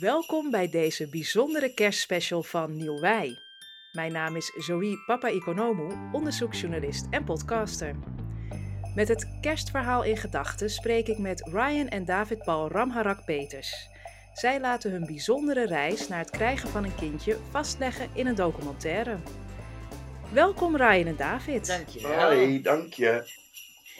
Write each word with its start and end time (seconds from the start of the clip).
Welkom 0.00 0.50
bij 0.50 0.68
deze 0.68 1.08
bijzondere 1.08 1.74
kerstspecial 1.74 2.42
van 2.42 2.76
Nieuw 2.76 3.00
Wij. 3.00 3.38
Mijn 3.92 4.12
naam 4.12 4.36
is 4.36 4.52
Zoe 4.56 5.02
Papa 5.06 5.28
Economu, 5.28 5.94
onderzoeksjournalist 6.12 7.06
en 7.10 7.24
podcaster. 7.24 7.96
Met 8.94 9.08
het 9.08 9.38
kerstverhaal 9.40 10.04
in 10.04 10.16
gedachten 10.16 10.70
spreek 10.70 11.06
ik 11.06 11.18
met 11.18 11.48
Ryan 11.52 11.88
en 11.88 12.04
David 12.04 12.38
Paul 12.38 12.68
Ramharak 12.68 13.24
Peters. 13.24 13.88
Zij 14.32 14.60
laten 14.60 14.90
hun 14.90 15.06
bijzondere 15.06 15.66
reis 15.66 16.08
naar 16.08 16.18
het 16.18 16.30
krijgen 16.30 16.68
van 16.68 16.84
een 16.84 16.94
kindje 16.94 17.36
vastleggen 17.50 18.08
in 18.14 18.26
een 18.26 18.34
documentaire. 18.34 19.16
Welkom 20.32 20.76
Ryan 20.76 21.06
en 21.06 21.16
David. 21.16 21.66
Dank 21.66 21.88
je. 21.88 22.06
Hoi, 22.06 22.62
dank 22.62 22.92
je. 22.92 23.24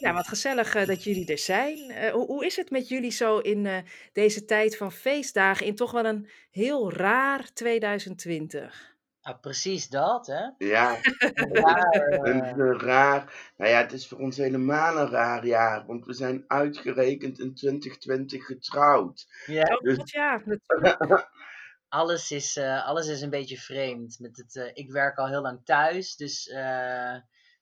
Ja, 0.01 0.13
wat 0.13 0.29
gezellig 0.29 0.75
eh, 0.75 0.87
dat 0.87 1.05
jullie 1.05 1.27
er 1.27 1.39
zijn. 1.39 1.91
Eh, 1.91 2.13
hoe, 2.13 2.27
hoe 2.27 2.47
is 2.47 2.57
het 2.57 2.71
met 2.71 2.89
jullie 2.89 3.11
zo 3.11 3.39
in 3.39 3.67
eh, 3.67 3.79
deze 4.13 4.45
tijd 4.45 4.77
van 4.77 4.93
feestdagen 4.93 5.67
in 5.67 5.75
toch 5.75 5.91
wel 5.91 6.05
een 6.05 6.29
heel 6.51 6.93
raar 6.93 7.53
2020? 7.53 8.97
Ah, 9.21 9.41
precies 9.41 9.89
dat, 9.89 10.27
hè? 10.27 10.67
Ja, 10.67 10.97
Ja, 11.53 11.87
een, 12.23 12.43
eh, 12.43 12.53
een 12.57 12.81
raar. 12.81 13.53
Nou 13.57 13.71
ja, 13.71 13.79
het 13.79 13.93
is 13.93 14.09
voor 14.09 14.19
ons 14.19 14.37
helemaal 14.37 14.99
een 14.99 15.11
raar 15.11 15.47
jaar, 15.47 15.87
want 15.87 16.05
we 16.07 16.13
zijn 16.13 16.45
uitgerekend 16.47 17.39
in 17.39 17.55
2020 17.55 18.45
getrouwd. 18.47 19.27
ja, 19.47 19.75
Oh 19.77 19.81
Dus- 19.81 19.97
god, 19.97 20.11
ja, 20.11 20.43
natuurlijk. 20.45 21.29
alles 21.89 22.31
is, 22.31 22.57
eh, 22.57 22.87
alles 22.87 23.07
is 23.07 23.21
een 23.21 23.31
beetje 23.31 23.57
vreemd. 23.57 24.19
Met 24.19 24.37
het, 24.37 24.57
eh, 24.57 24.71
ik 24.73 24.91
werk 24.91 25.19
al 25.19 25.29
heel 25.29 25.43
lang 25.43 25.61
thuis, 25.65 26.17
dus 26.17 26.49
eh, 26.49 27.15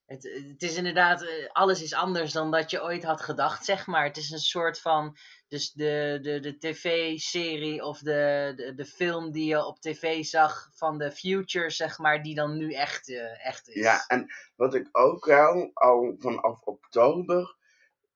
het, 0.07 0.23
het 0.49 0.63
is 0.63 0.77
inderdaad, 0.77 1.23
eh, 1.23 1.29
alles 1.53 1.83
is 1.83 1.95
anders 1.95 2.33
dan 2.33 2.51
dat 2.51 2.71
je 2.71 2.83
ooit 2.83 3.05
had 3.05 3.21
gedacht, 3.21 3.65
zeg 3.65 3.87
maar. 3.87 4.05
Het 4.05 4.17
is 4.17 4.31
een 4.31 4.39
soort 4.39 4.81
van, 4.81 5.17
dus 5.49 5.73
de, 5.73 6.19
de, 6.23 6.41
de 6.41 6.59
tv-serie 6.59 7.85
of 7.85 7.99
de, 7.99 8.53
de, 8.57 8.75
de 8.75 8.85
film 8.85 9.31
die 9.33 9.47
je 9.49 9.65
op 9.65 9.81
tv 9.81 10.25
zag 10.25 10.71
van 10.73 10.99
de 10.99 11.13
future, 11.13 11.71
zeg 11.71 11.99
maar, 11.99 12.23
die 12.23 12.35
dan 12.35 12.57
nu 12.57 12.73
echt, 12.73 13.09
eh, 13.09 13.47
echt 13.47 13.69
is. 13.69 13.83
Ja, 13.83 14.05
en 14.07 14.27
wat 14.57 14.75
ik 14.75 14.89
ook 14.93 15.25
wel 15.25 15.71
al 15.75 16.15
vanaf 16.19 16.63
oktober 16.63 17.57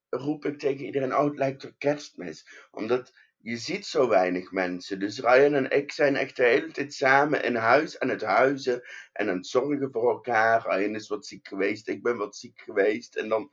roep 0.08 0.44
ik 0.44 0.58
tegen 0.58 0.84
iedereen: 0.84 1.16
oh, 1.16 1.24
het 1.24 1.36
lijkt 1.36 1.64
op 1.64 1.72
kerstmis. 1.78 2.46
Omdat 2.70 3.12
je 3.42 3.56
ziet 3.56 3.86
zo 3.86 4.08
weinig 4.08 4.52
mensen. 4.52 4.98
Dus 4.98 5.18
Ryan 5.18 5.54
en 5.54 5.70
ik 5.70 5.92
zijn 5.92 6.16
echt 6.16 6.36
de 6.36 6.44
hele 6.44 6.70
tijd 6.70 6.94
samen 6.94 7.42
in 7.42 7.54
huis 7.54 7.98
aan 7.98 8.08
het 8.08 8.22
huizen 8.22 8.82
en 9.12 9.28
aan 9.28 9.36
het 9.36 9.46
zorgen 9.46 9.92
voor 9.92 10.10
elkaar. 10.10 10.66
Ryan 10.68 10.94
is 10.94 11.08
wat 11.08 11.26
ziek 11.26 11.48
geweest, 11.48 11.88
ik 11.88 12.02
ben 12.02 12.16
wat 12.16 12.36
ziek 12.36 12.60
geweest. 12.60 13.16
En 13.16 13.28
dan, 13.28 13.50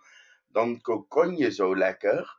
dan 0.47 0.81
kokon 0.81 1.37
je 1.37 1.51
zo 1.51 1.75
lekker. 1.75 2.37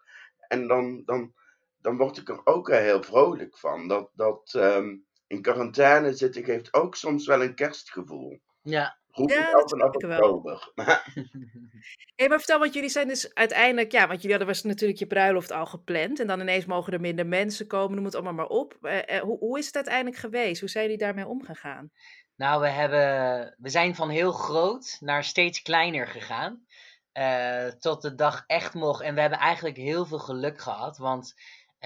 En 0.49 0.67
dan, 0.67 1.03
dan, 1.05 1.35
dan 1.81 1.97
word 1.97 2.17
ik 2.17 2.29
er 2.29 2.41
ook 2.45 2.71
heel 2.71 3.03
vrolijk 3.03 3.59
van. 3.59 3.89
Dat, 3.89 4.11
dat 4.15 4.55
ehm, 4.55 4.97
in 5.27 5.43
quarantaine 5.43 6.13
zitten 6.13 6.45
geeft 6.45 6.75
ook 6.75 6.95
soms 6.95 7.27
wel 7.27 7.43
een 7.43 7.55
kerstgevoel. 7.55 8.41
Ja, 8.63 8.98
Roep 9.11 9.31
Ja, 9.31 9.51
dat 9.53 9.71
vanaf 9.71 9.95
ik 9.95 10.01
wel. 10.07 10.61
Hey, 12.17 12.29
maar 12.29 12.39
vertel, 12.39 12.59
want 12.59 12.75
jullie 12.75 12.89
zijn 12.89 13.09
dus 13.09 13.35
uiteindelijk, 13.35 13.93
ja, 13.93 14.07
want 14.07 14.23
jullie 14.23 14.37
hadden 14.37 14.55
was 14.55 14.63
natuurlijk 14.63 14.99
je 14.99 15.07
bruiloft 15.07 15.51
al 15.51 15.67
gepland 15.67 16.21
en 16.21 16.27
dan 16.27 16.41
ineens 16.41 16.65
mogen 16.65 16.93
er 16.93 17.01
minder 17.01 17.27
mensen 17.27 17.67
komen, 17.67 17.95
noem 17.97 18.05
het 18.05 18.15
allemaal 18.15 18.33
maar 18.33 18.47
op. 18.47 18.77
Eh, 18.83 19.17
eh, 19.17 19.23
hoe, 19.23 19.39
hoe 19.39 19.59
is 19.59 19.67
het 19.67 19.75
uiteindelijk 19.75 20.17
geweest? 20.17 20.61
Hoe 20.61 20.69
zijn 20.69 20.85
jullie 20.85 20.99
daarmee 20.99 21.27
omgegaan? 21.27 21.91
Nou, 22.37 22.61
we, 22.61 22.69
hebben, 22.69 23.55
we 23.59 23.69
zijn 23.69 23.95
van 23.95 24.09
heel 24.09 24.33
groot 24.33 24.97
naar 25.01 25.25
steeds 25.25 25.63
kleiner 25.63 26.07
gegaan. 26.07 26.67
eh, 27.13 27.67
tot 27.67 28.03
de 28.03 28.15
dag 28.15 28.45
echt 28.47 28.75
mocht. 28.75 29.03
En 29.03 29.15
we 29.15 29.21
hebben 29.21 29.39
eigenlijk 29.39 29.77
heel 29.77 30.07
veel 30.07 30.19
geluk 30.19 30.61
gehad. 30.61 30.99
Want 30.99 31.35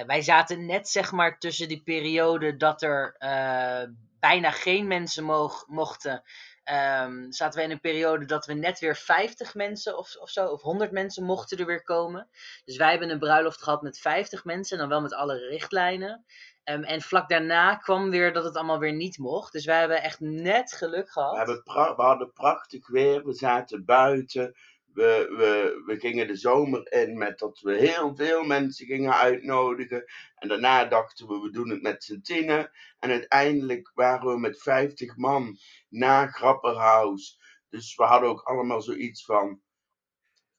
wij 0.07 0.23
zaten 0.23 0.67
net 0.67 0.89
zeg 0.89 1.13
maar 1.13 1.39
tussen 1.39 1.69
die 1.69 1.83
periode 1.83 2.57
dat 2.57 2.83
er 2.83 3.15
eh, 3.19 3.83
bijna 4.21 4.51
geen 4.51 4.87
mensen 4.87 5.25
moog, 5.25 5.65
mochten. 5.67 6.23
Ehm, 6.65 7.31
zaten 7.31 7.59
we 7.59 7.65
in 7.65 7.71
een 7.71 7.81
periode 7.81 8.25
dat 8.25 8.47
we 8.47 8.53
net 8.53 8.79
weer 8.79 8.97
50 8.97 9.55
mensen 9.55 9.99
of, 9.99 10.17
of 10.17 10.31
zo, 10.31 10.47
of 10.47 10.63
100 10.63 10.91
mensen 10.91 11.25
mochten 11.25 11.59
er 11.59 11.67
weer 11.67 11.83
komen. 11.83 12.29
Dus 12.65 12.77
wij 12.77 12.91
hebben 12.91 13.11
een 13.11 13.19
bruiloft 13.19 13.63
gehad 13.63 13.83
met 13.83 13.99
50 13.99 14.45
mensen, 14.45 14.79
dan 14.79 14.89
wel 14.89 15.01
met 15.01 15.15
alle 15.15 15.37
richtlijnen. 15.49 16.25
Ehm, 16.65 16.83
en 16.83 17.01
vlak 17.01 17.29
daarna 17.29 17.75
kwam 17.77 18.11
weer 18.11 18.33
dat 18.33 18.45
het 18.45 18.57
allemaal 18.57 18.79
weer 18.79 18.93
niet 18.93 19.19
mocht. 19.19 19.53
Dus 19.53 19.65
wij 19.65 19.79
hebben 19.79 20.03
echt 20.03 20.21
net 20.21 20.73
geluk 20.73 21.11
gehad. 21.11 21.33
We, 21.33 21.37
hebben 21.37 21.63
we 21.97 22.03
hadden 22.03 22.33
prachtig 22.33 22.89
weer, 22.89 23.25
we 23.25 23.33
zaten 23.33 23.85
buiten. 23.85 24.55
We, 24.95 25.27
we, 25.37 25.83
we 25.87 25.99
gingen 26.01 26.27
de 26.27 26.37
zomer 26.37 26.93
in 26.93 27.19
met 27.19 27.39
dat 27.39 27.61
we 27.61 27.75
heel 27.77 28.17
veel 28.17 28.45
mensen 28.45 28.87
gingen 28.87 29.15
uitnodigen. 29.15 30.05
En 30.35 30.49
daarna 30.49 30.85
dachten 30.85 31.27
we, 31.29 31.39
we 31.41 31.51
doen 31.51 31.69
het 31.71 31.83
met 31.83 32.05
z'n 32.05 32.21
tienen. 32.21 32.71
En 32.99 33.11
uiteindelijk 33.11 33.91
waren 33.95 34.29
we 34.29 34.39
met 34.39 34.63
50 34.63 35.17
man 35.17 35.57
na 35.89 36.27
Grapperhaus. 36.27 37.41
Dus 37.69 37.95
we 37.95 38.05
hadden 38.05 38.29
ook 38.29 38.41
allemaal 38.43 38.83
zoiets 38.83 39.25
van. 39.25 39.61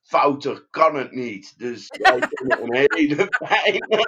Fouter 0.04 0.68
kan 0.70 0.96
het 0.96 1.12
niet. 1.12 1.60
Dus 1.60 1.88
wij 2.02 2.20
vonden 2.30 2.62
een 2.64 2.88
hele 2.94 3.28
fijne. 3.30 4.08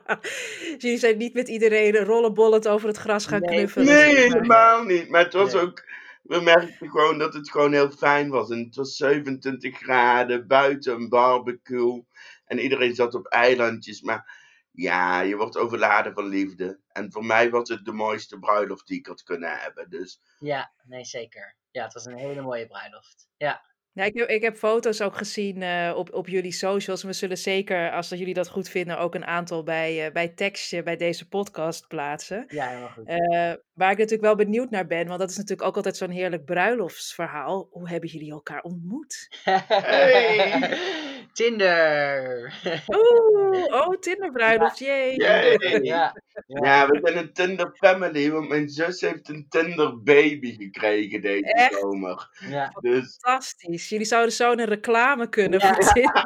Jullie 0.78 0.98
zijn 0.98 1.16
niet 1.18 1.34
met 1.34 1.48
iedereen 1.48 1.96
rollenbollend 1.96 2.68
over 2.68 2.88
het 2.88 2.96
gras 2.96 3.26
gaan 3.26 3.40
Nee. 3.40 3.56
knuffelen? 3.56 3.86
Nee, 3.86 4.14
helemaal 4.14 4.84
niet. 4.84 5.08
Maar 5.08 5.24
het 5.24 5.32
was 5.32 5.52
Nee. 5.52 5.62
ook. 5.62 5.84
We 6.26 6.40
merkten 6.40 6.90
gewoon 6.90 7.18
dat 7.18 7.34
het 7.34 7.50
gewoon 7.50 7.72
heel 7.72 7.90
fijn 7.90 8.28
was. 8.28 8.50
En 8.50 8.64
het 8.64 8.74
was 8.74 8.96
27 8.96 9.78
graden, 9.78 10.46
buiten 10.46 10.94
een 10.94 11.08
barbecue. 11.08 12.04
En 12.44 12.58
iedereen 12.58 12.94
zat 12.94 13.14
op 13.14 13.26
eilandjes. 13.26 14.00
Maar 14.00 14.44
ja, 14.70 15.20
je 15.20 15.36
wordt 15.36 15.56
overladen 15.56 16.14
van 16.14 16.26
liefde. 16.26 16.80
En 16.88 17.12
voor 17.12 17.24
mij 17.24 17.50
was 17.50 17.68
het 17.68 17.84
de 17.84 17.92
mooiste 17.92 18.38
bruiloft 18.38 18.86
die 18.86 18.98
ik 18.98 19.06
had 19.06 19.22
kunnen 19.22 19.58
hebben. 19.58 19.90
Dus 19.90 20.20
Ja, 20.38 20.72
nee, 20.82 21.04
zeker. 21.04 21.56
Ja, 21.70 21.84
het 21.84 21.92
was 21.92 22.04
een 22.04 22.18
hele 22.18 22.42
mooie 22.42 22.66
bruiloft. 22.66 23.28
Ja, 23.36 23.62
Ja, 23.96 24.04
ik, 24.04 24.14
heb, 24.14 24.28
ik 24.28 24.42
heb 24.42 24.56
foto's 24.56 25.00
ook 25.00 25.16
gezien 25.16 25.62
eh, 25.62 25.92
op, 25.96 26.14
op 26.14 26.28
jullie 26.28 26.52
socials. 26.52 27.02
En 27.02 27.08
we 27.08 27.14
zullen 27.14 27.38
zeker, 27.38 27.90
als 27.90 28.08
dat 28.08 28.18
jullie 28.18 28.34
dat 28.34 28.48
goed 28.48 28.68
vinden, 28.68 28.98
ook 28.98 29.14
een 29.14 29.24
aantal 29.24 29.62
bij, 29.62 30.06
eh, 30.06 30.12
bij 30.12 30.28
tekstje 30.28 30.82
bij 30.82 30.96
deze 30.96 31.28
podcast 31.28 31.88
plaatsen. 31.88 32.44
ja 32.48 32.66
helemaal 32.68 32.88
goed. 32.88 33.06
Eh, 33.06 33.52
waar 33.72 33.90
ik 33.90 33.98
natuurlijk 33.98 34.22
wel 34.22 34.34
benieuwd 34.34 34.70
naar 34.70 34.86
ben, 34.86 35.06
want 35.06 35.20
dat 35.20 35.30
is 35.30 35.36
natuurlijk 35.36 35.68
ook 35.68 35.76
altijd 35.76 35.96
zo'n 35.96 36.10
heerlijk 36.10 36.44
bruiloftsverhaal. 36.44 37.68
Hoe 37.70 37.88
hebben 37.88 38.08
jullie 38.08 38.30
elkaar 38.30 38.62
ontmoet? 38.62 39.28
Hey! 39.42 40.78
Tinder! 41.32 42.52
Oeh, 42.86 43.64
oh, 43.64 43.98
Tinderbruiloft, 44.00 44.78
jee. 44.78 45.14
Yay! 45.16 45.56
ja, 45.82 45.82
ja. 45.82 46.14
ja, 46.46 46.86
we 46.88 47.00
zijn 47.02 47.16
een 47.16 47.32
Tinder 47.32 47.70
family. 47.76 48.30
Want 48.30 48.48
mijn 48.48 48.68
zus 48.68 49.00
heeft 49.00 49.28
een 49.28 49.46
Tinder 49.48 50.02
baby 50.02 50.56
gekregen 50.56 51.22
deze 51.22 51.52
Echt? 51.52 51.74
zomer. 51.74 52.28
ja. 52.48 52.72
Dus 52.80 53.16
Fantastisch. 53.20 53.85
Jullie 53.88 54.06
zouden 54.06 54.32
zo 54.32 54.52
een 54.52 54.64
reclame 54.64 55.28
kunnen 55.28 55.60
Ja. 55.60 55.74
voor 55.74 55.92
Tinder. 55.92 56.24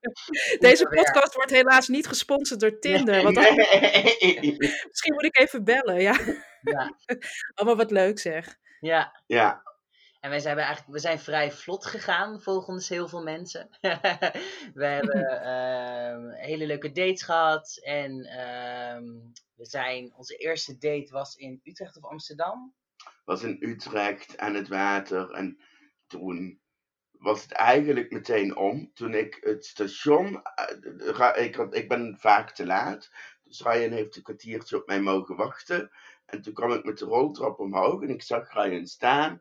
Deze 0.58 0.86
podcast 0.88 1.34
wordt 1.34 1.50
helaas 1.50 1.88
niet 1.88 2.06
gesponsord 2.06 2.60
door 2.60 2.78
Tinder. 2.78 3.22
Want 3.22 3.34
dan- 3.34 3.54
nee. 3.54 4.56
misschien 4.90 5.14
moet 5.14 5.24
ik 5.24 5.38
even 5.38 5.64
bellen, 5.64 6.00
ja. 6.00 6.16
Ja. 6.60 6.96
Allemaal 7.54 7.76
wat 7.76 7.90
leuk 7.90 8.18
zeg. 8.18 8.56
ja. 8.80 9.22
Ja, 9.26 9.62
En 10.20 10.30
wij 10.30 10.38
zijn 10.40 10.58
eigenlijk, 10.58 10.88
we 10.92 10.98
zijn 10.98 11.18
vrij 11.18 11.52
vlot 11.52 11.86
gegaan, 11.86 12.40
volgens 12.40 12.88
heel 12.88 13.08
veel 13.08 13.22
mensen. 13.22 13.68
we 14.74 14.84
hebben 14.86 15.42
ehm, 15.42 16.28
hele 16.30 16.66
leuke 16.66 16.92
dates 16.92 17.22
gehad. 17.22 17.78
En 17.82 18.24
ehm, 18.24 19.04
we 19.54 19.64
zijn, 19.66 20.12
onze 20.16 20.36
eerste 20.36 20.72
date 20.78 21.08
was 21.12 21.34
in 21.36 21.60
Utrecht 21.64 21.96
of 21.96 22.04
Amsterdam. 22.04 22.74
was 23.24 23.42
in 23.42 23.56
Utrecht 23.60 24.38
aan 24.38 24.54
het 24.54 24.68
water. 24.68 25.30
En 25.30 25.60
toen 26.06 26.60
was 27.18 27.42
het 27.42 27.52
eigenlijk 27.52 28.10
meteen 28.12 28.56
om. 28.56 28.90
Toen 28.94 29.14
ik 29.14 29.38
het 29.40 29.64
station. 29.66 30.42
eh, 30.42 31.44
Ik, 31.44 31.54
had, 31.54 31.74
ik 31.76 31.88
ben 31.88 32.16
vaak 32.18 32.50
te 32.50 32.66
laat. 32.66 33.10
Dus 33.44 33.62
Ryan 33.62 33.92
heeft 33.92 34.16
een 34.16 34.22
kwartiertje 34.22 34.76
op 34.76 34.86
mij 34.86 35.00
mogen 35.00 35.36
wachten. 35.36 35.90
En 36.26 36.42
toen 36.42 36.52
kwam 36.54 36.72
ik 36.72 36.84
met 36.84 36.98
de 36.98 37.04
roltrap 37.04 37.58
omhoog 37.58 38.02
en 38.02 38.08
ik 38.08 38.22
zag 38.22 38.52
Ryan 38.52 38.86
staan. 38.86 39.40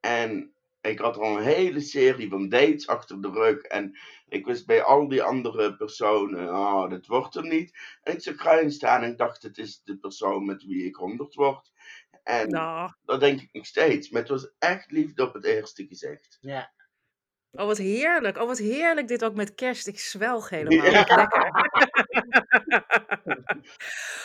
En 0.00 0.52
ik 0.80 0.98
had 0.98 1.16
al 1.16 1.36
een 1.36 1.42
hele 1.42 1.80
serie 1.80 2.28
van 2.28 2.48
dates 2.48 2.86
achter 2.86 3.22
de 3.22 3.30
rug. 3.30 3.60
En 3.60 3.98
ik 4.28 4.46
wist 4.46 4.66
bij 4.66 4.82
al 4.82 5.08
die 5.08 5.22
andere 5.22 5.76
personen, 5.76 6.48
oh, 6.48 6.90
dat 6.90 7.06
wordt 7.06 7.34
hem 7.34 7.48
niet. 7.48 7.78
En 8.02 8.12
ik 8.12 8.22
zag 8.22 8.42
Ryan 8.42 8.70
staan 8.70 9.02
en 9.02 9.10
ik 9.10 9.18
dacht, 9.18 9.42
het 9.42 9.58
is 9.58 9.82
de 9.84 9.96
persoon 9.96 10.44
met 10.44 10.64
wie 10.64 10.84
ik 10.84 10.94
honderd 10.94 11.34
word. 11.34 11.72
En 12.22 12.48
Nou, 12.48 12.92
dat 13.04 13.20
denk 13.20 13.40
ik 13.40 13.48
nog 13.52 13.66
steeds. 13.66 14.10
Maar 14.10 14.20
het 14.20 14.30
was 14.30 14.50
echt 14.58 14.90
liefde 14.90 15.22
op 15.22 15.34
het 15.34 15.44
eerste 15.44 15.86
gezicht. 15.86 16.38
Ja. 16.40 16.72
Oh, 17.52 17.66
wat 17.66 17.78
heerlijk. 17.78 18.38
Oh, 18.38 18.46
wat 18.46 18.58
heerlijk 18.58 19.08
dit 19.08 19.24
ook 19.24 19.34
met 19.34 19.54
kerst. 19.54 19.86
Ik 19.86 19.98
zwelg 19.98 20.48
helemaal. 20.48 20.90
Lekker. 20.90 21.28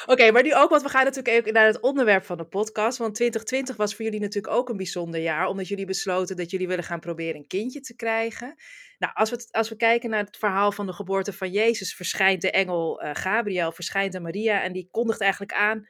Oké, 0.05 0.31
maar 0.31 0.43
nu 0.43 0.55
ook, 0.55 0.69
want 0.69 0.81
we 0.81 0.89
gaan 0.89 1.03
natuurlijk 1.03 1.51
naar 1.51 1.65
het 1.65 1.79
onderwerp 1.79 2.25
van 2.25 2.37
de 2.37 2.45
podcast. 2.45 2.97
Want 2.97 3.15
2020 3.15 3.75
was 3.75 3.95
voor 3.95 4.05
jullie 4.05 4.19
natuurlijk 4.19 4.53
ook 4.53 4.69
een 4.69 4.77
bijzonder 4.77 5.21
jaar, 5.21 5.47
omdat 5.47 5.67
jullie 5.67 5.85
besloten 5.85 6.35
dat 6.35 6.51
jullie 6.51 6.67
willen 6.67 6.83
gaan 6.83 6.99
proberen 6.99 7.35
een 7.35 7.47
kindje 7.47 7.79
te 7.79 7.95
krijgen. 7.95 8.55
Nou, 8.97 9.13
als 9.15 9.29
we, 9.29 9.47
als 9.51 9.69
we 9.69 9.75
kijken 9.75 10.09
naar 10.09 10.23
het 10.23 10.37
verhaal 10.37 10.71
van 10.71 10.85
de 10.85 10.93
geboorte 10.93 11.33
van 11.33 11.51
Jezus, 11.51 11.95
verschijnt 11.95 12.41
de 12.41 12.51
engel 12.51 13.03
uh, 13.03 13.09
Gabriel, 13.13 13.71
verschijnt 13.71 14.15
aan 14.15 14.21
Maria 14.21 14.61
en 14.61 14.73
die 14.73 14.87
kondigt 14.91 15.21
eigenlijk 15.21 15.53
aan, 15.53 15.87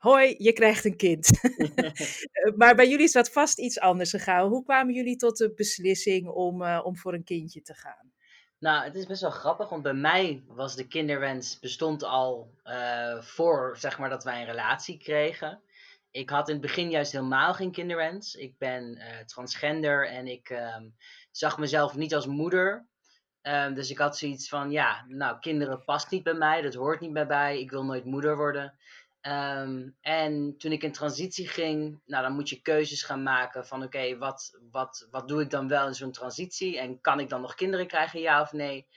hoi, 0.00 0.34
je 0.38 0.52
krijgt 0.52 0.84
een 0.84 0.96
kind. 0.96 1.28
Eh, 2.30 2.54
maar 2.56 2.74
bij 2.74 2.88
jullie 2.88 3.04
is 3.04 3.12
dat 3.12 3.30
vast 3.30 3.58
iets 3.58 3.80
anders 3.80 4.10
gegaan. 4.10 4.48
Hoe 4.48 4.64
kwamen 4.64 4.94
jullie 4.94 5.16
tot 5.16 5.36
de 5.36 5.52
beslissing 5.54 6.28
om, 6.28 6.62
uh, 6.62 6.80
om 6.82 6.96
voor 6.96 7.14
een 7.14 7.24
kindje 7.24 7.62
te 7.62 7.74
gaan? 7.74 8.12
Nou, 8.58 8.84
het 8.84 8.94
is 8.94 9.06
best 9.06 9.20
wel 9.20 9.30
grappig, 9.30 9.68
want 9.68 9.82
bij 9.82 9.94
mij 9.94 10.42
was 10.46 10.76
de 10.76 10.86
kinderwens 10.86 11.58
bestond 11.58 12.02
al 12.02 12.54
uh, 12.64 13.22
voor, 13.22 13.76
zeg 13.78 13.98
maar, 13.98 14.08
dat 14.08 14.24
wij 14.24 14.40
een 14.40 14.46
relatie 14.46 14.98
kregen. 14.98 15.62
Ik 16.10 16.30
had 16.30 16.48
in 16.48 16.54
het 16.54 16.62
begin 16.62 16.90
juist 16.90 17.12
helemaal 17.12 17.54
geen 17.54 17.72
kinderwens. 17.72 18.34
Ik 18.34 18.58
ben 18.58 18.96
uh, 18.96 19.18
transgender 19.18 20.08
en 20.08 20.26
ik 20.26 20.50
um, 20.50 20.94
zag 21.30 21.58
mezelf 21.58 21.96
niet 21.96 22.14
als 22.14 22.26
moeder. 22.26 22.88
Um, 23.42 23.74
dus 23.74 23.90
ik 23.90 23.98
had 23.98 24.18
zoiets 24.18 24.48
van, 24.48 24.70
ja, 24.70 25.04
nou, 25.08 25.38
kinderen 25.38 25.84
past 25.84 26.10
niet 26.10 26.22
bij 26.22 26.34
mij, 26.34 26.62
dat 26.62 26.74
hoort 26.74 27.00
niet 27.00 27.12
bij 27.12 27.26
mij, 27.26 27.60
ik 27.60 27.70
wil 27.70 27.84
nooit 27.84 28.04
moeder 28.04 28.36
worden. 28.36 28.74
Um, 29.22 29.96
en 30.00 30.54
toen 30.58 30.72
ik 30.72 30.82
in 30.82 30.92
transitie 30.92 31.48
ging, 31.48 32.00
nou 32.06 32.22
dan 32.22 32.32
moet 32.32 32.48
je 32.48 32.62
keuzes 32.62 33.02
gaan 33.02 33.22
maken 33.22 33.66
van 33.66 33.82
oké, 33.82 34.18
wat, 34.18 34.58
wat, 34.70 35.08
wat 35.10 35.28
doe 35.28 35.42
ik 35.42 35.50
dan 35.50 35.68
wel 35.68 35.86
in 35.86 35.94
zo'n 35.94 36.12
transitie? 36.12 36.78
En 36.78 37.00
kan 37.00 37.20
ik 37.20 37.28
dan 37.28 37.40
nog 37.40 37.54
kinderen 37.54 37.86
krijgen, 37.86 38.20
ja 38.20 38.40
of 38.40 38.52
nee? 38.52 38.88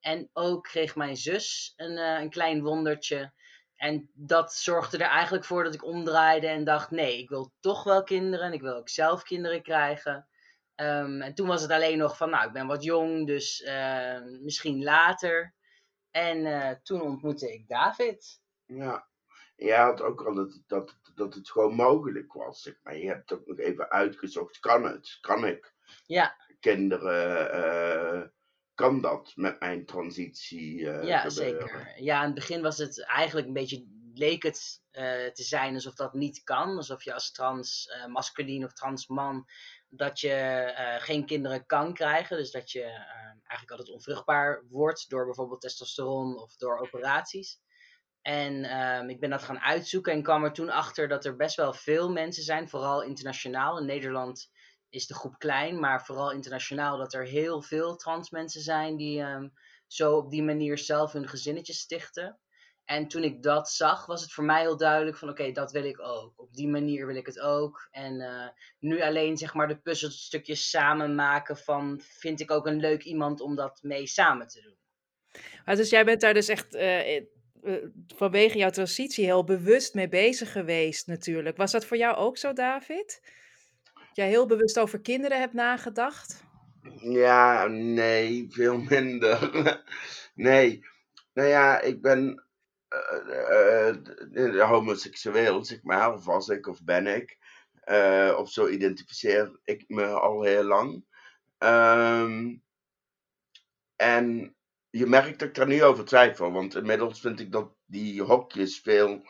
En 0.00 0.30
ook 0.32 0.62
kreeg 0.64 0.96
mijn 0.96 1.16
zus 1.16 1.72
een, 1.76 1.96
uh, 1.96 2.20
een 2.20 2.30
klein 2.30 2.62
wondertje. 2.62 3.32
En 3.76 4.10
dat 4.12 4.52
zorgde 4.52 4.98
er 4.98 5.10
eigenlijk 5.10 5.44
voor 5.44 5.64
dat 5.64 5.74
ik 5.74 5.84
omdraaide 5.84 6.46
en 6.46 6.64
dacht: 6.64 6.90
nee, 6.90 7.18
ik 7.18 7.28
wil 7.28 7.52
toch 7.60 7.84
wel 7.84 8.02
kinderen 8.02 8.46
en 8.46 8.52
ik 8.52 8.60
wil 8.60 8.74
ook 8.74 8.88
zelf 8.88 9.22
kinderen 9.22 9.62
krijgen. 9.62 10.28
Um, 10.76 11.22
en 11.22 11.34
toen 11.34 11.46
was 11.46 11.62
het 11.62 11.70
alleen 11.70 11.98
nog 11.98 12.16
van: 12.16 12.30
nou, 12.30 12.46
ik 12.46 12.52
ben 12.52 12.66
wat 12.66 12.84
jong, 12.84 13.26
dus 13.26 13.60
uh, 13.60 14.20
misschien 14.40 14.82
later. 14.82 15.54
En 16.10 16.38
uh, 16.38 16.70
toen 16.82 17.00
ontmoette 17.00 17.52
ik 17.52 17.68
David. 17.68 18.40
Ja, 18.66 19.08
je 19.60 19.74
had 19.74 20.00
ook 20.00 20.22
al 20.22 20.34
dat, 20.34 20.60
dat, 20.66 20.96
dat 21.14 21.34
het 21.34 21.50
gewoon 21.50 21.74
mogelijk 21.74 22.32
was. 22.32 22.62
Zeg 22.62 22.74
maar. 22.82 22.96
Je 22.96 23.06
hebt 23.06 23.32
ook 23.32 23.46
nog 23.46 23.58
even 23.58 23.90
uitgezocht, 23.90 24.58
kan 24.58 24.84
het? 24.84 25.18
Kan 25.20 25.46
ik? 25.46 25.74
Ja. 26.06 26.36
Kinderen, 26.60 27.54
uh, 27.54 28.26
kan 28.74 29.00
dat 29.00 29.32
met 29.34 29.60
mijn 29.60 29.86
transitie 29.86 30.78
uh, 30.80 31.04
Ja, 31.04 31.18
gebeuren? 31.18 31.60
zeker. 31.60 32.02
Ja, 32.02 32.18
in 32.18 32.24
het 32.24 32.34
begin 32.34 32.62
was 32.62 32.78
het 32.78 33.04
eigenlijk 33.06 33.46
een 33.46 33.52
beetje, 33.52 33.86
leek 34.14 34.42
het 34.42 34.82
uh, 34.92 35.02
te 35.26 35.42
zijn 35.42 35.74
alsof 35.74 35.94
dat 35.94 36.14
niet 36.14 36.42
kan. 36.42 36.76
Alsof 36.76 37.02
je 37.02 37.14
als 37.14 37.32
trans 37.32 37.94
masculien 38.06 38.64
of 38.64 38.72
trans 38.72 39.06
man, 39.06 39.46
dat 39.88 40.20
je 40.20 40.72
geen 41.00 41.26
kinderen 41.26 41.66
kan 41.66 41.94
krijgen. 41.94 42.36
Dus 42.36 42.50
dat 42.50 42.70
je 42.70 42.82
eigenlijk 43.46 43.70
altijd 43.70 43.90
onvruchtbaar 43.90 44.64
wordt 44.68 45.10
door 45.10 45.24
bijvoorbeeld 45.24 45.60
testosteron 45.60 46.38
of 46.38 46.56
door 46.56 46.78
operaties. 46.78 47.60
En 48.22 48.80
um, 48.80 49.08
ik 49.10 49.20
ben 49.20 49.30
dat 49.30 49.42
gaan 49.42 49.60
uitzoeken 49.60 50.12
en 50.12 50.22
kwam 50.22 50.44
er 50.44 50.52
toen 50.52 50.70
achter 50.70 51.08
dat 51.08 51.24
er 51.24 51.36
best 51.36 51.56
wel 51.56 51.72
veel 51.72 52.10
mensen 52.10 52.42
zijn, 52.42 52.68
vooral 52.68 53.02
internationaal. 53.02 53.78
In 53.78 53.86
Nederland 53.86 54.50
is 54.88 55.06
de 55.06 55.14
groep 55.14 55.38
klein, 55.38 55.80
maar 55.80 56.04
vooral 56.04 56.32
internationaal 56.32 56.98
dat 56.98 57.14
er 57.14 57.24
heel 57.24 57.62
veel 57.62 57.96
trans 57.96 58.30
mensen 58.30 58.60
zijn 58.60 58.96
die 58.96 59.20
um, 59.20 59.52
zo 59.86 60.16
op 60.16 60.30
die 60.30 60.42
manier 60.42 60.78
zelf 60.78 61.12
hun 61.12 61.28
gezinnetje 61.28 61.72
stichten. 61.72 62.40
En 62.84 63.08
toen 63.08 63.22
ik 63.22 63.42
dat 63.42 63.70
zag, 63.70 64.06
was 64.06 64.22
het 64.22 64.32
voor 64.32 64.44
mij 64.44 64.60
heel 64.60 64.76
duidelijk 64.76 65.16
van 65.16 65.28
oké, 65.28 65.52
dat 65.52 65.72
wil 65.72 65.84
ik 65.84 66.00
ook. 66.00 66.32
Op 66.36 66.54
die 66.54 66.68
manier 66.68 67.06
wil 67.06 67.16
ik 67.16 67.26
het 67.26 67.40
ook. 67.40 67.88
En 67.90 68.20
uh, 68.20 68.48
nu 68.78 69.02
alleen 69.02 69.36
zeg 69.36 69.54
maar 69.54 69.68
de 69.68 69.80
puzzelstukjes 69.80 70.70
samen 70.70 71.14
maken 71.14 71.56
van 71.56 72.00
vind 72.02 72.40
ik 72.40 72.50
ook 72.50 72.66
een 72.66 72.80
leuk 72.80 73.02
iemand 73.02 73.40
om 73.40 73.54
dat 73.56 73.78
mee 73.82 74.06
samen 74.06 74.46
te 74.46 74.60
doen. 74.60 74.78
Dus 75.76 75.90
jij 75.90 76.04
bent 76.04 76.20
daar 76.20 76.34
dus 76.34 76.48
echt 76.48 76.74
uh, 76.74 77.22
vanwege 78.16 78.58
jouw 78.58 78.70
transitie 78.70 79.24
heel 79.24 79.44
bewust 79.44 79.94
mee 79.94 80.08
bezig 80.08 80.52
geweest 80.52 81.06
natuurlijk. 81.06 81.56
Was 81.56 81.72
dat 81.72 81.84
voor 81.84 81.96
jou 81.96 82.16
ook 82.16 82.36
zo, 82.36 82.52
David? 82.52 83.20
Dat 83.94 84.16
jij 84.16 84.28
heel 84.28 84.46
bewust 84.46 84.78
over 84.78 85.00
kinderen 85.00 85.38
hebt 85.38 85.52
nagedacht? 85.52 86.44
Ja, 87.00 87.66
nee, 87.66 88.46
veel 88.48 88.78
minder. 88.78 89.50
nee, 90.34 90.84
nou 91.32 91.48
ja, 91.48 91.80
ik 91.80 92.02
ben 92.02 92.44
uh, 92.88 93.94
uh, 94.32 94.70
homoseksueel, 94.70 95.64
zeg 95.64 95.82
maar, 95.82 96.12
of 96.12 96.24
was 96.24 96.48
ik 96.48 96.66
of 96.66 96.84
ben 96.84 97.06
ik. 97.06 97.38
Of 98.36 98.50
zo 98.50 98.68
identificeer 98.68 99.58
ik 99.64 99.84
me 99.88 100.06
al 100.06 100.42
heel 100.42 100.64
lang. 100.64 101.04
Um, 101.58 102.62
en 103.96 104.54
je 104.90 105.06
merkt 105.06 105.38
dat 105.38 105.48
ik 105.48 105.54
daar 105.54 105.66
nu 105.66 105.82
over 105.82 106.04
twijfel, 106.04 106.52
want 106.52 106.74
inmiddels 106.74 107.20
vind 107.20 107.40
ik 107.40 107.52
dat 107.52 107.72
die 107.86 108.22
hokjes 108.22 108.80
veel 108.80 109.22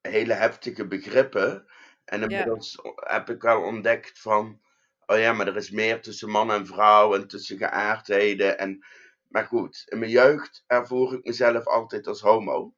hele 0.00 0.34
heftige 0.34 0.86
begrippen. 0.86 1.66
En 2.04 2.22
inmiddels 2.22 2.78
ja. 2.82 3.14
heb 3.14 3.30
ik 3.30 3.42
wel 3.42 3.62
ontdekt 3.62 4.20
van, 4.20 4.60
oh 5.06 5.18
ja, 5.18 5.32
maar 5.32 5.46
er 5.46 5.56
is 5.56 5.70
meer 5.70 6.02
tussen 6.02 6.30
man 6.30 6.52
en 6.52 6.66
vrouw 6.66 7.14
en 7.14 7.28
tussen 7.28 7.56
geaardheden. 7.56 8.58
En, 8.58 8.86
maar 9.28 9.44
goed, 9.44 9.82
in 9.86 9.98
mijn 9.98 10.10
jeugd 10.10 10.64
ervoer 10.66 11.12
ik 11.12 11.24
mezelf 11.24 11.66
altijd 11.66 12.06
als 12.06 12.20
homo. 12.20 12.74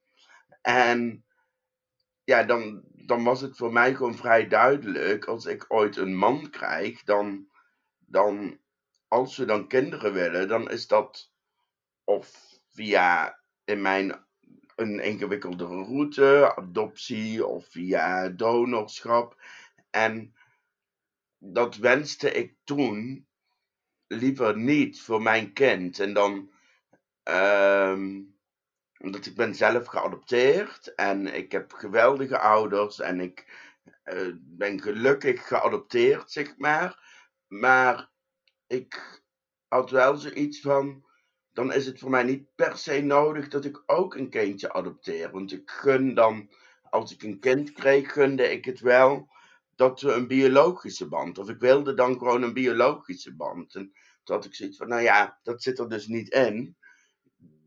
En 0.62 1.24
ja, 2.24 2.42
dan, 2.42 2.82
dan 2.92 3.24
was 3.24 3.40
het 3.40 3.56
voor 3.56 3.72
mij 3.72 3.94
gewoon 3.94 4.16
vrij 4.16 4.48
duidelijk, 4.48 5.24
als 5.24 5.46
ik 5.46 5.64
ooit 5.68 5.96
een 5.96 6.16
man 6.16 6.50
krijg, 6.50 7.02
dan, 7.02 7.50
dan 7.98 8.58
als 9.08 9.36
we 9.36 9.44
dan 9.44 9.68
kinderen 9.68 10.12
willen, 10.12 10.48
dan 10.48 10.70
is 10.70 10.86
dat 10.86 11.30
of 12.10 12.58
via 12.72 13.38
in 13.64 13.82
mijn 13.82 14.28
een 14.76 15.00
ingewikkeldere 15.00 15.84
route, 15.84 16.54
adoptie 16.56 17.46
of 17.46 17.66
via 17.66 18.28
donorschap. 18.28 19.42
En 19.90 20.34
dat 21.38 21.76
wenste 21.76 22.32
ik 22.32 22.54
toen 22.64 23.26
liever 24.06 24.56
niet 24.56 25.00
voor 25.00 25.22
mijn 25.22 25.52
kind. 25.52 26.00
En 26.00 26.12
dan, 26.12 26.52
um, 27.24 28.38
omdat 28.98 29.26
ik 29.26 29.34
ben 29.34 29.54
zelf 29.54 29.86
geadopteerd 29.86 30.94
en 30.94 31.34
ik 31.34 31.52
heb 31.52 31.72
geweldige 31.72 32.38
ouders 32.38 33.00
en 33.00 33.20
ik 33.20 33.68
uh, 34.04 34.34
ben 34.36 34.82
gelukkig 34.82 35.46
geadopteerd, 35.46 36.30
zeg 36.30 36.56
maar. 36.56 36.98
Maar 37.46 38.10
ik 38.66 39.22
had 39.68 39.90
wel 39.90 40.16
zoiets 40.16 40.60
van 40.60 41.09
dan 41.52 41.72
is 41.72 41.86
het 41.86 41.98
voor 41.98 42.10
mij 42.10 42.22
niet 42.22 42.54
per 42.54 42.76
se 42.76 43.00
nodig 43.00 43.48
dat 43.48 43.64
ik 43.64 43.82
ook 43.86 44.14
een 44.14 44.30
kindje 44.30 44.72
adopteer. 44.72 45.30
Want 45.30 45.52
ik 45.52 45.70
gun 45.70 46.14
dan, 46.14 46.50
als 46.90 47.12
ik 47.12 47.22
een 47.22 47.38
kind 47.38 47.72
kreeg, 47.72 48.12
gunde 48.12 48.50
ik 48.50 48.64
het 48.64 48.80
wel 48.80 49.28
dat 49.76 50.00
we 50.00 50.12
een 50.12 50.26
biologische 50.26 51.08
band, 51.08 51.38
of 51.38 51.48
ik 51.48 51.58
wilde 51.58 51.94
dan 51.94 52.18
gewoon 52.18 52.42
een 52.42 52.52
biologische 52.52 53.34
band. 53.34 53.74
En 53.74 53.92
toen 54.24 54.36
had 54.36 54.44
ik 54.44 54.54
zoiets 54.54 54.76
van, 54.76 54.88
nou 54.88 55.02
ja, 55.02 55.38
dat 55.42 55.62
zit 55.62 55.78
er 55.78 55.88
dus 55.88 56.06
niet 56.06 56.28
in. 56.28 56.76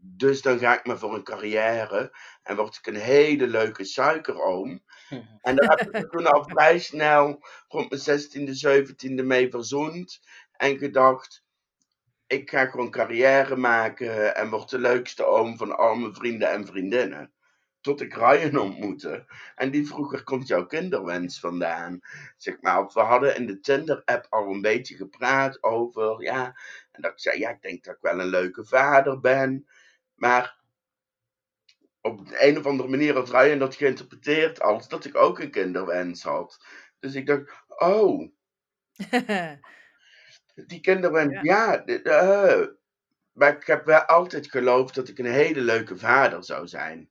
Dus 0.05 0.41
dan 0.41 0.59
ga 0.59 0.77
ik 0.77 0.85
maar 0.85 0.97
voor 0.97 1.15
een 1.15 1.23
carrière 1.23 2.17
en 2.43 2.55
word 2.55 2.75
ik 2.75 2.87
een 2.87 3.01
hele 3.01 3.47
leuke 3.47 3.83
suikeroom. 3.83 4.83
En 5.41 5.55
daar 5.55 5.77
heb 5.77 5.95
ik 5.95 6.11
toen 6.11 6.25
al 6.25 6.43
vrij 6.43 6.79
snel 6.79 7.39
rond 7.67 7.89
mijn 7.89 8.19
16e, 8.21 8.81
17e 8.81 9.25
mee 9.25 9.49
verzoend. 9.49 10.19
En 10.51 10.77
gedacht, 10.77 11.42
ik 12.27 12.49
ga 12.49 12.65
gewoon 12.65 12.91
carrière 12.91 13.55
maken 13.55 14.35
en 14.35 14.49
word 14.49 14.69
de 14.69 14.79
leukste 14.79 15.25
oom 15.25 15.57
van 15.57 15.77
al 15.77 15.95
mijn 15.95 16.13
vrienden 16.13 16.49
en 16.49 16.65
vriendinnen. 16.65 17.33
Tot 17.81 18.01
ik 18.01 18.13
Ryan 18.13 18.57
ontmoette. 18.57 19.25
En 19.55 19.71
die 19.71 19.87
vroeg, 19.87 20.13
er 20.13 20.23
komt 20.23 20.47
jouw 20.47 20.65
kinderwens 20.65 21.39
vandaan? 21.39 21.99
Zeg 22.37 22.61
maar, 22.61 22.85
we 22.93 22.99
hadden 22.99 23.35
in 23.35 23.45
de 23.45 23.59
Tinder-app 23.59 24.25
al 24.29 24.47
een 24.47 24.61
beetje 24.61 24.95
gepraat 24.95 25.63
over, 25.63 26.21
ja. 26.21 26.59
En 26.91 27.01
dat 27.01 27.11
ik 27.11 27.19
zei, 27.19 27.39
ja, 27.39 27.49
ik 27.49 27.61
denk 27.61 27.83
dat 27.83 27.95
ik 27.95 28.01
wel 28.01 28.19
een 28.19 28.27
leuke 28.27 28.65
vader 28.65 29.19
ben. 29.19 29.67
Maar 30.15 30.61
op 32.01 32.27
de 32.27 32.47
een 32.47 32.57
of 32.57 32.65
andere 32.65 32.89
manier 32.89 33.13
had 33.13 33.29
Ryan 33.29 33.59
dat 33.59 33.75
geïnterpreteerd 33.75 34.61
als 34.61 34.87
dat 34.87 35.05
ik 35.05 35.15
ook 35.15 35.39
een 35.39 35.51
kinderwens 35.51 36.23
had. 36.23 36.65
Dus 36.99 37.15
ik 37.15 37.25
dacht, 37.25 37.51
oh. 37.67 38.31
Die 40.53 40.79
kinderwens, 40.79 41.41
ja, 41.41 41.83
ja 41.85 42.57
uh, 42.57 42.67
maar 43.31 43.55
ik 43.55 43.65
heb 43.65 43.85
wel 43.85 44.01
altijd 44.01 44.51
geloofd 44.51 44.95
dat 44.95 45.07
ik 45.07 45.19
een 45.19 45.25
hele 45.25 45.61
leuke 45.61 45.97
vader 45.97 46.43
zou 46.43 46.67
zijn. 46.67 47.09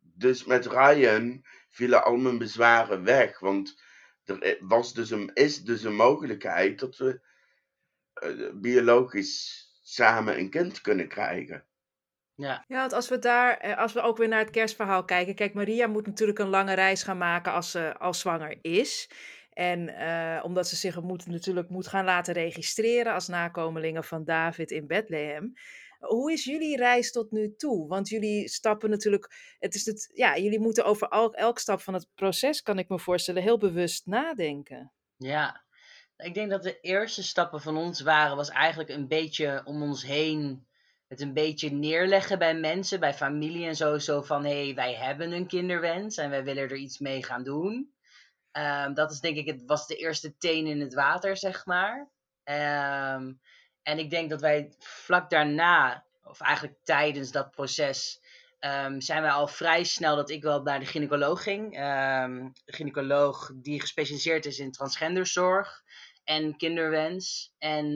Dus 0.00 0.44
met 0.44 0.66
Ryan 0.66 1.44
vielen 1.68 2.04
al 2.04 2.16
mijn 2.16 2.38
bezwaren 2.38 3.04
weg, 3.04 3.38
want 3.38 3.82
er 4.24 4.56
was 4.60 4.94
dus 4.94 5.10
een, 5.10 5.30
is 5.34 5.62
dus 5.62 5.82
een 5.82 5.94
mogelijkheid 5.94 6.78
dat 6.78 6.96
we 6.96 7.20
biologisch 8.54 9.66
samen 9.82 10.38
een 10.38 10.50
kind 10.50 10.80
kunnen 10.80 11.08
krijgen. 11.08 11.64
Ja. 12.34 12.64
Ja, 12.68 12.78
want 12.78 12.92
als 12.92 13.08
we 13.08 13.18
daar, 13.18 13.56
eh, 13.56 13.78
als 13.78 13.92
we 13.92 14.00
ook 14.00 14.16
weer 14.16 14.28
naar 14.28 14.38
het 14.38 14.50
kerstverhaal 14.50 15.04
kijken. 15.04 15.34
Kijk, 15.34 15.54
Maria 15.54 15.86
moet 15.86 16.06
natuurlijk 16.06 16.38
een 16.38 16.48
lange 16.48 16.74
reis 16.74 17.02
gaan 17.02 17.18
maken 17.18 17.52
als 17.52 17.70
ze 17.70 17.98
als 17.98 18.20
zwanger 18.20 18.58
is. 18.60 19.10
En 19.52 19.88
uh, 19.88 20.40
omdat 20.44 20.68
ze 20.68 20.76
zich 20.76 21.02
natuurlijk 21.26 21.68
moet 21.68 21.86
gaan 21.86 22.04
laten 22.04 22.34
registreren 22.34 23.14
als 23.14 23.28
nakomelingen 23.28 24.04
van 24.04 24.24
David 24.24 24.70
in 24.70 24.86
Bethlehem. 24.86 25.52
Hoe 25.98 26.32
is 26.32 26.44
jullie 26.44 26.76
reis 26.76 27.12
tot 27.12 27.30
nu 27.30 27.54
toe? 27.56 27.88
Want 27.88 28.08
jullie 28.08 28.48
stappen 28.48 28.90
natuurlijk, 28.90 29.56
het 29.58 29.74
is 29.74 29.86
het, 29.86 30.10
ja, 30.14 30.38
jullie 30.38 30.60
moeten 30.60 30.84
over 30.84 31.08
elk, 31.08 31.34
elk 31.34 31.58
stap 31.58 31.80
van 31.80 31.94
het 31.94 32.08
proces, 32.14 32.62
kan 32.62 32.78
ik 32.78 32.88
me 32.88 32.98
voorstellen, 32.98 33.42
heel 33.42 33.58
bewust 33.58 34.06
nadenken. 34.06 34.92
Ja, 35.16 35.64
ik 36.16 36.34
denk 36.34 36.50
dat 36.50 36.62
de 36.62 36.80
eerste 36.80 37.22
stappen 37.22 37.60
van 37.60 37.76
ons 37.76 38.00
waren, 38.00 38.36
was 38.36 38.50
eigenlijk 38.50 38.90
een 38.90 39.08
beetje 39.08 39.62
om 39.64 39.82
ons 39.82 40.06
heen 40.06 40.66
het 41.12 41.20
een 41.20 41.32
beetje 41.32 41.70
neerleggen 41.70 42.38
bij 42.38 42.54
mensen, 42.54 43.00
bij 43.00 43.14
familie 43.14 43.66
en 43.66 43.76
zo. 43.76 43.98
Zo 43.98 44.22
van, 44.22 44.44
hé, 44.44 44.64
hey, 44.64 44.74
wij 44.74 44.94
hebben 44.94 45.32
een 45.32 45.46
kinderwens 45.46 46.16
en 46.16 46.30
wij 46.30 46.44
willen 46.44 46.62
er 46.62 46.76
iets 46.76 46.98
mee 46.98 47.24
gaan 47.24 47.44
doen. 47.44 47.92
Um, 48.58 48.94
dat 48.94 49.10
is 49.10 49.20
denk 49.20 49.36
ik, 49.36 49.46
het 49.46 49.62
was 49.66 49.86
de 49.86 49.96
eerste 49.96 50.36
teen 50.36 50.66
in 50.66 50.80
het 50.80 50.94
water, 50.94 51.36
zeg 51.36 51.66
maar. 51.66 52.10
Um, 52.44 53.40
en 53.82 53.98
ik 53.98 54.10
denk 54.10 54.30
dat 54.30 54.40
wij 54.40 54.74
vlak 54.78 55.30
daarna, 55.30 56.04
of 56.22 56.40
eigenlijk 56.40 56.78
tijdens 56.82 57.30
dat 57.30 57.50
proces, 57.50 58.20
um, 58.60 59.00
zijn 59.00 59.22
wij 59.22 59.30
al 59.30 59.48
vrij 59.48 59.84
snel 59.84 60.16
dat 60.16 60.30
ik 60.30 60.42
wel 60.42 60.62
naar 60.62 60.80
de 60.80 60.86
gynaecoloog 60.86 61.42
ging. 61.42 61.74
De 62.64 62.72
gynaecoloog 62.72 63.50
die 63.54 63.80
gespecialiseerd 63.80 64.46
is 64.46 64.58
in 64.58 64.72
transgenderzorg 64.72 65.82
en 66.24 66.56
kinderwens. 66.56 67.54
En 67.58 67.94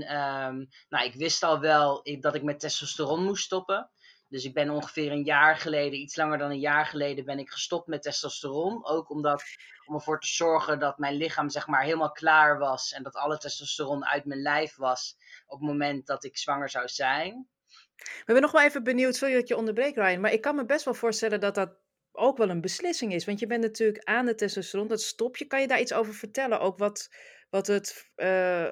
nou, 0.88 1.04
ik 1.04 1.14
wist 1.14 1.42
al 1.42 1.60
wel 1.60 2.02
dat 2.20 2.34
ik 2.34 2.42
met 2.42 2.60
testosteron 2.60 3.25
moest 3.25 3.44
stoppen. 3.44 3.90
Dus 4.36 4.44
ik 4.44 4.54
ben 4.54 4.70
ongeveer 4.70 5.12
een 5.12 5.24
jaar 5.24 5.56
geleden, 5.56 5.98
iets 5.98 6.16
langer 6.16 6.38
dan 6.38 6.50
een 6.50 6.58
jaar 6.58 6.86
geleden, 6.86 7.24
ben 7.24 7.38
ik 7.38 7.50
gestopt 7.50 7.86
met 7.86 8.02
testosteron. 8.02 8.86
Ook 8.86 9.10
omdat, 9.10 9.42
om 9.84 9.94
ervoor 9.94 10.20
te 10.20 10.26
zorgen 10.26 10.78
dat 10.78 10.98
mijn 10.98 11.14
lichaam 11.14 11.50
zeg 11.50 11.66
maar 11.66 11.82
helemaal 11.82 12.12
klaar 12.12 12.58
was 12.58 12.92
en 12.92 13.02
dat 13.02 13.14
alle 13.14 13.38
testosteron 13.38 14.06
uit 14.06 14.24
mijn 14.24 14.40
lijf 14.40 14.76
was 14.76 15.16
op 15.46 15.58
het 15.58 15.68
moment 15.68 16.06
dat 16.06 16.24
ik 16.24 16.38
zwanger 16.38 16.68
zou 16.68 16.88
zijn. 16.88 17.48
We 17.96 18.32
ben 18.32 18.40
nog 18.40 18.52
wel 18.52 18.62
even 18.62 18.84
benieuwd, 18.84 19.16
sorry 19.16 19.34
dat 19.34 19.48
je 19.48 19.56
onderbreekt 19.56 19.96
Ryan, 19.96 20.20
maar 20.20 20.32
ik 20.32 20.40
kan 20.40 20.56
me 20.56 20.64
best 20.64 20.84
wel 20.84 20.94
voorstellen 20.94 21.40
dat 21.40 21.54
dat 21.54 21.76
ook 22.12 22.36
wel 22.36 22.50
een 22.50 22.60
beslissing 22.60 23.12
is. 23.12 23.24
Want 23.24 23.38
je 23.38 23.46
bent 23.46 23.62
natuurlijk 23.62 24.04
aan 24.04 24.26
de 24.26 24.34
testosteron, 24.34 24.88
dat 24.88 25.00
stop 25.00 25.36
je. 25.36 25.46
Kan 25.46 25.60
je 25.60 25.66
daar 25.66 25.80
iets 25.80 25.92
over 25.92 26.14
vertellen? 26.14 26.60
Ook 26.60 26.78
wat, 26.78 27.08
wat 27.50 27.66
het, 27.66 28.10
uh, 28.16 28.68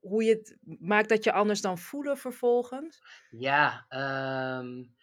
hoe 0.00 0.24
je 0.24 0.34
het 0.34 0.56
maakt 0.80 1.08
dat 1.08 1.24
je 1.24 1.32
anders 1.32 1.60
dan 1.60 1.78
voelen 1.78 2.18
vervolgens? 2.18 3.02
Ja, 3.30 3.86
um, 4.58 4.94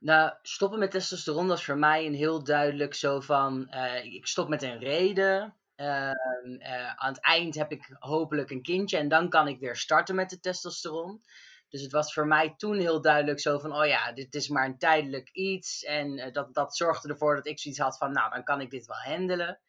nou, 0.00 0.32
stoppen 0.42 0.78
met 0.78 0.90
testosteron 0.90 1.46
was 1.46 1.64
voor 1.64 1.78
mij 1.78 2.06
een 2.06 2.14
heel 2.14 2.44
duidelijk 2.44 2.94
zo 2.94 3.20
van, 3.20 3.66
uh, 3.70 4.04
ik 4.04 4.26
stop 4.26 4.48
met 4.48 4.62
een 4.62 4.78
reden. 4.78 5.54
Uh, 5.76 6.10
uh, 6.44 6.94
aan 6.94 7.12
het 7.12 7.20
eind 7.20 7.54
heb 7.54 7.72
ik 7.72 7.96
hopelijk 7.98 8.50
een 8.50 8.62
kindje 8.62 8.96
en 8.96 9.08
dan 9.08 9.28
kan 9.28 9.48
ik 9.48 9.60
weer 9.60 9.76
starten 9.76 10.14
met 10.14 10.30
de 10.30 10.40
testosteron. 10.40 11.22
Dus 11.68 11.82
het 11.82 11.92
was 11.92 12.12
voor 12.12 12.26
mij 12.26 12.54
toen 12.56 12.78
heel 12.78 13.00
duidelijk 13.00 13.40
zo 13.40 13.58
van, 13.58 13.76
oh 13.76 13.86
ja, 13.86 14.12
dit 14.12 14.34
is 14.34 14.48
maar 14.48 14.66
een 14.66 14.78
tijdelijk 14.78 15.30
iets. 15.32 15.84
En 15.84 16.32
dat, 16.32 16.54
dat 16.54 16.76
zorgde 16.76 17.08
ervoor 17.08 17.34
dat 17.34 17.46
ik 17.46 17.58
zoiets 17.60 17.80
had 17.80 17.98
van, 17.98 18.12
nou, 18.12 18.30
dan 18.30 18.44
kan 18.44 18.60
ik 18.60 18.70
dit 18.70 18.86
wel 18.86 19.14
handelen. 19.14 19.60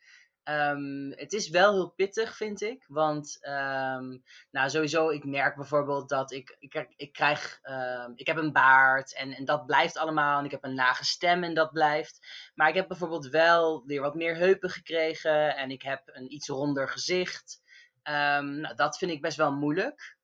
Um, 0.49 1.11
het 1.15 1.33
is 1.33 1.49
wel 1.49 1.73
heel 1.73 1.89
pittig, 1.89 2.35
vind 2.35 2.61
ik. 2.61 2.85
Want, 2.87 3.37
um, 3.41 4.23
nou, 4.51 4.69
sowieso, 4.69 5.09
ik 5.09 5.25
merk 5.25 5.55
bijvoorbeeld 5.55 6.09
dat 6.09 6.31
ik, 6.31 6.55
ik, 6.59 6.93
ik 6.95 7.13
krijg, 7.13 7.59
um, 7.63 8.11
ik 8.15 8.27
heb 8.27 8.37
een 8.37 8.51
baard 8.51 9.15
en, 9.15 9.33
en 9.33 9.45
dat 9.45 9.65
blijft 9.65 9.97
allemaal. 9.97 10.39
En 10.39 10.45
ik 10.45 10.51
heb 10.51 10.63
een 10.63 10.75
lage 10.75 11.05
stem 11.05 11.43
en 11.43 11.53
dat 11.53 11.71
blijft. 11.71 12.27
Maar 12.55 12.69
ik 12.69 12.75
heb 12.75 12.87
bijvoorbeeld 12.87 13.27
wel 13.27 13.83
weer 13.85 14.01
wat 14.01 14.15
meer 14.15 14.35
heupen 14.35 14.69
gekregen 14.69 15.55
en 15.55 15.71
ik 15.71 15.81
heb 15.81 16.01
een 16.05 16.33
iets 16.33 16.47
ronder 16.47 16.89
gezicht. 16.89 17.61
nou, 18.03 18.75
dat 18.75 18.97
vind 18.97 19.11
ik 19.11 19.21
best 19.21 19.37
wel 19.37 19.51
moeilijk. 19.51 20.17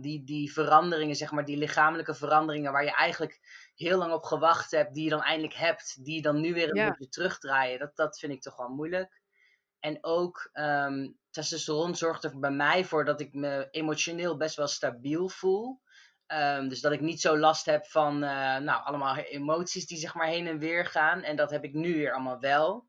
die, 0.00 0.24
die 0.24 0.52
veranderingen, 0.52 1.16
zeg 1.16 1.30
maar, 1.30 1.44
die 1.44 1.56
lichamelijke 1.56 2.14
veranderingen 2.14 2.72
waar 2.72 2.84
je 2.84 2.94
eigenlijk 2.94 3.40
heel 3.74 3.98
lang 3.98 4.12
op 4.12 4.24
gewacht 4.24 4.70
hebt, 4.70 4.94
die 4.94 5.04
je 5.04 5.10
dan 5.10 5.22
eindelijk 5.22 5.54
hebt, 5.54 6.04
die 6.04 6.14
je 6.14 6.22
dan 6.22 6.40
nu 6.40 6.54
weer 6.54 6.68
een 6.68 6.76
ja. 6.76 6.88
beetje 6.88 7.08
terugdraaien, 7.08 7.78
dat, 7.78 7.96
dat 7.96 8.18
vind 8.18 8.32
ik 8.32 8.42
toch 8.42 8.56
wel 8.56 8.68
moeilijk. 8.68 9.24
En 9.80 9.98
ook 10.00 10.50
um, 10.52 11.18
testosteron 11.30 11.94
zorgt 11.94 12.24
er 12.24 12.38
bij 12.38 12.50
mij 12.50 12.84
voor 12.84 13.04
dat 13.04 13.20
ik 13.20 13.34
me 13.34 13.68
emotioneel 13.70 14.36
best 14.36 14.56
wel 14.56 14.66
stabiel 14.66 15.28
voel. 15.28 15.80
Um, 16.32 16.68
dus 16.68 16.80
dat 16.80 16.92
ik 16.92 17.00
niet 17.00 17.20
zo 17.20 17.38
last 17.38 17.66
heb 17.66 17.86
van 17.86 18.14
uh, 18.14 18.56
nou, 18.56 18.84
allemaal 18.84 19.16
emoties 19.16 19.86
die 19.86 19.98
zeg 19.98 20.14
maar 20.14 20.26
heen 20.26 20.46
en 20.46 20.58
weer 20.58 20.86
gaan. 20.86 21.22
En 21.22 21.36
dat 21.36 21.50
heb 21.50 21.64
ik 21.64 21.72
nu 21.72 21.94
weer 21.94 22.12
allemaal 22.12 22.40
wel. 22.40 22.86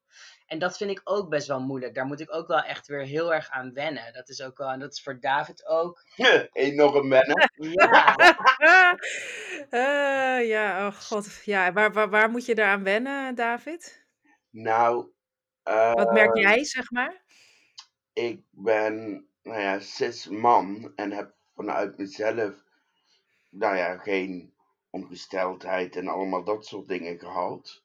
En 0.47 0.59
dat 0.59 0.77
vind 0.77 0.91
ik 0.91 1.01
ook 1.03 1.29
best 1.29 1.47
wel 1.47 1.59
moeilijk. 1.59 1.95
Daar 1.95 2.05
moet 2.05 2.19
ik 2.19 2.33
ook 2.33 2.47
wel 2.47 2.61
echt 2.61 2.87
weer 2.87 3.05
heel 3.05 3.33
erg 3.33 3.49
aan 3.49 3.73
wennen. 3.73 4.13
Dat 4.13 4.29
is 4.29 4.41
ook 4.41 4.57
wel, 4.57 4.69
en 4.69 4.79
dat 4.79 4.93
is 4.93 5.01
voor 5.01 5.19
David 5.19 5.65
ook. 5.65 6.03
Enorm 6.51 7.09
wennen. 7.09 7.51
Ja. 7.55 8.15
uh, 9.69 10.47
ja, 10.53 10.87
oh 10.87 10.93
god. 10.93 11.41
Ja, 11.45 11.73
waar, 11.73 11.93
waar, 11.93 12.09
waar 12.09 12.29
moet 12.29 12.45
je 12.45 12.57
eraan 12.57 12.83
wennen, 12.83 13.35
David? 13.35 14.05
Nou, 14.49 15.11
wat 15.93 16.13
merk 16.13 16.35
uh, 16.35 16.41
jij, 16.41 16.63
zeg 16.63 16.91
maar? 16.91 17.23
Ik 18.13 18.41
ben, 18.49 19.27
nou 19.43 19.59
ja, 19.59 19.79
cis 19.79 20.27
man 20.27 20.91
en 20.95 21.11
heb 21.11 21.35
vanuit 21.55 21.97
mezelf, 21.97 22.63
nou 23.49 23.75
ja, 23.75 23.97
geen 23.97 24.53
ongesteldheid 24.89 25.95
en 25.95 26.07
allemaal 26.07 26.43
dat 26.43 26.65
soort 26.65 26.87
dingen 26.87 27.19
gehad. 27.19 27.83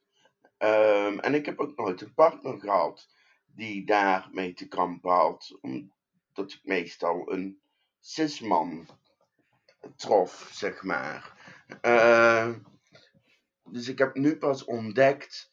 Um, 0.59 1.21
en 1.21 1.35
ik 1.35 1.47
heb 1.47 1.59
ook 1.59 1.77
nooit 1.77 2.01
een 2.01 2.15
partner 2.15 2.61
gehad 2.61 3.09
die 3.47 3.87
daarmee 3.87 4.53
te 4.53 4.69
kampen 4.69 5.11
had, 5.11 5.59
omdat 5.61 6.53
ik 6.53 6.61
meestal 6.63 7.33
een 7.33 7.61
cis-man 8.01 8.87
trof, 9.97 10.49
zeg 10.53 10.83
maar. 10.83 11.33
Uh, 11.83 12.55
dus 13.65 13.89
ik 13.89 13.99
heb 13.99 14.15
nu 14.15 14.37
pas 14.37 14.65
ontdekt 14.65 15.52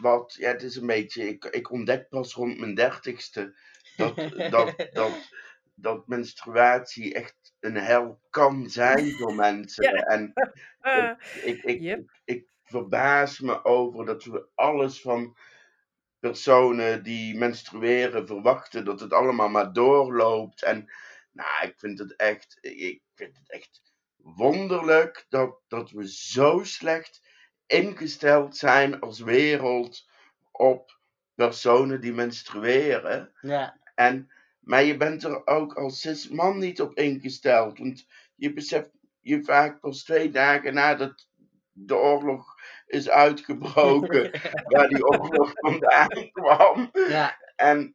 wat, 0.00 0.34
ja, 0.38 0.48
het 0.48 0.62
is 0.62 0.76
een 0.76 0.86
beetje, 0.86 1.28
ik, 1.28 1.44
ik 1.44 1.70
ontdek 1.70 2.08
pas 2.08 2.34
rond 2.34 2.58
mijn 2.58 2.74
dertigste 2.74 3.56
dat, 3.96 4.16
dat, 4.50 4.88
dat, 4.92 5.30
dat 5.74 6.06
menstruatie 6.06 7.14
echt 7.14 7.54
een 7.60 7.76
hel 7.76 8.20
kan 8.30 8.70
zijn 8.70 9.10
voor 9.12 9.34
mensen. 9.48 9.84
Ja. 9.84 10.02
En 10.02 10.32
ik, 10.82 11.16
ik, 11.54 11.62
ik, 11.62 11.80
Yep. 11.80 11.98
ik, 11.98 12.10
ik 12.24 12.46
verbaas 12.62 13.40
me 13.40 13.64
over 13.64 14.04
dat 14.04 14.24
we 14.24 14.48
alles 14.54 15.00
van 15.00 15.36
personen 16.18 17.02
die 17.02 17.38
menstrueren 17.38 18.26
verwachten, 18.26 18.84
dat 18.84 19.00
het 19.00 19.12
allemaal 19.12 19.48
maar 19.48 19.72
doorloopt. 19.72 20.62
En 20.62 20.92
nou, 21.32 21.66
ik 21.66 21.74
vind 21.76 21.98
het 21.98 22.16
echt, 22.16 22.58
ik 22.60 23.02
vind 23.14 23.36
het 23.36 23.50
echt 23.50 23.92
wonderlijk 24.16 25.26
dat, 25.28 25.60
dat 25.68 25.90
we 25.90 26.08
zo 26.12 26.62
slecht 26.62 27.23
ingesteld 27.66 28.56
zijn 28.56 29.00
als 29.00 29.20
wereld 29.20 30.08
op 30.50 30.98
personen 31.34 32.00
die 32.00 32.12
menstrueren. 32.12 33.32
Ja. 33.40 33.78
En, 33.94 34.30
maar 34.60 34.82
je 34.82 34.96
bent 34.96 35.24
er 35.24 35.46
ook 35.46 35.74
als 35.74 36.00
cis 36.00 36.28
man 36.28 36.58
niet 36.58 36.80
op 36.80 36.94
ingesteld. 36.94 37.78
Want 37.78 38.06
je 38.34 38.52
beseft 38.52 38.90
je 39.20 39.44
vaak 39.44 39.80
pas 39.80 40.02
twee 40.02 40.30
dagen 40.30 40.74
nadat 40.74 41.28
de 41.72 41.96
oorlog 41.96 42.54
is 42.86 43.08
uitgebroken, 43.08 44.30
waar 44.72 44.88
die 44.88 45.06
oorlog 45.06 45.50
vandaan 45.54 46.30
kwam. 46.32 46.90
Ja. 46.92 47.38
En 47.56 47.94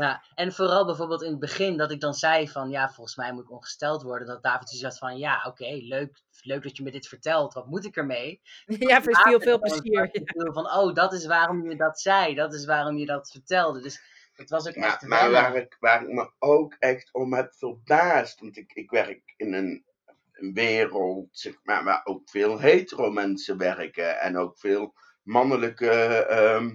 Ja, 0.00 0.24
en 0.34 0.52
vooral 0.52 0.86
bijvoorbeeld 0.86 1.22
in 1.22 1.30
het 1.30 1.40
begin 1.40 1.76
dat 1.76 1.90
ik 1.90 2.00
dan 2.00 2.14
zei 2.14 2.48
van 2.48 2.70
ja, 2.70 2.90
volgens 2.90 3.16
mij 3.16 3.32
moet 3.32 3.42
ik 3.42 3.50
ongesteld 3.50 4.02
worden. 4.02 4.26
Dat 4.26 4.42
David 4.42 4.68
zoiets 4.68 4.86
had 4.86 4.98
van 4.98 5.18
ja, 5.18 5.44
oké, 5.46 5.78
leuk, 5.82 6.22
leuk 6.42 6.62
dat 6.62 6.76
je 6.76 6.82
me 6.82 6.90
dit 6.90 7.08
vertelt. 7.08 7.54
Wat 7.54 7.66
moet 7.66 7.84
ik 7.84 7.96
ermee? 7.96 8.40
Ja, 8.90 9.02
veel, 9.02 9.40
veel 9.40 9.58
plezier. 9.58 10.10
Van 10.52 10.72
oh, 10.72 10.94
dat 10.94 11.12
is 11.12 11.26
waarom 11.26 11.70
je 11.70 11.76
dat 11.76 12.00
zei. 12.00 12.34
Dat 12.34 12.54
is 12.54 12.64
waarom 12.64 12.96
je 12.96 13.06
dat 13.06 13.30
vertelde. 13.30 13.80
Dus 13.80 14.02
het 14.32 14.50
was 14.50 14.68
ook 14.68 14.74
echt 14.74 15.00
maar, 15.02 15.08
maar 15.08 15.30
wennen. 15.30 15.52
waar, 15.52 15.62
ik, 15.62 15.76
waar 15.80 16.02
ik 16.02 16.08
me 16.08 16.30
ook 16.38 16.76
echt 16.78 17.12
om 17.12 17.34
heb 17.34 17.54
verbaasd, 17.54 18.40
want 18.40 18.56
ik, 18.56 18.72
ik 18.72 18.90
werk 18.90 19.34
in 19.36 19.52
een, 19.52 19.84
een 20.32 20.54
wereld 20.54 21.28
zeg 21.30 21.54
maar, 21.62 21.84
waar 21.84 22.00
ook 22.04 22.30
veel 22.30 22.58
hetero 22.58 23.10
mensen 23.10 23.58
werken 23.58 24.20
en 24.20 24.36
ook 24.36 24.58
veel 24.58 24.94
mannelijke 25.22 25.90
ehm, 26.26 26.74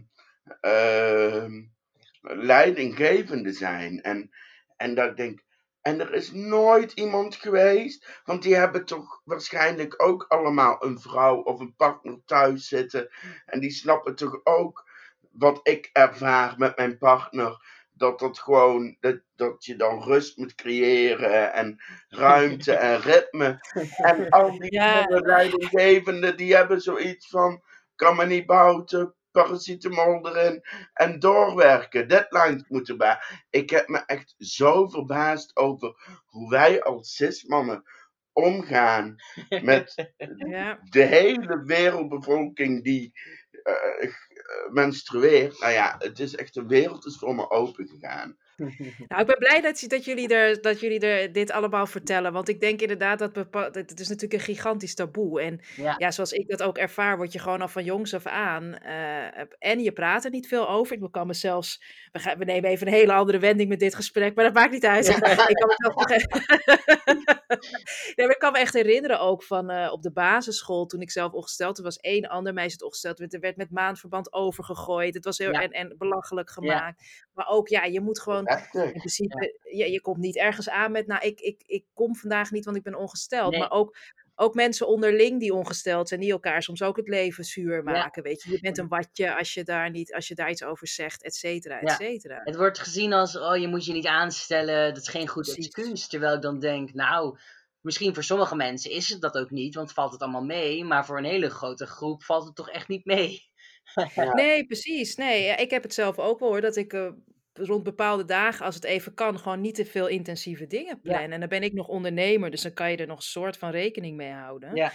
ehm, 0.60 1.64
leidinggevenden 2.28 3.54
zijn. 3.54 4.02
En, 4.02 4.30
en 4.78 4.96
dat 4.96 5.10
ik 5.10 5.18
denk, 5.18 5.44
en 5.82 6.00
er 6.00 6.14
is 6.14 6.32
nooit 6.32 6.92
iemand 6.92 7.36
geweest, 7.36 8.22
want 8.24 8.44
die 8.44 8.56
hebben 8.56 8.86
toch 8.86 9.22
waarschijnlijk 9.24 10.04
ook 10.04 10.26
allemaal 10.28 10.84
een 10.84 11.00
vrouw 11.00 11.38
of 11.42 11.60
een 11.60 11.76
partner 11.76 12.20
thuis 12.26 12.68
zitten. 12.68 13.10
En 13.46 13.60
die 13.60 13.72
snappen 13.72 14.16
toch 14.16 14.40
ook 14.44 14.90
wat 15.32 15.60
ik 15.68 15.90
ervaar 15.94 16.54
met 16.58 16.78
mijn 16.78 16.98
partner. 16.98 17.74
dat 17.98 18.20
dat 18.20 18.40
gewoon, 18.40 18.98
dat, 19.00 19.22
dat 19.36 19.66
je 19.66 19.76
dan 19.76 20.04
rust 20.04 20.38
moet 20.38 20.56
creëren 20.56 21.54
en 21.54 21.84
ruimte 22.08 22.74
en 22.90 23.00
ritme. 23.02 23.60
En 24.02 24.30
al 24.30 24.58
die 24.60 24.74
Ja. 24.74 25.00
andere 25.02 25.22
leidinggevenden, 25.26 26.38
die 26.38 26.56
hebben 26.56 26.82
zoiets 26.82 27.28
van, 27.30 27.64
kan 27.96 28.16
me 28.16 28.26
niet 28.26 28.46
bouten, 28.46 29.16
paracetamol 29.36 30.28
erin 30.36 30.64
en 30.94 31.20
doorwerken, 31.20 32.08
deadlines 32.08 32.64
moeten 32.68 32.98
bij. 32.98 33.18
Ik 33.50 33.70
heb 33.70 33.88
me 33.88 33.98
echt 34.06 34.36
zo 34.38 34.88
verbaasd 34.88 35.56
over 35.56 36.22
hoe 36.26 36.50
wij 36.50 36.84
als 36.84 37.16
cismannen 37.16 37.84
omgaan 38.34 39.16
met 39.72 40.12
Ja. 40.48 40.80
de 40.90 41.04
hele 41.04 41.64
wereldbevolking 41.64 42.84
die 42.84 43.12
eh, 43.64 44.14
menstrueert. 44.72 45.60
Nou 45.60 45.74
ja, 45.74 45.96
het 45.98 46.20
is 46.20 46.36
echt, 46.36 46.54
de 46.54 46.66
wereld 46.66 47.06
is 47.06 47.18
voor 47.18 47.36
me 47.36 47.50
open 47.50 47.88
gegaan. 47.88 48.38
Nou, 49.08 49.22
ik 49.22 49.28
ben 49.28 49.38
blij 49.38 49.62
dat, 49.62 49.84
dat, 49.88 50.06
jullie 50.06 50.28
er, 50.34 50.62
dat 50.62 50.80
jullie 50.80 51.00
er 51.00 51.32
dit 51.32 51.52
allemaal 51.52 51.86
vertellen. 51.88 52.34
Want 52.34 52.50
ik 52.50 52.60
denk 52.60 52.82
inderdaad 52.82 53.20
dat 53.20 53.34
bepa- 53.34 53.70
dat 53.70 53.90
het 53.90 54.00
is 54.00 54.08
natuurlijk 54.08 54.34
een 54.34 54.56
gigantisch 54.56 54.96
taboe. 54.96 55.42
En 55.42 55.60
Ja. 55.76 55.96
ja, 55.98 56.12
zoals 56.12 56.32
ik 56.32 56.48
dat 56.50 56.64
ook 56.64 56.78
ervaar, 56.78 57.18
word 57.18 57.32
je 57.34 57.40
gewoon 57.40 57.62
al 57.62 57.68
van 57.68 57.84
jongs 57.84 58.14
af 58.14 58.26
aan. 58.26 58.76
eh, 58.78 59.40
en 59.60 59.80
je 59.80 59.92
praat 59.92 60.26
er 60.26 60.32
niet 60.32 60.48
veel 60.48 60.70
over. 60.70 60.96
Ik 61.04 61.12
kan 61.12 61.28
me 61.28 61.34
zelfs. 61.34 61.84
We, 62.12 62.20
gaan, 62.20 62.38
we 62.38 62.46
nemen 62.46 62.70
even 62.70 62.88
een 62.88 62.94
hele 62.94 63.14
andere 63.14 63.40
wending 63.40 63.70
met 63.70 63.80
dit 63.80 63.96
gesprek, 63.96 64.36
maar 64.36 64.46
dat 64.46 64.54
maakt 64.54 64.72
niet 64.72 64.86
uit. 64.86 65.08
ik 65.08 65.56
kan 65.56 65.68
me 65.68 66.26
nee, 68.16 68.28
ik 68.28 68.36
kan 68.40 68.52
me 68.52 68.60
echt 68.60 68.74
herinneren 68.74 69.20
ook 69.20 69.44
van 69.44 69.70
eh, 69.70 69.92
op 69.92 70.02
de 70.02 70.12
basisschool, 70.12 70.86
toen 70.86 71.02
ik 71.02 71.12
zelf 71.12 71.32
ongesteld 71.32 71.78
was, 71.78 71.98
één 71.98 72.28
ander 72.30 72.54
meisje 72.54 72.72
het 72.74 72.84
ongesteld 72.84 73.20
werd. 73.20 73.34
Er 73.34 73.40
werd 73.40 73.58
met 73.58 73.72
maandverband 73.72 74.34
overgegooid. 74.34 75.14
Het 75.14 75.26
was 75.26 75.38
heel 75.38 75.52
Ja. 75.52 75.62
en, 75.62 75.72
en 75.72 75.96
belachelijk 75.98 76.50
gemaakt. 76.50 77.02
Maar 77.36 77.48
ook, 77.48 77.68
ja, 77.68 77.84
je 77.84 78.02
moet 78.02 78.22
gewoon 78.22 78.48
in 78.72 78.92
principe, 78.92 79.60
je, 79.62 79.92
je 79.92 80.02
komt 80.02 80.18
niet 80.18 80.38
ergens 80.38 80.70
aan 80.70 80.92
met, 80.92 81.08
nou, 81.08 81.26
ik, 81.26 81.40
ik, 81.40 81.64
ik 81.66 81.86
kom 81.94 82.16
vandaag 82.16 82.52
niet, 82.52 82.66
want 82.66 82.78
ik 82.78 82.84
ben 82.84 82.96
ongesteld. 82.96 83.52
Nee. 83.52 83.60
Maar 83.60 83.72
ook, 83.72 83.98
ook 84.36 84.54
mensen 84.54 84.88
onderling 84.88 85.40
die 85.40 85.54
ongesteld 85.54 86.08
zijn, 86.08 86.20
die 86.20 86.32
elkaar 86.32 86.64
soms 86.64 86.82
ook 86.82 86.98
het 86.98 87.08
leven 87.08 87.44
zuur 87.44 87.84
maken, 87.84 88.24
weet 88.24 88.44
je. 88.44 88.52
Je 88.52 88.60
bent 88.60 88.78
een 88.78 88.88
watje 88.88 89.36
als 89.36 89.54
je 89.54 89.64
daar, 89.64 89.90
niet, 89.90 90.14
als 90.14 90.28
je 90.28 90.36
daar 90.36 90.50
iets 90.50 90.64
over 90.64 90.88
zegt, 90.88 91.24
et 91.24 91.36
cetera, 91.36 91.80
et 91.80 91.90
Ja. 91.90 91.96
cetera. 91.96 92.42
Het 92.44 92.56
wordt 92.56 92.80
gezien 92.80 93.14
als, 93.14 93.38
oh, 93.38 93.58
je 93.58 93.68
moet 93.68 93.86
je 93.86 93.94
niet 93.94 94.08
aanstellen, 94.08 94.94
dat 94.94 95.04
is 95.04 95.10
geen 95.10 95.28
goed 95.28 95.44
Precies. 95.44 95.66
excuus. 95.66 96.08
Terwijl 96.08 96.36
ik 96.36 96.42
dan 96.42 96.60
denk, 96.60 96.94
nou, 96.94 97.38
misschien 97.82 98.14
voor 98.14 98.24
sommige 98.24 98.56
mensen 98.56 98.92
is 98.92 99.10
het 99.10 99.22
dat 99.22 99.38
ook 99.38 99.50
niet, 99.52 99.76
want 99.76 99.92
valt 99.92 100.12
het 100.12 100.22
allemaal 100.22 100.44
mee. 100.46 100.84
Maar 100.84 101.06
voor 101.06 101.18
een 101.18 101.24
hele 101.24 101.50
grote 101.50 101.86
groep 101.86 102.24
valt 102.24 102.46
het 102.46 102.56
toch 102.56 102.70
echt 102.70 102.88
niet 102.88 103.06
mee. 103.06 103.54
Ja. 104.16 104.34
Nee, 104.34 104.66
precies. 104.66 105.16
Nee, 105.16 105.44
ja, 105.44 105.58
ik 105.58 105.70
heb 105.70 105.84
het 105.84 105.94
zelf 105.94 106.20
ook 106.20 106.40
wel 106.40 106.50
hoor, 106.50 106.62
dat 106.62 106.76
ik 106.76 106.94
eh, 106.94 107.12
rond 107.54 107.84
bepaalde 107.84 108.26
dagen, 108.26 108.66
als 108.66 108.76
het 108.76 108.84
even 108.84 109.14
kan, 109.14 109.40
gewoon 109.40 109.62
niet 109.62 109.76
te 109.76 109.86
veel 109.86 110.08
intensieve 110.08 110.68
dingen 110.68 111.00
Ja. 111.02 111.18
plan. 111.18 111.32
En 111.32 111.40
dan 111.40 111.50
ben 111.50 111.64
ik 111.64 111.74
nog 111.74 111.88
ondernemer, 111.88 112.52
dus 112.52 112.62
dan 112.62 112.74
kan 112.74 112.92
je 112.92 112.98
er 112.98 113.08
nog 113.08 113.18
een 113.18 113.24
soort 113.24 113.58
van 113.58 113.70
rekening 113.72 114.16
mee 114.18 114.32
houden. 114.32 114.76
Ja, 114.76 114.92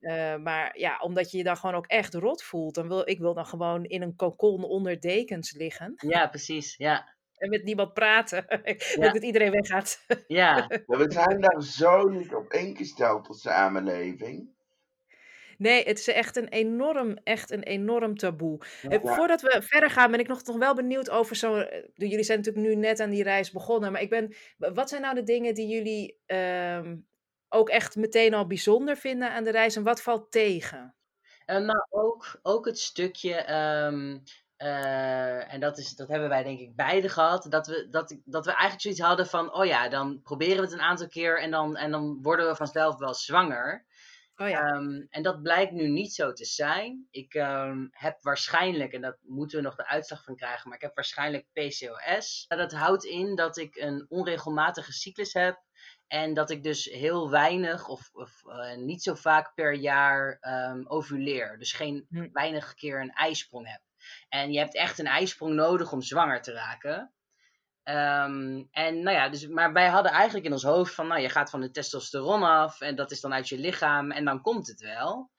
Eh, 0.00 0.36
maar 0.36 0.78
ja, 0.78 0.98
omdat 0.98 1.30
je 1.30 1.36
je 1.38 1.44
dan 1.44 1.56
gewoon 1.56 1.74
ook 1.76 1.86
echt 1.86 2.14
rot 2.14 2.42
voelt. 2.42 2.74
Dan 2.74 2.88
wil, 2.88 3.08
ik 3.08 3.18
wil 3.18 3.34
dan 3.34 3.46
gewoon 3.46 3.84
in 3.84 4.02
een 4.02 4.16
kokon 4.16 4.64
onder 4.64 5.00
dekens 5.00 5.52
liggen. 5.52 5.92
ja 6.08 6.26
precies. 6.26 6.76
Ja, 6.76 7.14
En 7.36 7.48
met 7.50 7.64
niemand 7.64 7.92
praten. 7.94 8.44
Ja. 9.00 9.12
Dat 9.12 9.22
iedereen 9.22 9.50
weggaat. 9.50 10.04
ja, 10.26 10.66
we 10.86 11.04
zijn 11.08 11.40
daar 11.40 11.62
zo 11.62 12.08
niet 12.08 12.34
op 12.34 12.52
ingesteld 12.52 13.28
als 13.28 13.40
samenleving. 13.40 14.48
Nee, 15.60 15.84
het 15.84 15.98
is 15.98 16.08
echt 16.08 16.36
een 16.36 16.48
enorm, 16.48 17.16
echt 17.24 17.50
een 17.50 17.62
enorm 17.62 18.16
taboe. 18.16 18.58
Eh, 18.82 19.02
Ja. 19.02 19.14
Voordat 19.14 19.40
we 19.40 19.62
verder 19.62 19.90
gaan, 19.90 20.10
ben 20.10 20.20
ik 20.20 20.28
nog 20.28 20.42
toch 20.42 20.56
wel 20.58 20.74
benieuwd 20.74 21.10
over 21.10 21.36
zo'n... 21.36 21.62
eh, 21.62 21.82
Jullie 21.94 22.22
zijn 22.22 22.38
natuurlijk 22.38 22.66
nu 22.66 22.74
net 22.74 23.00
aan 23.00 23.10
die 23.10 23.22
reis 23.22 23.50
begonnen. 23.50 23.92
Maar 23.92 24.00
ik 24.00 24.10
ben... 24.10 24.34
Wat 24.56 24.88
zijn 24.88 25.02
nou 25.02 25.14
de 25.14 25.22
dingen 25.22 25.54
die 25.54 25.66
jullie 25.68 26.20
ehm, 26.26 26.96
ook 27.48 27.68
echt 27.68 27.96
meteen 27.96 28.34
al 28.34 28.46
bijzonder 28.46 28.96
vinden 28.96 29.30
aan 29.30 29.44
de 29.44 29.50
reis? 29.50 29.76
En 29.76 29.82
wat 29.82 30.02
valt 30.02 30.30
tegen? 30.30 30.94
Eh, 31.44 31.56
nou, 31.58 31.86
ook, 31.90 32.38
ook 32.42 32.66
het 32.66 32.78
stukje, 32.78 33.34
ehm, 33.34 34.18
eh, 34.56 35.52
en 35.54 35.60
dat, 35.60 35.78
is, 35.78 35.94
dat 35.96 36.08
hebben 36.08 36.28
wij 36.28 36.42
denk 36.42 36.60
ik 36.60 36.76
beide 36.76 37.08
gehad, 37.08 37.46
dat 37.48 37.66
we, 37.66 37.88
dat, 37.90 38.16
dat 38.24 38.44
we 38.44 38.50
eigenlijk 38.50 38.80
zoiets 38.82 39.00
hadden 39.00 39.26
van, 39.26 39.54
oh 39.54 39.64
ja, 39.66 39.88
dan 39.88 40.20
proberen 40.22 40.56
we 40.56 40.62
het 40.62 40.72
een 40.72 40.80
aantal 40.80 41.08
keer 41.08 41.40
en 41.40 41.50
dan, 41.50 41.76
en 41.76 41.90
dan 41.90 42.18
worden 42.22 42.46
we 42.48 42.56
vanzelf 42.56 42.98
wel 42.98 43.14
zwanger. 43.14 43.84
Oh 44.40 44.48
ja. 44.48 44.66
Ehm, 44.66 45.06
en 45.10 45.22
dat 45.22 45.42
blijkt 45.42 45.72
nu 45.72 45.88
niet 45.88 46.14
zo 46.14 46.32
te 46.32 46.44
zijn. 46.44 47.06
Ik 47.10 47.34
ehm, 47.34 47.86
heb 47.90 48.22
waarschijnlijk, 48.22 48.92
en 48.92 49.00
dat 49.00 49.16
moeten 49.22 49.58
we 49.58 49.64
nog 49.64 49.76
de 49.76 49.86
uitslag 49.86 50.24
van 50.24 50.36
krijgen, 50.36 50.68
maar 50.68 50.76
ik 50.76 50.82
heb 50.82 50.94
waarschijnlijk 50.94 51.46
PCOS. 51.52 52.44
Dat 52.48 52.72
houdt 52.72 53.04
in 53.04 53.34
dat 53.36 53.56
ik 53.56 53.76
een 53.76 54.06
onregelmatige 54.08 54.92
cyclus 54.92 55.32
heb. 55.32 55.62
En 56.06 56.34
dat 56.34 56.50
ik 56.50 56.62
dus 56.62 56.84
heel 56.84 57.30
weinig 57.30 57.88
of, 57.88 58.08
of 58.12 58.46
eh, 58.46 58.76
niet 58.76 59.02
zo 59.02 59.14
vaak 59.14 59.54
per 59.54 59.74
jaar 59.74 60.36
ehm, 60.40 60.82
ovuleer. 60.86 61.58
Dus 61.58 61.72
geen 61.72 62.06
Hm. 62.08 62.28
weinig 62.32 62.74
keer 62.74 63.00
een 63.00 63.12
ijsprong 63.12 63.68
heb. 63.70 63.80
En 64.28 64.52
je 64.52 64.58
hebt 64.58 64.74
echt 64.74 64.98
een 64.98 65.06
ijsprong 65.06 65.54
nodig 65.54 65.92
om 65.92 66.02
zwanger 66.02 66.42
te 66.42 66.52
raken. 66.52 67.14
Ehm, 67.90 68.62
en 68.70 69.02
nou 69.02 69.16
ja, 69.16 69.28
dus, 69.28 69.46
maar 69.46 69.72
wij 69.72 69.88
hadden 69.88 70.12
eigenlijk 70.12 70.46
in 70.46 70.52
ons 70.52 70.62
hoofd 70.62 70.94
van, 70.94 71.06
nou 71.06 71.20
je 71.20 71.28
gaat 71.28 71.50
van 71.50 71.60
de 71.60 71.70
testosteron 71.70 72.42
af 72.42 72.80
en 72.80 72.96
dat 72.96 73.10
is 73.10 73.20
dan 73.20 73.32
uit 73.32 73.48
je 73.48 73.58
lichaam 73.58 74.10
en 74.10 74.24
dan 74.24 74.40
komt 74.40 74.66
het 74.66 74.80
wel. 74.80 75.30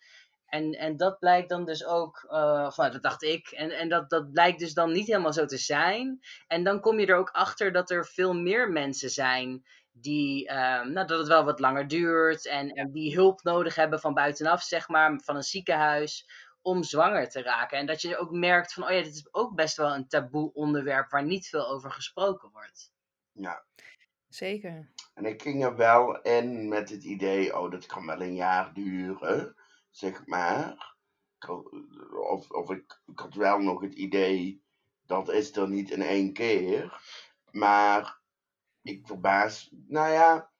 En, 0.46 0.72
en 0.72 0.98
dat 0.98 1.20
blijkt 1.20 1.50
dan 1.50 1.66
dus 1.66 1.86
ook, 1.86 2.26
eh, 2.30 2.64
of 2.68 2.78
nou, 2.78 2.92
dat 2.92 3.02
dacht 3.02 3.24
ik, 3.24 3.48
en, 3.48 3.72
en 3.72 3.90
dat, 3.90 4.10
dat 4.10 4.32
blijkt 4.32 4.60
dus 4.60 4.74
dan 4.74 4.92
niet 4.92 5.08
helemaal 5.08 5.34
zo 5.34 5.46
te 5.46 5.58
zijn. 5.58 6.20
En 6.48 6.64
dan 6.64 6.80
kom 6.80 7.00
je 7.00 7.06
er 7.06 7.16
ook 7.16 7.30
achter 7.30 7.72
dat 7.72 7.90
er 7.90 8.06
veel 8.06 8.34
meer 8.34 8.72
mensen 8.72 9.10
zijn 9.10 9.64
die, 9.92 10.48
ehm, 10.48 10.92
nou, 10.92 11.08
dat 11.08 11.20
het 11.20 11.28
wel 11.28 11.44
wat 11.44 11.60
langer 11.60 11.88
duurt 11.88 12.48
en, 12.48 12.70
en 12.70 12.92
die 12.92 13.16
hulp 13.16 13.44
nodig 13.44 13.76
hebben 13.76 14.00
van 14.00 14.14
buitenaf, 14.14 14.62
zeg 14.62 14.88
maar, 14.88 15.20
van 15.24 15.36
een 15.36 15.44
ziekenhuis, 15.44 16.26
om 16.62 16.84
zwanger 16.84 17.30
te 17.30 17.42
raken. 17.42 17.78
En 17.78 17.86
dat 17.86 18.02
je 18.02 18.18
ook 18.18 18.32
merkt 18.32 18.74
van, 18.74 18.84
oh 18.84 18.90
ja, 18.90 19.02
dit 19.02 19.14
is 19.14 19.34
ook 19.34 19.56
best 19.56 19.78
wel 19.78 19.94
een 19.94 20.08
taboe 20.08 20.54
onderwerp 20.54 21.10
waar 21.10 21.26
niet 21.26 21.48
veel 21.48 21.68
over 21.68 21.92
gesproken 21.92 22.50
wordt. 22.52 22.94
Ja. 23.32 23.66
Zeker. 24.28 24.92
En 25.14 25.26
ik 25.26 25.42
ging 25.42 25.64
er 25.64 25.76
wel 25.76 26.22
in 26.22 26.68
met 26.68 26.90
het 26.90 27.04
idee, 27.04 27.58
oh, 27.60 27.72
dat 27.72 27.86
kan 27.86 28.06
wel 28.06 28.22
een 28.22 28.36
jaar 28.36 28.74
duren, 28.74 29.56
zeg 29.90 30.26
maar. 30.26 30.96
Of, 32.30 32.50
of 32.50 32.70
ik, 32.70 33.02
ik 33.06 33.20
had 33.20 33.34
wel 33.34 33.60
nog 33.60 33.82
het 33.82 33.94
idee, 33.94 34.64
dat 35.06 35.30
is 35.30 35.56
er 35.56 35.70
niet 35.70 35.92
in 35.92 36.02
één 36.02 36.34
keer. 36.34 37.02
Maar 37.52 38.20
ik 38.82 39.08
verbaas, 39.08 39.70
nou 39.88 40.12
ja, 40.12 40.52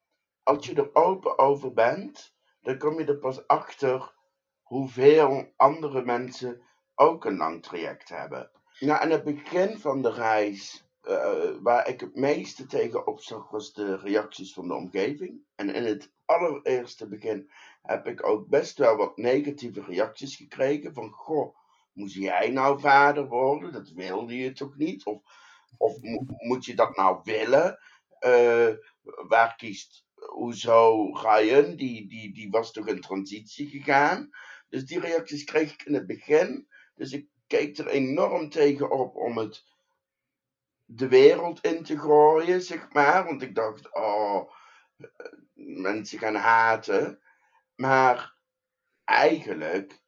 als 0.44 0.66
je 0.66 0.76
er 0.76 0.96
open 0.96 1.38
over 1.38 1.74
bent, 1.74 2.36
dan 2.62 2.78
kom 2.78 3.00
je 3.00 3.06
er 3.06 3.18
pas 3.18 3.48
achter 3.48 4.14
hoeveel 4.72 5.54
andere 5.56 6.06
mensen 6.06 6.62
ook 6.96 7.26
een 7.26 7.38
lang 7.38 7.64
traject 7.64 8.10
hebben. 8.10 8.52
Nou, 8.80 9.02
aan 9.02 9.10
het 9.10 9.24
begin 9.24 9.80
van 9.80 10.02
de 10.02 10.12
reis, 10.12 10.86
eh, 11.02 11.50
waar 11.62 11.88
ik 11.88 12.00
het 12.00 12.16
meeste 12.16 12.66
tegen 12.66 13.08
opzag, 13.08 13.50
was 13.50 13.74
de 13.74 13.98
reacties 13.98 14.54
van 14.54 14.68
de 14.68 14.74
omgeving. 14.74 15.42
En 15.56 15.74
in 15.74 15.84
het 15.84 16.12
allereerste 16.26 17.08
begin 17.08 17.52
heb 17.82 18.08
ik 18.08 18.26
ook 18.28 18.48
best 18.48 18.78
wel 18.78 18.96
wat 18.96 19.18
negatieve 19.18 19.82
reacties 19.82 20.36
gekregen. 20.36 20.94
Van, 20.94 21.12
goh, 21.12 21.56
moest 21.94 22.16
jij 22.16 22.50
nou 22.50 22.80
vader 22.80 23.28
worden? 23.28 23.72
Dat 23.72 23.90
wilde 23.90 24.38
je 24.38 24.52
toch 24.52 24.78
niet? 24.78 25.06
Of, 25.06 25.22
of 25.78 26.02
mo- 26.02 26.26
moet 26.38 26.66
je 26.66 26.76
dat 26.76 26.96
nou 26.96 27.20
willen? 27.24 27.80
Eh, 28.20 28.70
waar 29.28 29.56
kiest, 29.56 30.06
hoezo 30.16 31.12
Ryan? 31.14 31.76
Die, 31.76 32.08
die, 32.08 32.34
die 32.34 32.50
was 32.50 32.72
toch 32.72 32.88
in 32.88 33.02
transitie 33.02 33.68
gegaan? 33.68 34.30
Dus 34.72 34.86
die 34.86 35.00
reacties 35.00 35.44
kreeg 35.44 35.74
ik 35.74 35.84
in 35.84 35.94
het 35.94 36.08
begin. 36.08 36.68
Dus 36.96 37.12
ik 37.12 37.28
keek 37.48 37.78
er 37.78 37.88
enorm 37.88 38.50
tegen 38.50 38.92
op 38.92 39.16
om 39.16 39.38
het 39.38 39.66
de 40.86 41.08
wereld 41.08 41.62
in 41.62 41.84
te 41.84 42.00
gooien, 42.00 42.62
zeg 42.62 42.94
maar. 42.94 43.26
Want 43.26 43.42
ik 43.42 43.56
dacht, 43.56 43.94
oh, 43.94 44.54
mensen 45.54 46.20
gaan 46.20 46.36
haten. 46.36 47.22
Maar 47.76 48.36
eigenlijk 49.04 50.02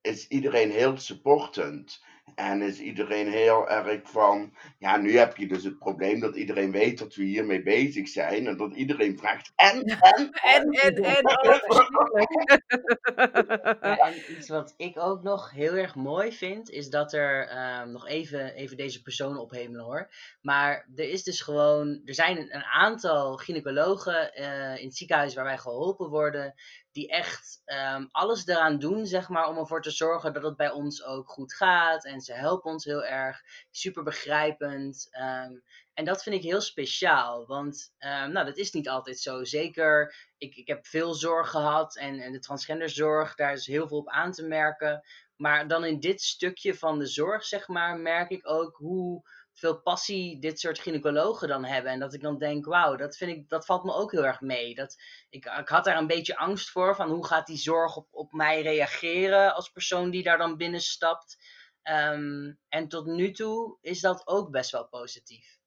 is 0.00 0.28
iedereen 0.28 0.70
heel 0.70 0.96
supportend. 0.96 2.04
En 2.34 2.62
is 2.62 2.80
iedereen 2.80 3.28
heel 3.28 3.68
erg 3.68 4.10
van, 4.10 4.54
ja, 4.78 4.96
nu 4.96 5.16
heb 5.16 5.36
je 5.36 5.46
dus 5.46 5.64
het 5.64 5.78
probleem 5.78 6.20
dat 6.20 6.36
iedereen 6.36 6.72
weet 6.72 6.98
dat 6.98 7.14
we 7.14 7.22
hiermee 7.22 7.62
bezig 7.62 8.08
zijn. 8.08 8.46
En 8.46 8.56
dat 8.56 8.74
iedereen 8.74 9.18
vraagt, 9.18 9.52
en, 9.56 9.82
en, 9.84 10.30
En, 10.30 10.70
en, 10.70 10.94
en, 10.96 11.24
oh, 13.80 14.06
en 14.06 14.32
iets 14.32 14.48
wat 14.48 14.74
ik 14.76 14.98
ook 14.98 15.22
nog 15.22 15.50
heel 15.50 15.74
erg 15.74 15.94
mooi 15.94 16.32
vind, 16.32 16.70
is 16.70 16.90
dat 16.90 17.12
er 17.12 17.48
ehm, 17.48 17.90
nog 17.90 18.08
even, 18.08 18.54
even 18.54 18.76
deze 18.76 19.02
persoon 19.02 19.38
ophemelen 19.38 19.84
hoor. 19.84 20.10
Maar 20.40 20.88
er 20.96 21.08
is 21.08 21.22
dus 21.22 21.40
gewoon, 21.40 22.00
er 22.04 22.14
zijn 22.14 22.38
een, 22.38 22.54
een 22.54 22.64
aantal 22.64 23.36
gynaecologen 23.36 24.34
eh, 24.34 24.78
in 24.78 24.86
het 24.86 24.96
ziekenhuis 24.96 25.34
waar 25.34 25.44
wij 25.44 25.58
geholpen 25.58 26.08
worden, 26.08 26.54
die 26.94 27.08
echt 27.08 27.62
ehm, 27.64 28.06
alles 28.10 28.46
eraan 28.46 28.78
doen, 28.78 29.06
zeg 29.06 29.28
maar, 29.28 29.48
om 29.48 29.58
ervoor 29.58 29.82
te 29.82 29.90
zorgen 29.90 30.32
dat 30.32 30.42
het 30.42 30.56
bij 30.56 30.70
ons 30.70 31.04
ook 31.04 31.28
goed 31.28 31.54
gaat. 31.54 32.04
En 32.04 32.20
ze 32.20 32.32
helpen 32.32 32.70
ons 32.70 32.84
heel 32.84 33.04
erg, 33.04 33.42
super 33.70 34.02
begrijpend. 34.02 35.08
Ehm, 35.10 35.52
en 35.94 36.04
dat 36.04 36.22
vind 36.22 36.36
ik 36.36 36.42
heel 36.42 36.60
speciaal, 36.60 37.46
want 37.46 37.94
um, 37.98 38.32
nou, 38.32 38.46
dat 38.46 38.56
is 38.56 38.72
niet 38.72 38.88
altijd 38.88 39.18
zo. 39.18 39.44
Zeker, 39.44 40.14
ik, 40.38 40.56
ik 40.56 40.66
heb 40.66 40.86
veel 40.86 41.14
zorg 41.14 41.50
gehad 41.50 41.96
en, 41.96 42.20
en 42.20 42.32
de 42.32 42.38
transgenderzorg, 42.38 43.34
daar 43.34 43.52
is 43.52 43.66
heel 43.66 43.88
veel 43.88 43.98
op 43.98 44.08
aan 44.08 44.32
te 44.32 44.46
merken. 44.46 45.04
Maar 45.36 45.68
dan 45.68 45.84
in 45.84 46.00
dit 46.00 46.22
stukje 46.22 46.74
van 46.74 46.98
de 46.98 47.06
zorg, 47.06 47.44
zeg 47.44 47.68
maar, 47.68 47.98
merk 47.98 48.30
ik 48.30 48.48
ook 48.48 48.76
hoe 48.76 49.22
veel 49.54 49.80
passie 49.80 50.38
dit 50.38 50.60
soort 50.60 50.78
gynaecologen 50.78 51.48
dan 51.48 51.64
hebben. 51.64 51.92
En 51.92 51.98
dat 51.98 52.14
ik 52.14 52.20
dan 52.20 52.38
denk, 52.38 52.64
wauw, 52.64 52.96
dat, 52.96 53.16
vind 53.16 53.30
ik, 53.30 53.48
dat 53.48 53.66
valt 53.66 53.84
me 53.84 53.94
ook 53.94 54.12
heel 54.12 54.26
erg 54.26 54.40
mee. 54.40 54.74
Dat, 54.74 54.96
ik, 55.30 55.44
ik 55.44 55.68
had 55.68 55.84
daar 55.84 55.96
een 55.98 56.06
beetje 56.06 56.36
angst 56.36 56.70
voor, 56.70 56.94
van 56.96 57.10
hoe 57.10 57.26
gaat 57.26 57.46
die 57.46 57.56
zorg 57.56 57.96
op, 57.96 58.08
op 58.10 58.32
mij 58.32 58.62
reageren 58.62 59.54
als 59.54 59.68
persoon 59.68 60.10
die 60.10 60.22
daar 60.22 60.38
dan 60.38 60.56
binnenstapt. 60.56 61.36
Um, 61.82 62.58
en 62.68 62.88
tot 62.88 63.06
nu 63.06 63.30
toe 63.30 63.78
is 63.80 64.00
dat 64.00 64.26
ook 64.26 64.50
best 64.50 64.70
wel 64.70 64.88
positief. 64.88 65.58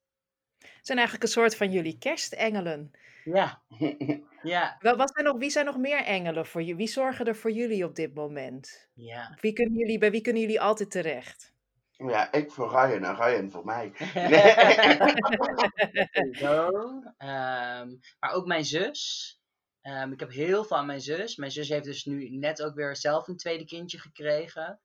Het 0.58 0.86
zijn 0.86 0.98
eigenlijk 0.98 1.28
een 1.28 1.34
soort 1.34 1.56
van 1.56 1.72
jullie 1.72 1.98
kerstengelen. 1.98 2.92
Ja. 3.24 3.62
ja. 4.54 4.78
Wat 4.80 5.12
zijn 5.14 5.26
nog, 5.26 5.38
wie 5.38 5.50
zijn 5.50 5.66
nog 5.66 5.78
meer 5.78 6.04
engelen 6.04 6.46
voor 6.46 6.64
je? 6.64 6.76
Wie 6.76 6.88
zorgen 6.88 7.26
er 7.26 7.36
voor 7.36 7.52
jullie 7.52 7.86
op 7.86 7.96
dit 7.96 8.14
moment? 8.14 8.90
Ja. 8.94 9.38
Wie 9.42 9.54
kunnen 9.54 9.80
jullie, 9.80 9.98
bij 9.98 10.12
wie 10.12 10.22
kunnen 10.22 10.42
jullie 10.42 10.62
altijd 10.62 10.92
terecht? 10.92 11.56
Ja, 11.98 12.32
ik 12.32 12.52
voor 12.52 12.70
Ryan 12.70 13.04
en 13.04 13.16
Ryan 13.16 13.52
voor 13.52 13.66
mij. 13.66 13.92
Zo. 16.42 16.68
Um, 17.18 18.00
maar 18.20 18.32
ook 18.32 18.46
mijn 18.46 18.66
zus. 18.66 19.32
Um, 19.82 20.12
ik 20.12 20.20
heb 20.20 20.32
heel 20.32 20.64
veel 20.64 20.78
aan 20.78 20.86
mijn 20.86 21.02
zus. 21.02 21.36
Mijn 21.36 21.52
zus 21.52 21.70
heeft 21.70 21.84
dus 21.84 22.06
nu 22.06 22.30
net 22.30 22.64
ook 22.64 22.76
weer 22.76 22.96
zelf 22.96 23.28
een 23.28 23.38
tweede 23.38 23.66
kindje 23.66 24.00
gekregen. 24.00 24.80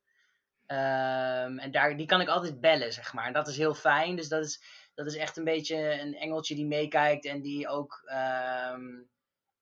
Um, 0.67 1.59
en 1.59 1.71
daar, 1.71 1.97
die 1.97 2.05
kan 2.05 2.21
ik 2.21 2.27
altijd 2.27 2.61
bellen, 2.61 2.93
zeg 2.93 3.13
maar. 3.13 3.25
En 3.25 3.33
dat 3.33 3.47
is 3.47 3.57
heel 3.57 3.73
fijn. 3.73 4.15
Dus 4.15 4.27
dat 4.27 4.43
is, 4.43 4.63
dat 4.93 5.05
is 5.05 5.15
echt 5.15 5.37
een 5.37 5.43
beetje 5.43 6.01
een 6.01 6.15
engeltje 6.15 6.55
die 6.55 6.65
meekijkt 6.65 7.25
en 7.25 7.41
die 7.41 7.67
ook, 7.67 8.01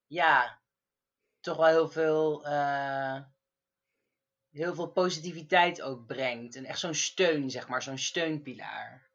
ja, 0.08 0.60
toch 1.42 1.58
wel 1.58 1.66
heel 1.66 1.90
veel. 1.90 2.46
Uh, 2.48 3.20
heel 4.52 4.76
veel 4.76 4.92
positiviteit 4.92 5.82
ook 5.82 6.06
brengt. 6.06 6.56
En 6.56 6.66
echt 6.66 6.80
zo'n 6.80 6.94
steun, 6.94 7.50
zeg 7.50 7.68
maar, 7.68 7.82
zo'n 7.82 7.98
steunpilaar. 7.98 9.10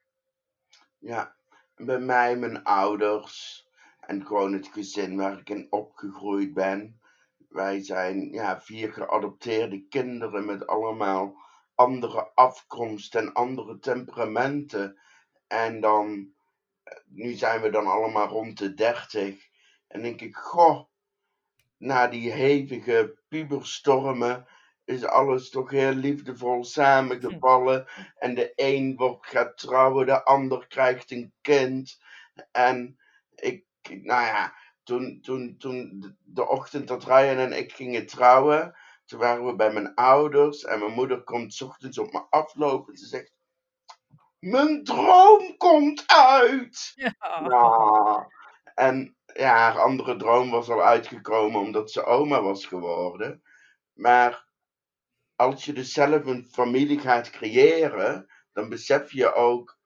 Ja, 0.98 1.36
bij 1.76 1.98
mij, 1.98 2.36
mijn 2.36 2.64
ouders 2.64 3.64
en 4.00 4.26
gewoon 4.26 4.52
het 4.52 4.68
gezin 4.68 5.16
waar 5.16 5.38
ik 5.38 5.50
in 5.50 5.66
opgegroeid 5.70 6.54
ben. 6.54 7.00
Wij 7.48 7.82
zijn 7.82 8.32
ja, 8.32 8.60
vier 8.60 8.92
geadopteerde 8.92 9.86
kinderen 9.88 10.44
met 10.44 10.66
allemaal 10.66 11.44
andere 11.74 12.30
afkomst 12.34 13.14
en 13.14 13.32
andere 13.32 13.78
temperamenten. 13.78 14.98
En 15.46 15.80
dan, 15.80 16.32
nu 17.04 17.32
zijn 17.32 17.60
we 17.60 17.70
dan 17.70 17.86
allemaal 17.86 18.28
rond 18.28 18.58
de 18.58 18.74
dertig. 18.74 19.48
En 19.88 20.02
denk 20.02 20.20
ik, 20.20 20.36
goh, 20.36 20.84
na 21.76 22.06
die 22.06 22.32
hevige 22.32 23.18
puberstormen 23.28 24.46
is 24.86 25.04
alles 25.04 25.50
toch 25.50 25.70
heel 25.70 25.92
liefdevol 25.92 26.64
samengevallen. 26.64 27.86
En 28.18 28.34
de 28.34 28.52
een 28.54 28.96
wordt, 28.96 29.26
gaat 29.26 29.58
trouwen, 29.58 30.06
de 30.06 30.24
ander 30.24 30.66
krijgt 30.66 31.10
een 31.10 31.32
kind. 31.40 31.98
En 32.50 32.98
ik, 33.34 33.64
nou 33.82 34.24
ja, 34.26 34.54
toen, 34.82 35.20
toen, 35.22 35.56
toen 35.58 36.16
de 36.24 36.48
ochtend 36.48 36.88
dat 36.88 37.04
Ryan 37.04 37.36
en 37.36 37.52
ik 37.52 37.72
gingen 37.72 38.06
trouwen, 38.06 38.76
toen 39.04 39.18
waren 39.18 39.46
we 39.46 39.54
bij 39.54 39.72
mijn 39.72 39.94
ouders. 39.94 40.64
En 40.64 40.78
mijn 40.78 40.92
moeder 40.92 41.22
komt 41.22 41.54
s 41.54 41.60
ochtends 41.60 41.98
op 41.98 42.12
me 42.12 42.26
aflopen. 42.30 42.96
Ze 42.96 43.06
zegt, 43.06 43.32
mijn 44.38 44.84
droom 44.84 45.56
komt 45.56 46.04
uit! 46.06 46.92
Ja. 46.94 48.28
En 48.74 49.16
ja, 49.32 49.56
haar 49.56 49.80
andere 49.80 50.16
droom 50.16 50.50
was 50.50 50.68
al 50.68 50.82
uitgekomen 50.82 51.60
omdat 51.60 51.90
ze 51.90 52.04
oma 52.04 52.42
was 52.42 52.66
geworden. 52.66 53.42
Maar 53.92 54.45
als 55.36 55.64
je 55.64 55.72
dus 55.72 55.92
zelf 55.92 56.24
een 56.24 56.46
familie 56.46 56.98
gaat 56.98 57.30
creëren, 57.30 58.26
dan 58.52 58.68
besef 58.68 59.12
je 59.12 59.34
ook 59.34 59.80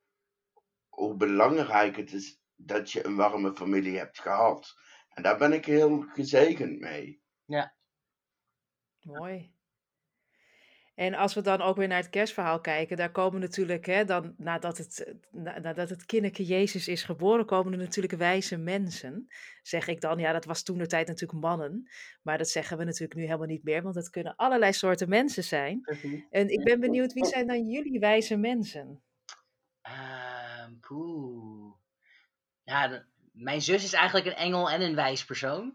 hoe 0.88 1.16
belangrijk 1.16 1.96
het 1.96 2.12
is 2.12 2.40
dat 2.56 2.90
je 2.90 3.06
een 3.06 3.16
warme 3.16 3.54
familie 3.54 3.98
hebt 3.98 4.20
gehad. 4.20 4.74
En 5.08 5.22
daar 5.22 5.38
ben 5.38 5.52
ik 5.52 5.64
heel 5.64 6.00
gezegend 6.00 6.80
mee. 6.80 7.22
Ja. 7.44 7.74
Mooi. 9.00 9.54
En 11.00 11.14
als 11.14 11.34
we 11.34 11.40
dan 11.40 11.60
ook 11.60 11.76
weer 11.76 11.88
naar 11.88 12.00
het 12.00 12.10
kerstverhaal 12.10 12.60
kijken, 12.60 12.96
daar 12.96 13.10
komen 13.10 13.40
natuurlijk, 13.40 13.86
hè, 13.86 14.04
dan, 14.04 14.34
nadat, 14.36 14.78
het, 14.78 15.14
nadat 15.32 15.88
het 15.88 16.06
kinderke 16.06 16.44
Jezus 16.44 16.88
is 16.88 17.02
geboren, 17.02 17.46
komen 17.46 17.72
er 17.72 17.78
natuurlijk 17.78 18.12
wijze 18.12 18.56
mensen. 18.56 19.26
Zeg 19.62 19.86
ik 19.86 20.00
dan, 20.00 20.18
ja, 20.18 20.32
dat 20.32 20.44
was 20.44 20.62
toen 20.62 20.78
de 20.78 20.86
tijd 20.86 21.06
natuurlijk 21.06 21.40
mannen. 21.40 21.88
Maar 22.22 22.38
dat 22.38 22.48
zeggen 22.48 22.78
we 22.78 22.84
natuurlijk 22.84 23.14
nu 23.14 23.22
helemaal 23.24 23.46
niet 23.46 23.64
meer, 23.64 23.82
want 23.82 23.94
het 23.94 24.10
kunnen 24.10 24.36
allerlei 24.36 24.72
soorten 24.72 25.08
mensen 25.08 25.44
zijn. 25.44 25.80
En 26.30 26.48
ik 26.48 26.64
ben 26.64 26.80
benieuwd, 26.80 27.12
wie 27.12 27.26
zijn 27.26 27.46
dan 27.46 27.66
jullie 27.66 27.98
wijze 27.98 28.36
mensen? 28.36 29.02
Uh, 29.86 30.66
poeh. 30.80 31.74
Ja, 32.62 33.04
mijn 33.40 33.62
zus 33.62 33.85
is 33.85 33.92
eigenlijk 33.92 34.26
een 34.26 34.35
engel 34.35 34.70
en 34.70 34.81
een 34.81 34.94
wijs 34.94 35.24
persoon. 35.24 35.74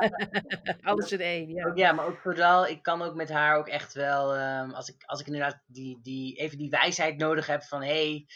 Alles 0.82 1.12
in 1.12 1.20
één, 1.20 1.48
ja. 1.48 1.72
ja, 1.74 1.92
maar 1.92 2.06
ook 2.06 2.18
vooral, 2.18 2.66
ik 2.66 2.82
kan 2.82 3.02
ook 3.02 3.14
met 3.14 3.28
haar 3.28 3.56
ook 3.56 3.68
echt 3.68 3.94
wel, 3.94 4.38
um, 4.38 4.70
als, 4.70 4.88
ik, 4.88 5.04
als 5.04 5.20
ik 5.20 5.26
inderdaad 5.26 5.62
die, 5.66 6.00
die, 6.02 6.36
even 6.36 6.58
die 6.58 6.70
wijsheid 6.70 7.16
nodig 7.16 7.46
heb 7.46 7.62
van, 7.62 7.82
hé, 7.82 7.88
hey, 7.88 8.26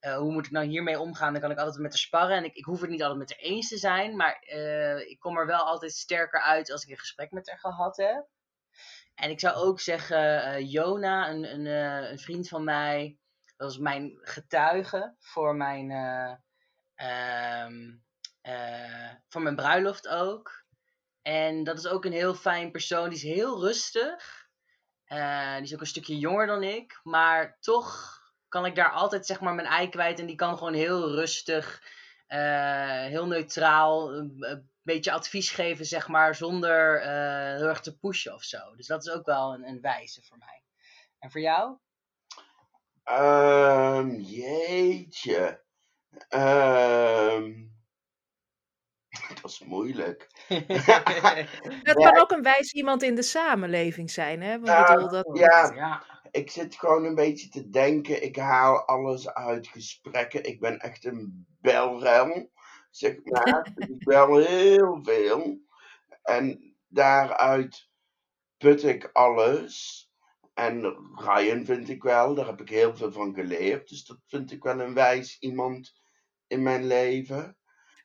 uh, 0.00 0.16
hoe 0.16 0.32
moet 0.32 0.46
ik 0.46 0.52
nou 0.52 0.66
hiermee 0.66 1.00
omgaan? 1.00 1.32
Dan 1.32 1.42
kan 1.42 1.50
ik 1.50 1.58
altijd 1.58 1.78
met 1.78 1.90
haar 1.90 1.98
sparren. 1.98 2.36
En 2.36 2.44
ik, 2.44 2.54
ik 2.54 2.64
hoef 2.64 2.80
het 2.80 2.90
niet 2.90 3.02
altijd 3.02 3.18
met 3.18 3.30
haar 3.30 3.50
eens 3.50 3.68
te 3.68 3.76
zijn, 3.76 4.16
maar 4.16 4.44
uh, 4.54 4.98
ik 4.98 5.18
kom 5.18 5.38
er 5.38 5.46
wel 5.46 5.62
altijd 5.62 5.92
sterker 5.92 6.40
uit 6.40 6.72
als 6.72 6.84
ik 6.84 6.90
een 6.90 6.98
gesprek 6.98 7.30
met 7.30 7.48
haar 7.48 7.58
gehad 7.58 7.96
heb. 7.96 8.26
En 9.14 9.30
ik 9.30 9.40
zou 9.40 9.54
ook 9.54 9.80
zeggen, 9.80 10.18
uh, 10.18 10.70
Jona, 10.70 11.30
een, 11.30 11.52
een, 11.52 11.66
een 12.10 12.18
vriend 12.18 12.48
van 12.48 12.64
mij, 12.64 13.18
dat 13.56 13.68
was 13.68 13.78
mijn 13.78 14.18
getuige 14.22 15.14
voor 15.18 15.56
mijn 15.56 15.90
Um, 17.02 18.04
uh, 18.42 19.10
voor 19.28 19.42
mijn 19.42 19.56
bruiloft 19.56 20.08
ook. 20.08 20.64
En 21.22 21.64
dat 21.64 21.78
is 21.78 21.86
ook 21.86 22.04
een 22.04 22.12
heel 22.12 22.34
fijn 22.34 22.70
persoon. 22.70 23.08
Die 23.08 23.18
is 23.18 23.34
heel 23.34 23.60
rustig. 23.60 24.48
Uh, 25.06 25.54
die 25.54 25.62
is 25.62 25.74
ook 25.74 25.80
een 25.80 25.86
stukje 25.86 26.18
jonger 26.18 26.46
dan 26.46 26.62
ik. 26.62 27.00
Maar 27.02 27.58
toch 27.60 28.18
kan 28.48 28.66
ik 28.66 28.74
daar 28.74 28.90
altijd 28.90 29.26
zeg 29.26 29.40
maar 29.40 29.54
mijn 29.54 29.66
ei 29.66 29.88
kwijt. 29.88 30.18
En 30.18 30.26
die 30.26 30.36
kan 30.36 30.58
gewoon 30.58 30.74
heel 30.74 31.14
rustig, 31.14 31.82
uh, 32.28 33.04
heel 33.04 33.26
neutraal, 33.26 34.14
een 34.14 34.70
beetje 34.82 35.12
advies 35.12 35.50
geven, 35.50 35.86
zeg 35.86 36.08
maar. 36.08 36.34
Zonder 36.34 37.00
heel 37.56 37.68
erg 37.68 37.80
te 37.80 37.98
pushen 37.98 38.34
of 38.34 38.42
zo. 38.42 38.76
Dus 38.76 38.86
dat 38.86 39.06
is 39.06 39.12
ook 39.12 39.26
wel 39.26 39.54
een, 39.54 39.68
een 39.68 39.80
wijze 39.80 40.22
voor 40.22 40.38
mij. 40.38 40.62
En 41.18 41.30
voor 41.30 41.40
jou? 41.40 41.78
Um, 43.04 44.20
jeetje. 44.20 45.64
Um, 46.34 47.72
dat 49.40 49.50
is 49.50 49.62
moeilijk. 49.64 50.30
Het 51.82 51.94
kan 51.94 52.20
ook 52.20 52.30
een 52.30 52.42
wijs 52.42 52.72
iemand 52.72 53.02
in 53.02 53.14
de 53.14 53.22
samenleving 53.22 54.10
zijn, 54.10 54.42
hè? 54.42 54.60
Want 54.60 54.86
bedoel, 54.86 55.08
dat... 55.08 55.38
ja, 55.38 55.72
ja, 55.74 56.04
ik 56.30 56.50
zit 56.50 56.74
gewoon 56.74 57.04
een 57.04 57.14
beetje 57.14 57.48
te 57.48 57.68
denken. 57.68 58.22
Ik 58.22 58.36
haal 58.36 58.86
alles 58.86 59.28
uit 59.28 59.68
gesprekken. 59.68 60.44
Ik 60.44 60.60
ben 60.60 60.78
echt 60.78 61.04
een 61.04 61.46
belrel, 61.60 62.50
zeg 62.90 63.16
maar. 63.24 63.72
ik 63.88 64.04
bel 64.04 64.36
heel 64.36 64.98
veel. 65.02 65.60
En 66.22 66.76
daaruit 66.88 67.88
put 68.56 68.84
ik 68.84 69.10
alles. 69.12 70.00
En 70.54 70.80
Ryan 71.14 71.64
vind 71.64 71.88
ik 71.88 72.02
wel, 72.02 72.34
daar 72.34 72.46
heb 72.46 72.60
ik 72.60 72.68
heel 72.68 72.96
veel 72.96 73.12
van 73.12 73.34
geleerd. 73.34 73.88
Dus 73.88 74.04
dat 74.04 74.18
vind 74.26 74.52
ik 74.52 74.62
wel 74.62 74.80
een 74.80 74.94
wijs 74.94 75.38
iemand 75.38 76.01
in 76.52 76.62
mijn 76.62 76.86
leven. 76.86 77.56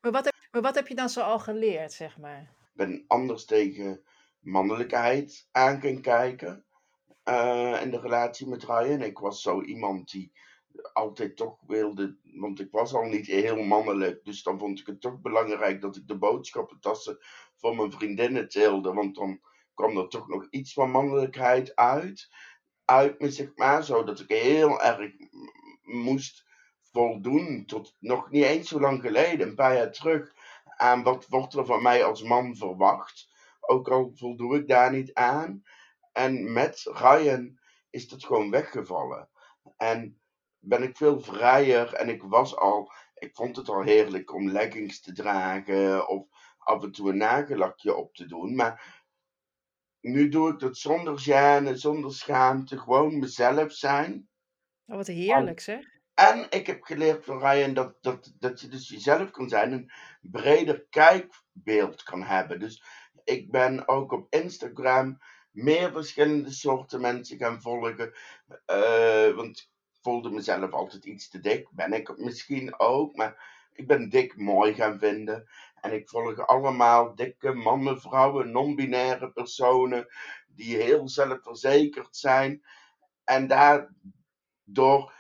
Maar 0.02 0.12
wat 0.12 0.26
heb, 0.26 0.34
maar 0.52 0.62
wat 0.62 0.76
heb 0.76 0.88
je 0.88 0.96
dan 0.96 1.10
zo 1.10 1.22
al 1.22 1.40
geleerd, 1.40 1.94
zeg 1.94 2.18
maar? 2.18 2.42
Ik 2.42 2.74
ben 2.74 3.04
anders 3.08 3.46
tegen 3.46 4.04
mannelijkheid 4.40 5.48
aan 5.52 5.80
kan 5.80 6.02
kijken. 6.02 6.66
Uh, 7.24 7.82
in 7.82 7.92
de 7.92 8.00
relatie 8.00 8.48
met 8.48 8.64
Ryan. 8.64 9.02
Ik 9.02 9.18
was 9.18 9.42
zo 9.42 9.62
iemand 9.62 10.12
die 10.12 10.32
altijd 10.94 11.38
toch 11.38 11.58
wilde, 11.68 12.18
want 12.24 12.60
ik 12.60 12.72
was 12.72 12.94
al 12.94 13.04
niet 13.04 13.28
heel 13.28 13.64
mannelijk, 13.64 14.24
dus 14.24 14.44
dan 14.44 14.60
vond 14.60 14.80
ik 14.80 14.86
het 14.86 15.02
toch 15.02 15.22
belangrijk 15.22 15.82
dat 15.82 15.96
ik 15.96 16.08
de 16.08 16.18
boodschappentassen 16.18 17.18
van 17.56 17.76
mijn 17.76 17.92
vriendinnen 17.92 18.50
tilde, 18.50 18.94
want 18.94 19.16
dan 19.16 19.42
kwam 19.74 19.98
er 19.98 20.08
toch 20.08 20.28
nog 20.28 20.48
iets 20.50 20.74
van 20.74 20.92
mannelijkheid 20.92 21.76
uit, 21.76 22.30
uit 22.86 23.20
me 23.20 23.32
zeg 23.32 23.52
maar, 23.56 23.84
zodat 23.84 24.20
ik 24.20 24.30
heel 24.30 24.82
erg 24.82 25.12
moest 25.84 26.47
voldoen 26.98 27.66
tot 27.66 27.96
nog 28.00 28.32
niet 28.32 28.44
eens 28.44 28.70
zo 28.70 28.80
lang 28.80 29.02
geleden, 29.02 29.48
een 29.48 29.56
paar 29.56 29.76
jaar 29.76 29.92
terug, 29.92 30.34
aan 30.78 31.04
wat 31.04 31.28
wordt 31.28 31.54
er 31.54 31.66
van 31.66 31.82
mij 31.82 32.04
als 32.04 32.24
man 32.24 32.56
verwacht. 32.56 33.30
Ook 33.60 33.90
al 33.90 34.12
voldoe 34.16 34.58
ik 34.58 34.68
daar 34.68 34.92
niet 34.92 35.14
aan. 35.14 35.64
En 36.12 36.54
met 36.54 36.90
Ryan 36.94 37.60
is 37.90 38.10
dat 38.10 38.26
gewoon 38.26 38.52
weggevallen. 38.52 39.30
En 39.78 40.20
ben 40.60 40.84
ik 40.84 40.98
veel 40.98 41.22
vrijer 41.22 41.94
en 41.94 42.10
ik 42.10 42.22
was 42.24 42.56
al, 42.56 42.92
ik 43.14 43.36
vond 43.36 43.56
het 43.56 43.70
al 43.70 43.82
heerlijk 43.82 44.34
om 44.34 44.50
leggings 44.50 45.02
te 45.02 45.14
dragen 45.14 46.08
of 46.08 46.26
af 46.58 46.84
en 46.84 46.92
toe 46.92 47.10
een 47.10 47.18
nagellakje 47.18 47.96
op 47.96 48.16
te 48.16 48.26
doen. 48.26 48.56
Maar 48.56 49.04
nu 50.02 50.30
doe 50.30 50.52
ik 50.52 50.60
dat 50.60 50.78
zonder 50.78 51.20
gêne, 51.20 51.74
zonder 51.74 52.14
schaamte, 52.14 52.78
gewoon 52.78 53.20
mezelf 53.20 53.72
zijn. 53.72 54.30
Oh, 54.86 54.96
wat 54.96 55.08
heerlijk 55.08 55.60
zeg. 55.60 55.97
En 56.20 56.46
ik 56.50 56.68
heb 56.68 56.84
geleerd 56.84 57.26
van 57.26 57.40
Ryan 57.40 57.74
dat, 57.74 57.96
dat, 58.02 58.34
dat 58.40 58.62
je 58.62 58.68
dus 58.68 58.90
jezelf 58.90 59.32
kan 59.32 59.50
zijn, 59.50 59.72
een 59.72 59.92
breder 60.22 60.86
kijkbeeld 60.90 62.04
kan 62.04 62.24
hebben. 62.24 62.60
Dus 62.60 62.84
ik 63.24 63.52
ben 63.52 63.88
ook 63.88 64.12
op 64.12 64.28
Instagram 64.30 65.18
meer 65.52 65.92
verschillende 65.92 66.52
soorten 66.52 67.02
mensen 67.02 67.38
gaan 67.38 67.62
volgen. 67.62 68.14
Uh, 68.72 69.36
want 69.36 69.60
ik 69.60 69.70
voelde 70.02 70.30
mezelf 70.30 70.72
altijd 70.72 71.06
iets 71.06 71.30
te 71.30 71.40
dik. 71.40 71.70
Ben 71.72 71.94
ik 71.94 72.18
misschien 72.18 72.80
ook, 72.80 73.16
maar 73.16 73.68
ik 73.74 73.88
ben 73.88 74.10
dik 74.10 74.38
mooi 74.38 74.74
gaan 74.74 75.00
vinden. 75.00 75.50
En 75.82 75.94
ik 75.94 76.10
volg 76.10 76.48
allemaal 76.48 77.16
dikke 77.16 77.54
mannen, 77.54 78.02
vrouwen, 78.02 78.52
non-binaire 78.52 79.32
personen 79.32 80.08
die 80.48 80.78
heel 80.78 81.10
zelfverzekerd 81.10 82.16
zijn. 82.18 82.64
En 83.24 83.48
daardoor 83.48 85.16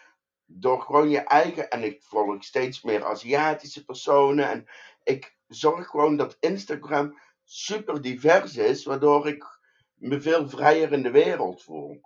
door 0.48 0.82
gewoon 0.82 1.10
je 1.10 1.20
eigen. 1.20 1.70
En 1.70 1.84
ik 1.84 2.04
volg 2.04 2.44
steeds 2.44 2.82
meer 2.82 3.06
Aziatische 3.06 3.86
personen. 3.86 4.50
En 4.50 4.66
ik 5.04 5.38
zorg 5.48 5.88
gewoon 5.88 6.18
dat 6.18 6.38
Instagram 6.40 7.20
super 7.44 8.02
divers 8.02 8.56
is, 8.56 8.84
waardoor 8.84 9.28
ik 9.28 9.46
me 9.94 10.22
veel 10.22 10.50
vrijer 10.50 10.92
in 10.92 11.04
de 11.04 11.12
wereld 11.12 11.64
voel. 11.64 12.02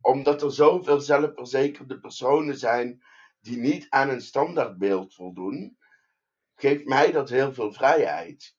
Omdat 0.00 0.42
er 0.42 0.52
zoveel 0.52 1.00
zelfverzekerde 1.00 1.98
personen 2.00 2.58
zijn 2.58 3.02
die 3.40 3.56
niet 3.56 3.86
aan 3.88 4.08
een 4.08 4.20
standaardbeeld 4.20 5.14
voldoen, 5.14 5.78
geeft 6.54 6.84
mij 6.84 7.12
dat 7.12 7.28
heel 7.28 7.52
veel 7.52 7.72
vrijheid. 7.72 8.56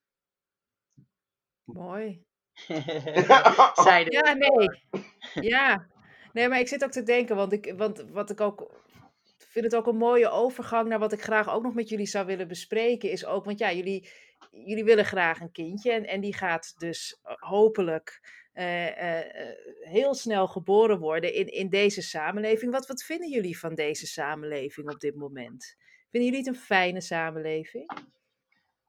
Mooi. 1.63 2.25
Ja, 4.09 4.33
nee. 4.33 4.81
Ja. 5.33 5.87
Nee, 6.33 6.47
maar 6.47 6.59
ik 6.59 6.67
zit 6.67 6.83
ook 6.83 6.91
te 6.91 7.03
denken, 7.03 7.35
want, 7.35 7.51
ik, 7.51 7.73
want 7.77 8.05
wat 8.11 8.29
ik 8.29 8.41
ook 8.41 8.71
vind 9.57 9.71
het 9.71 9.81
ook 9.81 9.87
een 9.87 9.99
mooie 9.99 10.29
overgang 10.29 10.89
naar 10.89 10.99
wat 10.99 11.13
ik 11.13 11.21
graag 11.21 11.49
ook 11.49 11.63
nog 11.63 11.73
met 11.73 11.89
jullie 11.89 12.05
zou 12.05 12.25
willen 12.25 12.47
bespreken. 12.47 13.11
Is 13.11 13.25
ook, 13.25 13.45
want 13.45 13.59
ja, 13.59 13.71
jullie, 13.71 14.09
jullie 14.51 14.83
willen 14.83 15.05
graag 15.05 15.39
een 15.39 15.51
kindje. 15.51 15.91
En, 15.91 16.05
en 16.05 16.21
die 16.21 16.35
gaat 16.35 16.73
dus 16.77 17.19
eh, 17.23 17.35
hopelijk 17.35 18.21
uh, 18.53 18.85
uh, 18.85 19.19
heel 19.79 20.13
snel 20.13 20.47
geboren 20.47 20.99
worden 20.99 21.33
in, 21.33 21.47
in 21.47 21.69
deze 21.69 22.01
samenleving. 22.01 22.71
Wat, 22.71 22.87
wat 22.87 23.03
vinden 23.03 23.29
jullie 23.29 23.59
van 23.59 23.75
deze 23.75 24.07
samenleving 24.07 24.89
op 24.89 24.99
dit 24.99 25.15
moment? 25.15 25.75
Vinden 26.09 26.29
jullie 26.29 26.45
het 26.45 26.55
een 26.55 26.61
fijne 26.61 27.01
samenleving? 27.01 27.91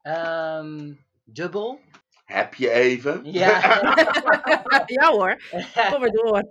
Um, 0.03 1.05
dubbel. 1.23 1.79
Heb 2.25 2.53
je 2.53 2.69
even? 2.69 3.21
Ja. 3.23 3.59
ja 4.85 5.09
hoor, 5.11 5.41
kom 5.89 5.99
maar 5.99 6.11
door. 6.11 6.47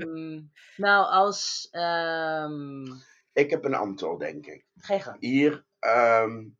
um, 0.00 0.50
nou, 0.76 1.06
als... 1.06 1.68
Um... 1.72 3.08
Ik 3.40 3.50
heb 3.50 3.64
een 3.64 3.74
antwoord, 3.74 4.20
denk 4.20 4.46
ik. 4.46 4.64
Geen. 4.76 5.16
Hier, 5.18 5.64
um, 5.80 6.58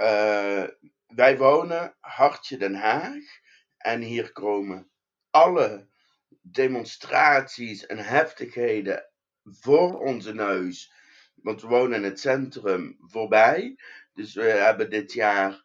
uh, 0.00 0.64
wij 1.06 1.38
wonen 1.38 1.96
Hartje 2.00 2.56
Den 2.56 2.74
Haag. 2.74 3.24
En 3.76 4.00
hier 4.00 4.32
komen 4.32 4.90
alle 5.30 5.88
demonstraties 6.40 7.86
en 7.86 7.98
heftigheden 7.98 9.10
voor 9.42 10.00
onze 10.00 10.34
neus. 10.34 10.92
Want 11.34 11.60
we 11.60 11.66
wonen 11.66 11.96
in 11.96 12.04
het 12.04 12.20
centrum 12.20 12.96
voorbij. 13.00 13.76
Dus 14.12 14.34
we 14.34 14.44
hebben 14.44 14.90
dit 14.90 15.12
jaar 15.12 15.62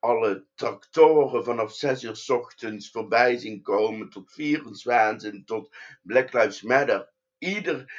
alle 0.00 0.46
tractoren 0.54 1.44
vanaf 1.44 1.74
6 1.74 2.02
uur 2.02 2.16
s 2.16 2.28
ochtends 2.28 2.90
voorbij 2.90 3.36
zien 3.36 3.62
komen. 3.62 4.10
Tot 4.10 4.32
Vierenswaanzin, 4.32 5.44
tot 5.44 5.76
Black 6.02 6.32
Lives 6.32 6.62
Matter. 6.62 7.12
Ieder. 7.38 7.92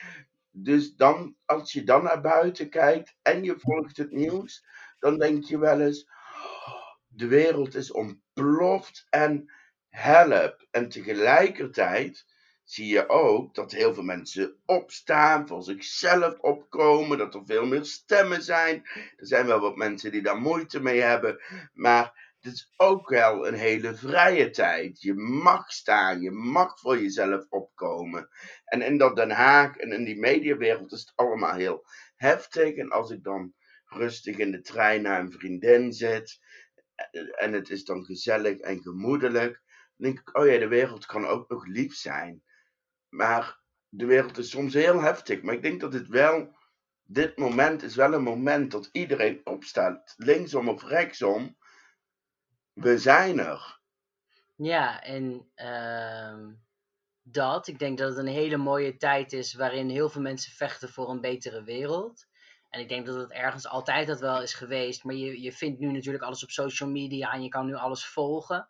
Dus 0.51 0.95
dan, 0.95 1.35
als 1.45 1.71
je 1.71 1.83
dan 1.83 2.03
naar 2.03 2.21
buiten 2.21 2.69
kijkt 2.69 3.15
en 3.21 3.43
je 3.43 3.55
volgt 3.59 3.97
het 3.97 4.11
nieuws, 4.11 4.65
dan 4.99 5.17
denk 5.17 5.43
je 5.43 5.59
wel 5.59 5.81
eens: 5.81 6.09
de 7.07 7.27
wereld 7.27 7.75
is 7.75 7.91
ontploft 7.91 9.05
en 9.09 9.51
help. 9.89 10.67
En 10.71 10.89
tegelijkertijd 10.89 12.25
zie 12.63 12.87
je 12.87 13.09
ook 13.09 13.55
dat 13.55 13.71
heel 13.71 13.93
veel 13.93 14.03
mensen 14.03 14.55
opstaan, 14.65 15.47
voor 15.47 15.63
zichzelf 15.63 16.39
opkomen, 16.39 17.17
dat 17.17 17.35
er 17.35 17.45
veel 17.45 17.65
meer 17.65 17.85
stemmen 17.85 18.43
zijn. 18.43 18.81
Er 19.15 19.27
zijn 19.27 19.45
wel 19.45 19.59
wat 19.59 19.75
mensen 19.75 20.11
die 20.11 20.21
daar 20.21 20.39
moeite 20.41 20.81
mee 20.81 21.01
hebben, 21.01 21.41
maar 21.73 22.30
het 22.41 22.53
is 22.53 22.73
ook 22.77 23.09
wel 23.09 23.47
een 23.47 23.53
hele 23.53 23.95
vrije 23.95 24.49
tijd. 24.49 25.01
Je 25.01 25.13
mag 25.13 25.71
staan, 25.71 26.21
je 26.21 26.31
mag 26.31 26.79
voor 26.79 27.01
jezelf 27.01 27.45
opkomen. 27.49 28.29
En 28.65 28.81
in 28.81 28.97
dat 28.97 29.15
Den 29.15 29.31
Haag 29.31 29.77
en 29.77 29.91
in 29.91 30.03
die 30.03 30.19
mediawereld 30.19 30.91
is 30.91 30.99
het 30.99 31.13
allemaal 31.15 31.55
heel 31.55 31.85
heftig. 32.15 32.75
En 32.75 32.89
als 32.89 33.11
ik 33.11 33.23
dan 33.23 33.53
rustig 33.85 34.37
in 34.37 34.51
de 34.51 34.61
trein 34.61 35.01
naar 35.01 35.19
een 35.19 35.31
vriendin 35.31 35.93
zit 35.93 36.39
en 37.37 37.53
het 37.53 37.69
is 37.69 37.83
dan 37.83 38.05
gezellig 38.05 38.57
en 38.57 38.81
gemoedelijk, 38.81 39.61
dan 39.97 40.11
denk 40.11 40.19
ik, 40.19 40.37
oh 40.37 40.47
ja, 40.47 40.57
de 40.57 40.67
wereld 40.67 41.05
kan 41.05 41.25
ook 41.25 41.49
nog 41.49 41.65
lief 41.65 41.95
zijn. 41.95 42.43
Maar 43.09 43.59
de 43.89 44.05
wereld 44.05 44.37
is 44.37 44.49
soms 44.49 44.73
heel 44.73 45.01
heftig. 45.01 45.41
Maar 45.41 45.53
ik 45.53 45.61
denk 45.61 45.81
dat 45.81 45.93
het 45.93 46.07
wel, 46.07 46.55
dit 47.03 47.37
moment 47.37 47.83
is 47.83 47.95
wel 47.95 48.13
een 48.13 48.23
moment 48.23 48.71
dat 48.71 48.89
iedereen 48.91 49.41
opstaat, 49.43 50.13
linksom 50.17 50.69
of 50.69 50.83
rechtsom. 50.83 51.59
We 52.73 52.97
zijn 52.97 53.39
er. 53.39 53.79
Ja, 54.55 55.03
en 55.03 55.51
uh, 55.55 56.55
dat, 57.21 57.67
ik 57.67 57.79
denk 57.79 57.97
dat 57.97 58.09
het 58.09 58.17
een 58.17 58.33
hele 58.33 58.57
mooie 58.57 58.97
tijd 58.97 59.33
is 59.33 59.53
waarin 59.53 59.89
heel 59.89 60.09
veel 60.09 60.21
mensen 60.21 60.51
vechten 60.51 60.89
voor 60.89 61.09
een 61.09 61.21
betere 61.21 61.63
wereld. 61.63 62.25
En 62.69 62.79
ik 62.79 62.89
denk 62.89 63.05
dat 63.05 63.15
het 63.15 63.31
ergens 63.31 63.67
altijd 63.67 64.07
dat 64.07 64.19
wel 64.19 64.41
is 64.41 64.53
geweest. 64.53 65.03
Maar 65.03 65.15
je, 65.15 65.41
je 65.41 65.51
vindt 65.51 65.79
nu 65.79 65.91
natuurlijk 65.91 66.23
alles 66.23 66.43
op 66.43 66.49
social 66.49 66.89
media 66.89 67.31
en 67.31 67.43
je 67.43 67.49
kan 67.49 67.65
nu 67.65 67.73
alles 67.73 68.05
volgen. 68.05 68.69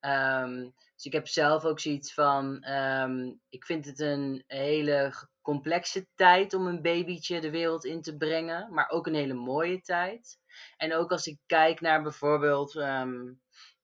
Um, 0.00 0.74
dus 0.94 1.04
ik 1.04 1.12
heb 1.12 1.28
zelf 1.28 1.64
ook 1.64 1.80
zoiets 1.80 2.14
van, 2.14 2.70
um, 2.70 3.40
ik 3.48 3.64
vind 3.64 3.84
het 3.84 4.00
een 4.00 4.44
hele 4.46 5.12
complexe 5.40 6.06
tijd 6.14 6.54
om 6.54 6.66
een 6.66 6.82
babytje 6.82 7.40
de 7.40 7.50
wereld 7.50 7.84
in 7.84 8.02
te 8.02 8.16
brengen, 8.16 8.72
maar 8.72 8.88
ook 8.88 9.06
een 9.06 9.14
hele 9.14 9.34
mooie 9.34 9.80
tijd. 9.80 10.38
En 10.76 10.94
ook 10.94 11.10
als 11.10 11.26
ik 11.26 11.38
kijk 11.46 11.80
naar 11.80 12.02
bijvoorbeeld 12.02 12.74
um, 12.74 13.40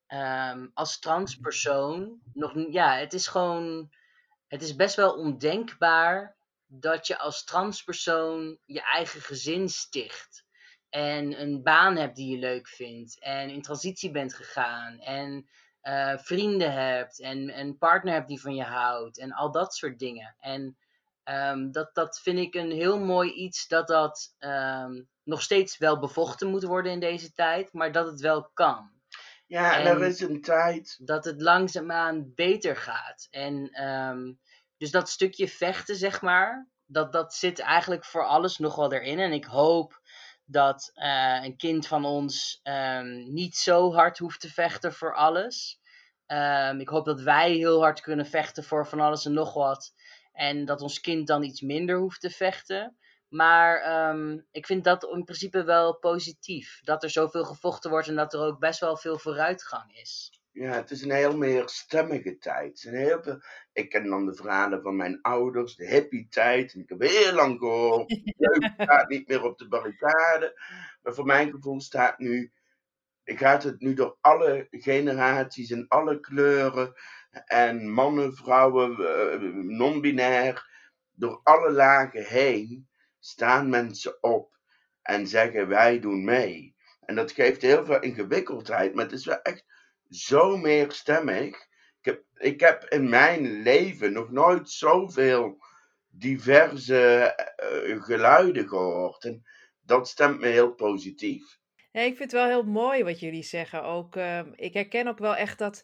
um, 0.09 0.71
als 0.75 0.99
transpersoon, 0.99 2.21
nog, 2.33 2.53
ja, 2.71 2.97
het 2.97 3.13
is 3.13 3.27
gewoon, 3.27 3.91
het 4.47 4.63
is 4.63 4.77
best 4.77 4.97
wel 4.97 5.15
ondenkbaar 5.15 6.37
dat 6.67 7.07
je 7.07 7.19
als 7.19 7.45
transpersoon 7.45 8.59
je 8.65 8.83
eigen 8.83 9.21
gezin 9.21 9.69
sticht. 9.69 10.47
En 10.89 11.41
een 11.41 11.63
baan 11.63 11.97
hebt 11.97 12.17
die 12.17 12.31
je 12.31 12.39
leuk 12.39 12.69
vindt. 12.69 13.21
En 13.21 13.51
in 13.51 13.63
transitie 13.63 14.11
bent 14.11 14.35
gegaan. 14.35 14.99
En 14.99 15.49
uh, 15.83 16.19
vrienden 16.19 16.73
hebt 16.73 17.21
en 17.21 17.59
een 17.59 17.79
partner 17.79 18.15
hebt 18.15 18.29
die 18.29 18.41
van 18.41 18.55
je 18.55 18.63
houdt 18.63 19.19
en 19.19 19.33
al 19.33 19.51
dat 19.51 19.75
soort 19.75 19.99
dingen. 19.99 20.37
En 20.39 20.77
um, 21.31 21.73
dat, 21.73 21.95
dat 21.95 22.21
vind 22.21 22.39
ik 22.39 22.55
een 22.55 22.71
heel 22.71 22.99
mooi 22.99 23.33
iets 23.33 23.67
dat 23.67 23.87
dat 23.87 24.35
um, 24.39 25.09
nog 25.23 25.43
steeds 25.43 25.79
wel 25.79 25.99
bevochten 25.99 26.49
moet 26.49 26.65
worden 26.65 26.93
in 26.93 27.01
deze 27.01 27.33
tijd, 27.33 27.73
maar 27.73 27.93
dat 27.93 28.07
het 28.07 28.21
wel 28.21 28.51
kan. 28.55 28.91
Ja, 29.47 29.79
en 29.79 29.87
er 29.87 30.03
is 30.03 30.21
een 30.21 30.41
tijd. 30.41 30.97
Dat 31.07 31.25
het 31.25 31.41
langzaamaan 31.41 32.33
beter 32.35 32.77
gaat. 32.77 33.27
En 33.31 33.85
um, 33.85 34.41
dus 34.77 34.91
dat 34.91 35.09
stukje 35.09 35.49
vechten, 35.49 35.97
zeg 35.97 36.21
maar, 36.23 36.69
dat, 36.87 37.13
dat 37.13 37.35
zit 37.35 37.59
eigenlijk 37.59 38.05
voor 38.05 38.27
alles 38.27 38.59
nog 38.59 38.77
wel 38.77 38.93
erin. 38.93 39.19
En 39.19 39.33
ik 39.33 39.45
hoop 39.45 40.01
dat 40.45 40.91
uh, 40.95 41.45
een 41.45 41.57
kind 41.57 41.87
van 41.87 42.05
ons 42.05 42.61
niet 43.27 43.57
zo 43.57 43.93
hard 43.95 44.19
hoeft 44.19 44.41
te 44.41 44.53
vechten 44.53 44.93
voor 44.93 45.15
alles. 45.15 45.81
Ik 46.79 46.89
hoop 46.89 47.05
dat 47.05 47.21
wij 47.21 47.53
heel 47.53 47.81
hard 47.83 48.01
kunnen 48.01 48.27
vechten 48.27 48.65
voor 48.65 48.87
van 48.87 49.01
alles 49.01 49.25
en 49.25 49.33
nog 49.33 49.55
wat. 49.55 49.93
En 50.39 50.65
dat 50.65 50.81
ons 50.81 51.01
kind 51.01 51.27
dan 51.27 51.43
iets 51.43 51.61
minder 51.61 51.97
hoeft 51.97 52.21
te 52.21 52.31
vechten. 52.31 52.97
Maar 53.29 54.09
um, 54.11 54.47
ik 54.51 54.67
vind 54.67 54.85
dat 54.85 55.05
in 55.05 55.25
principe 55.25 55.65
wel 55.65 55.99
positief. 55.99 56.81
Dat 56.83 57.03
er 57.03 57.11
zoveel 57.11 57.45
gevochten 57.45 57.91
wordt 57.91 58.09
en 58.09 58.15
dat 58.15 58.35
er 58.35 58.41
ook 58.41 58.59
best 58.59 58.81
wel 58.81 58.97
veel 58.97 59.19
vooruitgang 59.19 59.97
is. 59.97 60.41
Ja, 60.53 60.73
het 60.73 60.91
is 60.91 61.03
een 61.03 61.11
heel 61.11 61.37
meer 61.37 61.69
stemmige 61.69 62.39
tijd. 62.39 62.85
Een 62.85 62.95
heel 62.95 63.23
veel... 63.23 63.41
Ik 63.73 63.89
ken 63.89 64.09
dan 64.09 64.27
de 64.27 64.35
verhalen 64.35 64.83
van 64.83 64.97
mijn 64.97 65.19
ouders, 65.23 65.77
de 65.77 65.87
hippie-tijd. 65.87 66.75
En 66.75 66.81
ik 66.81 66.89
heb 66.89 67.01
heel 67.01 67.33
lang 67.33 67.59
gehoord, 67.59 68.09
de 68.37 68.73
staat 68.79 69.09
niet 69.09 69.29
meer 69.29 69.43
op 69.43 69.59
de 69.59 69.69
barricade. 69.69 70.61
Maar 71.03 71.15
voor 71.15 71.27
mijn 71.27 71.51
gevoel 71.51 71.81
staat 71.81 72.19
nu 72.19 72.53
gaat 73.37 73.63
het 73.63 73.81
nu 73.81 73.95
door 73.95 74.17
alle 74.21 74.67
generaties 74.71 75.71
en 75.71 75.89
alle 75.89 76.21
kleuren 76.21 76.93
en 77.47 77.91
mannen, 77.91 78.35
vrouwen, 78.35 78.91
eh, 78.91 79.41
non-binair, 79.53 80.67
door 81.13 81.41
alle 81.43 81.71
lagen 81.71 82.25
heen 82.25 82.89
staan 83.19 83.69
mensen 83.69 84.23
op 84.23 84.59
en 85.03 85.27
zeggen 85.27 85.69
wij 85.69 86.01
doen 86.01 86.25
mee. 86.25 86.77
En 87.01 87.15
dat 87.15 87.33
geeft 87.33 87.63
heel 87.63 87.85
veel 87.85 88.01
ingewikkeldheid, 88.01 88.95
maar 88.95 89.05
het 89.05 89.15
is 89.15 89.25
wel 89.25 89.43
echt 89.43 89.65
zo 90.09 90.57
meerstemmig. 90.57 91.57
Ik 92.01 92.05
heb, 92.05 92.25
ik 92.35 92.61
heb 92.61 92.85
in 92.85 93.09
mijn 93.09 93.63
leven 93.63 94.13
nog 94.13 94.31
nooit 94.31 94.71
zoveel 94.71 95.65
diverse 96.09 97.35
uh, 97.87 98.03
geluiden 98.03 98.69
gehoord. 98.69 99.25
En 99.25 99.43
dat 99.81 100.09
stemt 100.09 100.41
me 100.41 100.47
heel 100.47 100.75
positief. 100.75 101.58
Ja, 101.91 102.01
ik 102.01 102.17
vind 102.17 102.33
het 102.33 102.41
wel 102.41 102.47
heel 102.47 102.65
mooi 102.65 103.05
wat 103.05 103.21
jullie 103.21 103.43
zeggen. 103.43 103.85
Ook, 103.85 104.17
uh, 104.17 104.41
ik 104.55 104.75
herken 104.75 105.09
ook 105.09 105.19
wel 105.19 105.37
echt 105.37 105.59
dat 105.59 105.83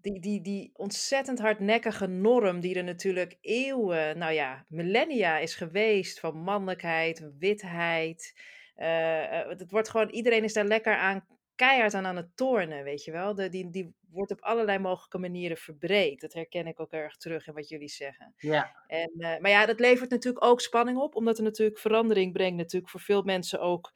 die, 0.00 0.20
die, 0.20 0.40
die 0.40 0.70
ontzettend 0.74 1.38
hardnekkige 1.38 2.06
norm 2.06 2.60
die 2.60 2.74
er 2.74 2.84
natuurlijk 2.84 3.38
eeuwen, 3.40 4.18
nou 4.18 4.32
ja, 4.32 4.64
millennia 4.68 5.38
is 5.38 5.54
geweest 5.54 6.20
van 6.20 6.36
mannelijkheid, 6.36 7.30
witheid. 7.38 8.34
Uh, 8.76 9.48
het 9.48 9.70
wordt 9.70 9.88
gewoon, 9.88 10.08
iedereen 10.08 10.44
is 10.44 10.52
daar 10.52 10.64
lekker 10.64 10.96
aan, 10.96 11.26
keihard 11.54 11.94
aan 11.94 12.06
aan 12.06 12.16
het 12.16 12.36
tornen, 12.36 12.84
weet 12.84 13.04
je 13.04 13.12
wel. 13.12 13.34
De, 13.34 13.48
die, 13.48 13.70
die 13.70 13.94
wordt 14.10 14.32
op 14.32 14.40
allerlei 14.40 14.78
mogelijke 14.78 15.18
manieren 15.18 15.56
verbreed. 15.56 16.20
Dat 16.20 16.32
herken 16.32 16.66
ik 16.66 16.80
ook 16.80 16.92
erg 16.92 17.16
terug 17.16 17.46
in 17.46 17.54
wat 17.54 17.68
jullie 17.68 17.88
zeggen. 17.88 18.34
Ja. 18.36 18.84
En, 18.86 19.12
uh, 19.16 19.38
maar 19.38 19.50
ja, 19.50 19.66
dat 19.66 19.80
levert 19.80 20.10
natuurlijk 20.10 20.44
ook 20.44 20.60
spanning 20.60 20.98
op, 20.98 21.14
omdat 21.14 21.38
er 21.38 21.44
natuurlijk 21.44 21.78
verandering 21.78 22.32
brengt 22.32 22.56
natuurlijk 22.56 22.90
voor 22.90 23.00
veel 23.00 23.22
mensen 23.22 23.60
ook 23.60 23.92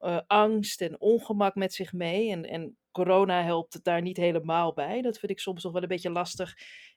uh, 0.00 0.20
angst 0.26 0.80
en 0.80 1.00
ongemak 1.00 1.54
met 1.54 1.74
zich 1.74 1.92
mee. 1.92 2.30
En, 2.30 2.44
en 2.44 2.76
corona 2.90 3.42
helpt 3.42 3.72
het 3.72 3.84
daar 3.84 4.02
niet 4.02 4.16
helemaal 4.16 4.72
bij. 4.72 5.02
Dat 5.02 5.18
vind 5.18 5.32
ik 5.32 5.40
soms 5.40 5.64
nog 5.64 5.72
wel 5.72 5.82
een 5.82 5.88
beetje 5.88 6.10
lastig. 6.10 6.54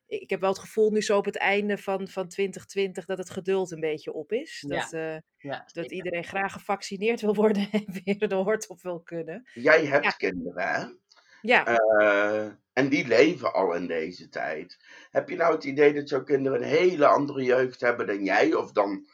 Ik 0.08 0.30
heb 0.30 0.40
wel 0.40 0.50
het 0.50 0.60
gevoel 0.60 0.92
nu 0.92 1.02
zo 1.02 1.18
op 1.18 1.26
het 1.26 1.38
einde 1.38 1.78
van, 1.78 2.08
van 2.08 2.28
2020 2.28 3.06
dat 3.06 3.18
het 3.18 3.30
geduld 3.30 3.72
een 3.72 3.80
beetje 3.80 4.14
op 4.14 4.32
is. 4.32 4.66
Dat, 4.68 4.88
ja. 4.92 5.14
Uh, 5.14 5.20
ja, 5.38 5.66
dat 5.74 5.92
iedereen 5.92 6.24
graag 6.24 6.54
gevaccineerd 6.54 7.22
wil 7.22 7.36
worden 7.36 7.68
en 7.72 7.86
weer 8.04 8.28
de 8.28 8.36
hort 8.36 8.68
op 8.68 8.82
wil 8.82 9.02
kunnen. 9.02 9.50
Jij 9.54 9.86
hebt 9.86 10.04
ja. 10.04 10.12
kinderen, 10.12 10.68
hè? 10.68 10.86
Ja. 11.42 11.80
Uh, 12.00 12.52
en 12.74 12.90
die 12.90 13.08
leven 13.08 13.54
al 13.54 13.74
in 13.74 13.88
deze 13.88 14.30
tijd. 14.30 14.78
Heb 15.12 15.30
je 15.30 15.36
nou 15.36 15.56
het 15.56 15.64
idee 15.64 15.94
dat 15.94 16.10
jouw 16.10 16.24
kinderen 16.24 16.62
een 16.62 16.68
hele 16.68 17.08
andere 17.08 17.44
jeugd 17.44 17.82
hebben 17.82 18.08
dan 18.08 18.24
jij? 18.24 18.54
Of 18.54 18.72
dan 18.72 19.08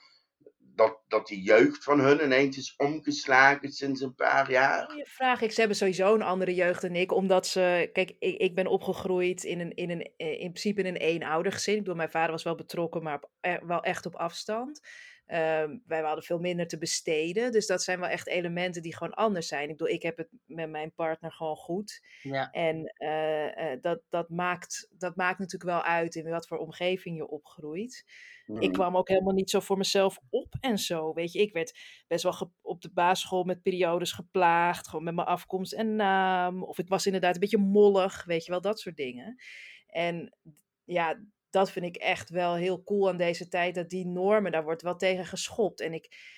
dat, 0.76 1.00
dat 1.08 1.28
die 1.28 1.42
jeugd 1.42 1.84
van 1.84 2.00
hun 2.00 2.24
ineens 2.24 2.58
is 2.58 2.74
omgeslagen 2.78 3.72
sinds 3.72 4.02
een 4.02 4.16
paar 4.16 4.52
jaar? 4.52 4.86
Goeie 4.86 5.06
vraag. 5.06 5.42
Ik, 5.42 5.52
ze 5.52 5.60
hebben 5.60 5.78
sowieso 5.78 6.14
een 6.14 6.22
andere 6.22 6.54
jeugd 6.54 6.82
dan 6.82 6.96
ik, 6.96 7.12
omdat 7.12 7.48
ze... 7.48 7.90
Kijk, 7.94 8.16
ik, 8.20 8.38
ik 8.38 8.56
ben 8.56 8.68
opgegroeid 8.68 9.44
in, 9.44 9.60
een, 9.60 9.76
in, 9.76 9.90
een, 9.90 10.12
in 10.18 10.38
principe 10.38 10.82
in 10.82 10.96
een 10.96 11.02
eenoudergezin. 11.02 11.74
Ik 11.74 11.80
bedoel, 11.80 11.96
mijn 11.96 12.10
vader 12.10 12.32
was 12.32 12.44
wel 12.44 12.56
betrokken, 12.56 13.04
maar 13.04 13.16
op, 13.16 13.30
wel 13.68 13.84
echt 13.84 14.06
op 14.06 14.16
afstand. 14.16 14.82
Um, 15.28 15.84
wij 15.86 16.02
hadden 16.02 16.24
veel 16.24 16.40
minder 16.40 16.68
te 16.68 16.78
besteden. 16.78 17.52
Dus 17.52 17.68
dat 17.68 17.84
zijn 17.84 18.00
wel 18.00 18.10
echt 18.10 18.28
elementen 18.28 18.82
die 18.82 18.96
gewoon 18.96 19.14
anders 19.14 19.48
zijn. 19.48 19.70
Ik 19.70 19.78
bedoel, 19.78 19.94
ik 19.94 20.02
heb 20.02 20.18
het 20.18 20.30
met 20.46 20.70
mijn 20.70 20.94
partner 20.94 21.32
gewoon 21.32 21.56
goed. 21.56 22.06
Ja. 22.22 22.52
En 22.52 22.94
uh, 22.98 23.46
uh, 23.46 23.82
dat, 23.82 24.02
dat, 24.10 24.30
maakt, 24.30 24.88
dat 24.98 25.16
maakt 25.16 25.40
natuurlijk 25.40 25.72
wel 25.72 25.84
uit 25.84 26.16
in 26.16 26.30
wat 26.30 26.48
voor 26.48 26.58
omgeving 26.58 27.18
je 27.18 27.28
opgroeit. 27.28 28.06
Mm. 28.46 28.62
Ik 28.62 28.72
kwam 28.72 28.98
ook 28.98 29.08
helemaal 29.08 29.34
niet 29.34 29.50
zo 29.50 29.60
voor 29.60 29.78
mezelf 29.78 30.20
op 30.30 30.56
en 30.60 30.78
zo. 30.78 31.14
Weet 31.14 31.32
je, 31.32 31.40
ik 31.40 31.54
werd 31.54 31.80
best 32.08 32.24
wel 32.24 32.52
op 32.62 32.82
de 32.82 32.92
basisschool 32.94 33.44
met 33.44 33.62
periodes 33.62 34.12
geplaagd. 34.12 34.88
Gewoon 34.88 35.06
met 35.06 35.16
mijn 35.16 35.28
afkomst 35.28 35.74
en 35.74 35.96
naam. 35.96 36.64
Of 36.64 36.80
ik 36.80 36.88
was 36.88 37.06
inderdaad 37.06 37.34
een 37.34 37.40
beetje 37.40 37.58
mollig. 37.58 38.26
Weet 38.26 38.46
je 38.46 38.52
wel, 38.52 38.62
dat 38.62 38.80
soort 38.80 38.96
dingen. 38.98 39.42
En 39.88 40.36
ja, 40.84 41.20
dat 41.56 41.72
vind 41.72 41.86
ik 41.86 41.96
echt 41.96 42.30
wel 42.30 42.56
heel 42.56 42.84
cool 42.84 43.10
aan 43.10 43.18
deze 43.18 43.48
tijd. 43.48 43.76
Dat 43.76 43.90
die 43.90 44.06
normen, 44.06 44.52
daar 44.52 44.64
wordt 44.64 44.82
wel 44.82 44.96
tegen 44.96 45.26
geschopt. 45.26 45.82
En 45.82 45.94
ik. 45.94 46.34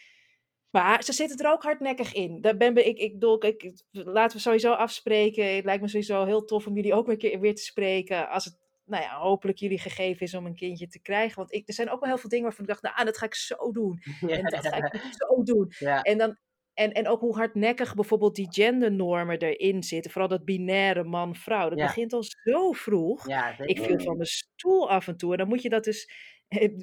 Maar 0.70 1.04
ze 1.04 1.14
zitten 1.14 1.38
er 1.38 1.52
ook 1.52 1.64
hardnekkig 1.64 2.14
in. 2.14 2.42
Daar 2.42 2.58
ben 2.58 2.76
ik, 2.76 2.98
ik, 2.98 3.22
ik, 3.44 3.64
ik, 3.64 3.84
laten 3.92 4.38
we 4.38 4.44
sowieso 4.44 4.72
afspreken. 4.72 5.56
Het 5.56 5.66
lijkt 5.66 5.82
me 5.82 5.88
sowieso 5.88 6.26
heel 6.26 6.46
tof 6.46 6.68
om 6.68 6.76
jullie 6.76 6.94
ook 6.94 7.08
weer, 7.08 7.40
weer 7.40 7.56
te 7.56 7.64
spreken. 7.64 8.30
Als 8.30 8.46
het 8.46 8.58
nou 8.86 9.04
ja, 9.04 9.20
hopelijk 9.20 9.58
jullie 9.58 9.80
gegeven 9.80 10.26
is 10.26 10.34
om 10.34 10.46
een 10.46 10.56
kindje 10.56 10.88
te 10.88 11.02
krijgen. 11.02 11.38
Want 11.38 11.54
ik, 11.54 11.68
er 11.68 11.74
zijn 11.74 11.90
ook 11.90 12.00
wel 12.00 12.10
heel 12.10 12.18
veel 12.18 12.30
dingen 12.30 12.46
waarvan 12.46 12.64
ik 12.64 12.70
dacht, 12.70 12.82
nou, 12.82 13.06
dat 13.06 13.18
ga 13.18 13.26
ik 13.26 13.36
zo 13.36 13.72
doen. 13.72 14.02
En 14.28 14.44
dat 14.44 14.68
ga 14.68 14.76
ik 14.76 15.02
zo 15.18 15.44
doen. 15.44 15.72
Ja. 15.80 16.02
En, 16.02 16.18
dan, 16.18 16.38
en, 16.78 16.92
en 16.94 17.08
ook 17.08 17.20
hoe 17.20 17.36
hardnekkig 17.36 17.96
bijvoorbeeld 17.96 18.36
die 18.36 18.48
gendernormen 18.52 19.38
erin 19.38 19.84
zitten. 19.84 20.12
Vooral 20.12 20.30
dat 20.30 20.46
binaire 20.46 21.04
man-vrouw. 21.04 21.70
Dat 21.70 21.78
Ja. 21.78 21.86
begint 21.86 22.14
al 22.14 22.24
zo 22.24 22.72
vroeg. 22.72 23.28
Ja, 23.28 23.56
Ik 23.60 23.80
viel 23.80 24.00
van 24.00 24.16
mijn 24.16 24.28
stoel 24.28 24.90
af 24.90 25.08
en 25.08 25.18
toe. 25.18 25.32
En 25.32 25.38
dan 25.38 25.48
moet 25.48 25.62
je 25.62 25.70
dat 25.70 25.84
dus... 25.84 26.12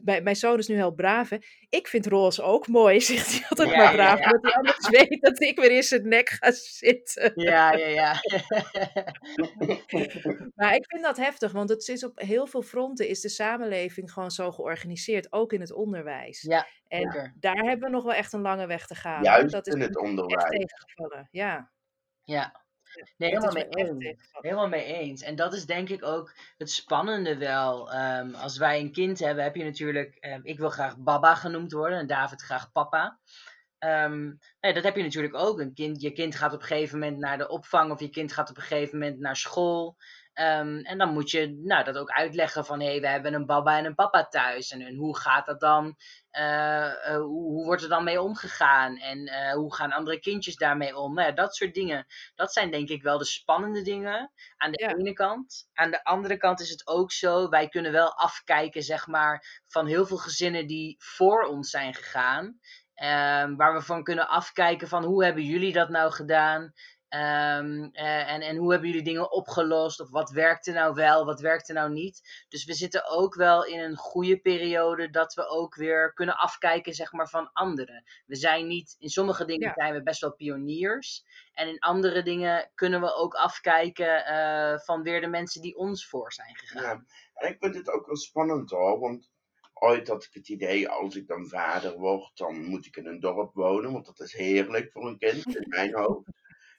Mijn, 0.04 0.22
mijn 0.22 0.36
zoon 0.36 0.58
is 0.58 0.68
nu 0.68 0.74
heel 0.74 0.94
braaf. 0.94 1.28
Hè? 1.28 1.36
Ik 1.68 1.88
vind 1.88 2.06
roze 2.06 2.42
ook 2.42 2.66
mooi, 2.68 3.00
zegt 3.10 3.30
hij 3.32 3.44
altijd 3.48 3.70
Ja, 3.70 3.76
maar 3.76 3.92
braaf. 3.92 4.18
ja. 4.18 4.24
Omdat 4.24 4.42
hij 4.42 4.52
anders 4.52 4.88
weet 4.98 5.18
dat 5.20 5.42
ik 5.42 5.58
weer 5.60 5.70
in 5.70 5.82
zijn 5.82 6.08
nek 6.08 6.28
ga 6.28 6.50
zitten. 6.52 7.32
Ja, 7.34 7.72
ja, 7.72 7.86
ja. 7.86 8.12
Maar 10.54 10.74
ik 10.74 10.84
vind 10.86 11.02
dat 11.02 11.16
heftig, 11.16 11.52
want 11.52 11.68
het 11.68 11.88
is 11.88 12.04
op 12.04 12.18
heel 12.20 12.46
veel 12.46 12.62
fronten 12.62 13.08
is 13.08 13.20
de 13.20 13.28
samenleving 13.28 14.12
gewoon 14.12 14.30
zo 14.30 14.52
georganiseerd, 14.52 15.32
ook 15.32 15.52
in 15.52 15.60
het 15.60 15.72
onderwijs. 15.72 16.42
ja, 16.42 16.66
En 16.88 17.00
zeker. 17.12 17.34
daar 17.40 17.56
hebben 17.56 17.88
we 17.88 17.94
nog 17.94 18.04
wel 18.04 18.14
echt 18.14 18.32
een 18.32 18.40
lange 18.40 18.66
weg 18.66 18.86
te 18.86 18.94
gaan. 18.94 19.22
Juist 19.22 19.52
Dat 19.52 19.66
is 19.66 19.74
in 19.74 19.80
het 19.80 19.98
onderwijs. 19.98 20.70
Ja, 21.30 21.70
Ja. 22.24 22.63
Nee, 23.16 23.30
helemaal 23.30 23.52
mee 23.52 23.68
eens. 23.68 24.16
Helemaal 24.32 24.68
mee 24.68 24.84
eens. 24.84 25.22
En 25.22 25.36
dat 25.36 25.52
is 25.52 25.66
denk 25.66 25.88
ik 25.88 26.04
ook 26.04 26.34
het 26.58 26.70
spannende 26.70 27.36
wel. 27.36 27.92
Ehm, 27.92 28.34
als 28.34 28.58
wij 28.58 28.80
een 28.80 28.92
kind 28.92 29.18
hebben, 29.18 29.44
heb 29.44 29.56
je 29.56 29.64
natuurlijk. 29.64 30.14
ehm, 30.14 30.40
ik 30.42 30.58
wil 30.58 30.70
graag 30.70 30.98
Baba 30.98 31.34
genoemd 31.34 31.72
worden 31.72 31.98
en 31.98 32.06
David 32.06 32.42
graag 32.42 32.72
Papa. 32.72 33.18
Ehm, 33.78 34.32
nee, 34.60 34.72
dat 34.72 34.84
heb 34.84 34.96
je 34.96 35.02
natuurlijk 35.02 35.34
ook. 35.34 35.60
Een 35.60 35.74
kind, 35.74 36.00
je 36.00 36.12
kind 36.12 36.34
gaat 36.34 36.52
op 36.52 36.60
een 36.60 36.66
gegeven 36.66 36.98
moment 36.98 37.18
naar 37.18 37.38
de 37.38 37.48
opvang 37.48 37.90
of 37.90 38.00
je 38.00 38.08
kind 38.08 38.32
gaat 38.32 38.50
op 38.50 38.56
een 38.56 38.62
gegeven 38.62 38.98
moment 38.98 39.18
naar 39.18 39.36
school. 39.36 39.96
Ehm, 40.34 40.78
en 40.78 40.98
dan 40.98 41.12
moet 41.12 41.30
je 41.30 41.60
nou, 41.62 41.84
dat 41.84 41.96
ook 41.98 42.10
uitleggen 42.10 42.64
van 42.64 42.80
hé, 42.80 42.86
hey, 42.86 43.00
we 43.00 43.08
hebben 43.08 43.34
een 43.34 43.46
baba 43.46 43.78
en 43.78 43.84
een 43.84 43.94
papa 43.94 44.26
thuis. 44.28 44.70
En, 44.70 44.80
en 44.80 44.94
hoe 44.94 45.18
gaat 45.18 45.46
dat 45.46 45.60
dan? 45.60 45.96
Eh, 46.30 47.06
eh, 47.08 47.16
hoe, 47.16 47.42
hoe 47.52 47.64
wordt 47.64 47.82
er 47.82 47.88
dan 47.88 48.04
mee 48.04 48.20
omgegaan? 48.20 48.96
En 48.96 49.26
eh, 49.26 49.52
hoe 49.52 49.74
gaan 49.74 49.92
andere 49.92 50.20
kindjes 50.20 50.56
daarmee 50.56 50.96
om? 50.96 51.14
Nou 51.14 51.28
ja, 51.28 51.34
dat 51.34 51.54
soort 51.56 51.74
dingen. 51.74 52.06
Dat 52.34 52.52
zijn 52.52 52.70
denk 52.70 52.88
ik 52.88 53.02
wel 53.02 53.18
de 53.18 53.24
spannende 53.24 53.82
dingen. 53.82 54.32
Aan 54.56 54.70
de 54.72 54.82
Ja. 54.82 54.94
ene 54.94 55.12
kant. 55.12 55.68
Aan 55.72 55.90
de 55.90 56.04
andere 56.04 56.36
kant 56.36 56.60
is 56.60 56.70
het 56.70 56.86
ook 56.86 57.12
zo. 57.12 57.48
Wij 57.48 57.68
kunnen 57.68 57.92
wel 57.92 58.16
afkijken, 58.16 58.82
zeg 58.82 59.06
maar, 59.06 59.62
van 59.68 59.86
heel 59.86 60.06
veel 60.06 60.16
gezinnen 60.16 60.66
die 60.66 60.96
voor 60.98 61.42
ons 61.42 61.70
zijn 61.70 61.94
gegaan. 61.94 62.58
Ehm, 62.94 63.56
waar 63.56 63.74
we 63.74 63.82
van 63.82 64.02
kunnen 64.02 64.28
afkijken 64.28 64.88
van 64.88 65.04
hoe 65.04 65.24
hebben 65.24 65.42
jullie 65.44 65.72
dat 65.72 65.88
nou 65.88 66.12
gedaan? 66.12 66.72
Ehm, 67.14 67.88
eh, 67.92 68.32
en, 68.32 68.40
en 68.40 68.56
hoe 68.56 68.70
hebben 68.70 68.88
jullie 68.88 69.04
dingen 69.04 69.32
opgelost? 69.32 70.00
Of 70.00 70.10
wat 70.10 70.30
werkte 70.30 70.72
nou 70.72 70.94
wel, 70.94 71.24
wat 71.24 71.40
werkte 71.40 71.72
nou 71.72 71.92
niet? 71.92 72.44
Dus 72.48 72.64
we 72.64 72.74
zitten 72.74 73.08
ook 73.08 73.34
wel 73.34 73.64
in 73.64 73.80
een 73.80 73.96
goede 73.96 74.40
periode 74.40 75.10
dat 75.10 75.34
we 75.34 75.46
ook 75.48 75.74
weer 75.74 76.12
kunnen 76.12 76.36
afkijken 76.36 76.94
zeg 76.94 77.12
maar, 77.12 77.28
van 77.28 77.52
anderen. 77.52 78.04
We 78.26 78.36
zijn 78.36 78.66
niet, 78.66 78.96
in 78.98 79.08
sommige 79.08 79.44
dingen 79.44 79.68
Ja. 79.68 79.74
zijn 79.74 79.94
we 79.94 80.02
best 80.02 80.20
wel 80.20 80.34
pioniers. 80.34 81.24
En 81.52 81.68
in 81.68 81.78
andere 81.78 82.22
dingen 82.22 82.70
kunnen 82.74 83.00
we 83.00 83.14
ook 83.14 83.34
afkijken 83.34 84.26
eh, 84.26 84.78
van 84.78 85.02
weer 85.02 85.20
de 85.20 85.26
mensen 85.26 85.62
die 85.62 85.76
ons 85.76 86.08
voor 86.08 86.32
zijn 86.32 86.56
gegaan. 86.56 86.82
Ja, 86.82 87.04
en 87.34 87.48
ik 87.48 87.56
vind 87.60 87.74
het 87.74 87.90
ook 87.90 88.06
wel 88.06 88.16
spannend 88.16 88.70
hoor, 88.70 88.98
want 88.98 89.30
ooit 89.74 90.08
had 90.08 90.24
ik 90.24 90.34
het 90.34 90.48
idee, 90.48 90.88
als 90.88 91.16
ik 91.16 91.26
dan 91.26 91.48
vader 91.48 91.98
word, 91.98 92.36
dan 92.36 92.64
moet 92.64 92.86
ik 92.86 92.96
in 92.96 93.06
een 93.06 93.20
dorp 93.20 93.54
wonen, 93.54 93.92
want 93.92 94.06
dat 94.06 94.20
is 94.20 94.32
heerlijk 94.32 94.92
voor 94.92 95.06
een 95.06 95.18
kind, 95.18 95.56
in 95.56 95.68
mijn 95.68 95.94
hoofd. 95.94 96.28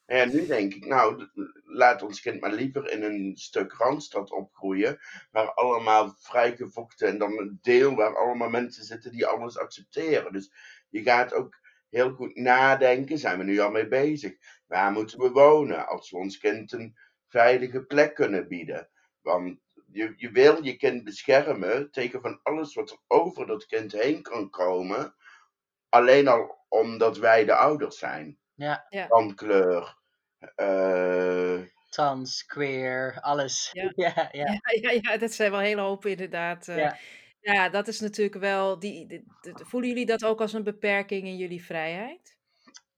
En 0.05 0.29
nu 0.29 0.45
denk 0.45 0.73
ik, 0.73 0.85
nou, 0.85 1.27
laat 1.63 2.01
ons 2.01 2.21
kind 2.21 2.41
maar 2.41 2.53
liever 2.53 2.91
in 2.91 3.03
een 3.03 3.37
stuk 3.37 3.73
Randstad 3.73 4.31
opgroeien, 4.31 4.99
waar 5.31 5.53
allemaal 5.53 6.15
vrijgevochten 6.17 7.07
en 7.07 7.17
dan 7.17 7.37
een 7.37 7.59
deel 7.61 7.95
waar 7.95 8.17
allemaal 8.17 8.49
mensen 8.49 8.83
zitten 8.83 9.11
die 9.11 9.25
alles 9.25 9.57
accepteren. 9.57 10.33
Dus 10.33 10.51
je 10.89 11.01
gaat 11.01 11.33
ook 11.33 11.59
heel 11.89 12.11
goed 12.11 12.35
nadenken, 12.35 13.17
zijn 13.17 13.37
we 13.37 13.43
nu 13.43 13.59
al 13.59 13.71
mee 13.71 13.87
bezig. 13.87 14.33
Waar 14.67 14.91
moeten 14.91 15.19
we 15.19 15.29
wonen 15.29 15.87
als 15.87 16.11
we 16.11 16.17
ons 16.17 16.37
kind 16.37 16.71
een 16.71 16.97
veilige 17.27 17.83
plek 17.83 18.15
kunnen 18.15 18.47
bieden? 18.47 18.89
Want 19.21 19.59
je, 19.91 20.13
je 20.15 20.31
wil 20.31 20.63
je 20.63 20.75
kind 20.75 21.03
beschermen 21.03 21.91
tegen 21.91 22.21
van 22.21 22.39
alles 22.43 22.73
wat 22.73 22.91
er 22.91 22.97
over 23.07 23.47
dat 23.47 23.65
kind 23.65 23.91
heen 23.91 24.21
kan 24.21 24.49
komen. 24.49 25.15
Alleen 25.89 26.27
al 26.27 26.65
omdat 26.67 27.17
wij 27.17 27.45
de 27.45 27.55
ouders 27.55 27.97
zijn. 27.97 28.39
Ja. 28.55 28.85
Ja. 28.89 29.07
Van 29.07 29.35
kleur. 29.35 29.95
eh, 30.55 31.59
Trans, 31.89 32.45
queer, 32.45 33.17
alles. 33.21 33.69
Ja. 33.73 33.91
ja, 34.05 34.29
ja. 34.31 34.51
Ja, 34.51 34.59
ja, 34.91 34.99
ja, 35.01 35.17
dat 35.17 35.31
zijn 35.31 35.51
wel 35.51 35.59
een 35.59 35.65
hele 35.65 35.81
hoop 35.81 36.05
inderdaad. 36.05 36.67
eh. 36.67 36.77
Ja. 36.77 36.97
ja, 37.41 37.69
dat 37.69 37.87
is 37.87 37.99
natuurlijk 37.99 38.37
wel. 38.39 38.79
Die, 38.79 39.07
die- 39.07 39.23
die- 39.41 39.53
voelen 39.65 39.89
jullie 39.89 40.05
dat 40.05 40.23
ook 40.25 40.41
als 40.41 40.53
een 40.53 40.63
beperking 40.63 41.23
in 41.23 41.37
jullie 41.37 41.63
vrijheid? 41.65 42.37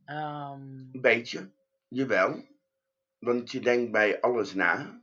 Ehm, 0.05 0.61
een 0.61 1.01
beetje. 1.01 1.51
Jawel. 1.87 2.45
want 3.19 3.51
je 3.51 3.59
denkt 3.59 3.91
bij 3.91 4.21
alles 4.21 4.53
na. 4.53 5.01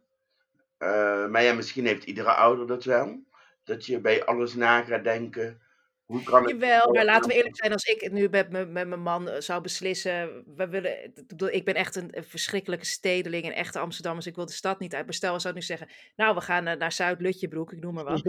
Uh, 0.79 1.27
maar 1.29 1.43
ja, 1.43 1.53
misschien 1.55 1.87
heeft 1.87 2.05
iedere 2.05 2.33
ouder 2.35 2.67
dat 2.67 2.85
wel. 2.85 3.23
Dat 3.65 3.87
je 3.87 4.01
bij 4.01 4.25
alles 4.25 4.55
na 4.55 4.83
gaat 4.83 5.05
denken. 5.05 5.61
Hoe 6.07 6.23
kan 6.23 6.43
het 6.43 6.51
Jawel, 6.51 6.93
maar 6.93 7.05
laten 7.05 7.29
we 7.29 7.37
eerlijk 7.37 7.57
zijn, 7.57 7.73
als 7.73 7.85
ik 7.85 8.13
nu 8.13 8.29
met, 8.29 8.51
met, 8.51 8.71
met 8.71 8.89
mijn 8.89 9.03
man 9.03 9.29
eh, 9.29 9.41
zou 9.41 9.63
beslissen, 9.63 10.45
we 10.57 10.69
willen, 10.69 11.13
ik 11.55 11.65
ben 11.65 11.75
echt 11.75 11.97
een, 11.97 12.15
verschrikkelijke 12.19 12.87
stedeling, 12.87 13.45
een 13.45 13.53
echte 13.53 13.79
Amsterdammer, 13.79 14.23
dus 14.23 14.31
ik 14.31 14.37
wil 14.37 14.47
de 14.47 14.53
stad 14.53 14.79
niet 14.79 14.95
uit. 14.95 15.05
Maar 15.05 15.15
stel, 15.15 15.35
we 15.35 15.41
zouden 15.41 15.63
nu 15.63 15.69
zeggen, 15.69 15.89
nou, 16.17 16.35
we 16.35 16.41
gaan 16.41 16.65
naar 16.65 16.93
Zuid-Lutjebroek, 16.93 17.73
ik 17.73 17.81
noem 17.81 17.95
maar 17.95 18.05
wat. 18.05 18.23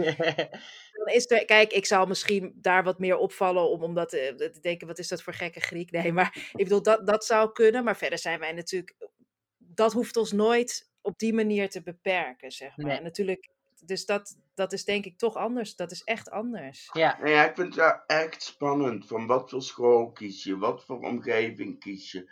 Dan 0.96 1.14
is 1.14 1.30
er, 1.30 1.44
kijk, 1.44 1.72
ik 1.72 1.86
zal 1.86 2.06
misschien 2.06 2.52
daar 2.54 2.84
wat 2.84 2.98
meer 2.98 3.16
opvallen, 3.16 3.70
om, 3.70 3.82
omdat 3.82 4.14
uh, 4.14 4.20
te 4.28 4.60
denken, 4.60 4.86
wat 4.86 4.98
is 4.98 5.08
dat 5.08 5.22
voor 5.22 5.34
gekke 5.34 5.60
Griek? 5.60 5.90
Nee, 5.90 6.12
maar 6.12 6.50
ik 6.52 6.64
bedoel, 6.64 6.82
dat, 6.82 7.06
dat 7.06 7.24
zou 7.24 7.52
kunnen, 7.52 7.84
maar 7.84 7.96
verder 7.96 8.18
zijn 8.18 8.40
wij 8.40 8.52
natuurlijk, 8.52 8.96
dat 9.58 9.92
hoeft 9.92 10.16
ons 10.16 10.32
nooit 10.32 10.90
op 11.00 11.18
die 11.18 11.34
manier 11.34 11.68
te 11.70 11.82
beperken, 11.82 12.50
zeg 12.50 12.76
maar. 12.76 13.02
Natuurlijk 13.02 13.54
dus 13.86 14.06
dat, 14.06 14.36
dat 14.54 14.72
is 14.72 14.84
denk 14.84 15.04
ik 15.04 15.18
toch 15.18 15.34
anders. 15.34 15.76
Dat 15.76 15.90
is 15.90 16.02
echt 16.04 16.30
anders. 16.30 16.90
Ja. 16.92 17.16
Nou 17.18 17.30
ja, 17.30 17.48
ik 17.48 17.54
vind 17.54 17.66
het 17.66 17.76
wel 17.76 18.00
echt 18.06 18.42
spannend. 18.42 19.06
Van 19.06 19.26
wat 19.26 19.50
voor 19.50 19.62
school 19.62 20.12
kies 20.12 20.44
je? 20.44 20.58
Wat 20.58 20.84
voor 20.84 21.00
omgeving 21.00 21.80
kies 21.80 22.12
je? 22.12 22.30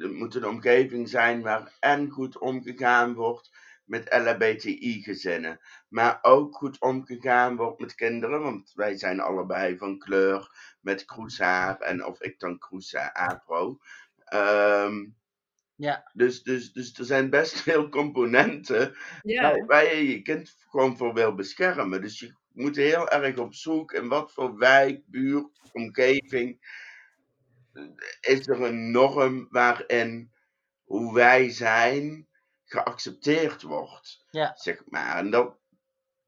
Er 0.00 0.10
moet 0.10 0.34
een 0.34 0.46
omgeving 0.46 1.08
zijn 1.08 1.42
waar 1.42 1.76
en 1.80 2.10
goed 2.10 2.38
omgegaan 2.38 3.14
wordt 3.14 3.50
met 3.84 4.14
LHBTI-gezinnen. 4.14 5.60
Maar 5.88 6.18
ook 6.22 6.56
goed 6.56 6.80
omgegaan 6.80 7.56
wordt 7.56 7.80
met 7.80 7.94
kinderen. 7.94 8.42
Want 8.42 8.72
wij 8.74 8.96
zijn 8.96 9.20
allebei 9.20 9.78
van 9.78 9.98
kleur 9.98 10.50
met 10.80 11.04
kroeshaar. 11.04 11.78
En 11.80 12.04
of 12.04 12.20
ik 12.20 12.38
dan 12.38 12.58
kroeshaar 12.58 13.12
afro. 13.12 13.78
Um, 14.34 15.18
ja. 15.80 16.10
Dus, 16.12 16.42
dus, 16.42 16.72
dus 16.72 16.98
er 16.98 17.04
zijn 17.04 17.30
best 17.30 17.60
veel 17.70 17.88
componenten 17.88 18.96
ja. 19.22 19.64
waar, 19.64 19.94
je 19.94 20.08
je 20.08 20.22
kind 20.22 20.56
gewoon 20.68 20.96
voor 20.96 21.14
wil 21.14 21.34
beschermen. 21.34 22.00
Dus 22.00 22.18
je 22.18 22.34
moet 22.52 22.76
heel 22.76 23.08
erg 23.08 23.38
op 23.38 23.54
zoek 23.54 23.92
in 23.92 24.08
wat 24.08 24.32
voor 24.32 24.58
wijk, 24.58 25.02
buurt, 25.06 25.60
omgeving 25.72 26.58
is 28.20 28.48
er 28.48 28.62
een 28.62 28.90
norm 28.90 29.46
waarin 29.50 30.32
hoe 30.84 31.14
wij 31.14 31.50
zijn 31.50 32.28
geaccepteerd 32.64 33.62
wordt. 33.62 34.24
Ja. 34.30 34.52
Zeg 34.56 34.82
maar. 34.86 35.16
En 35.16 35.30
dat, 35.30 35.58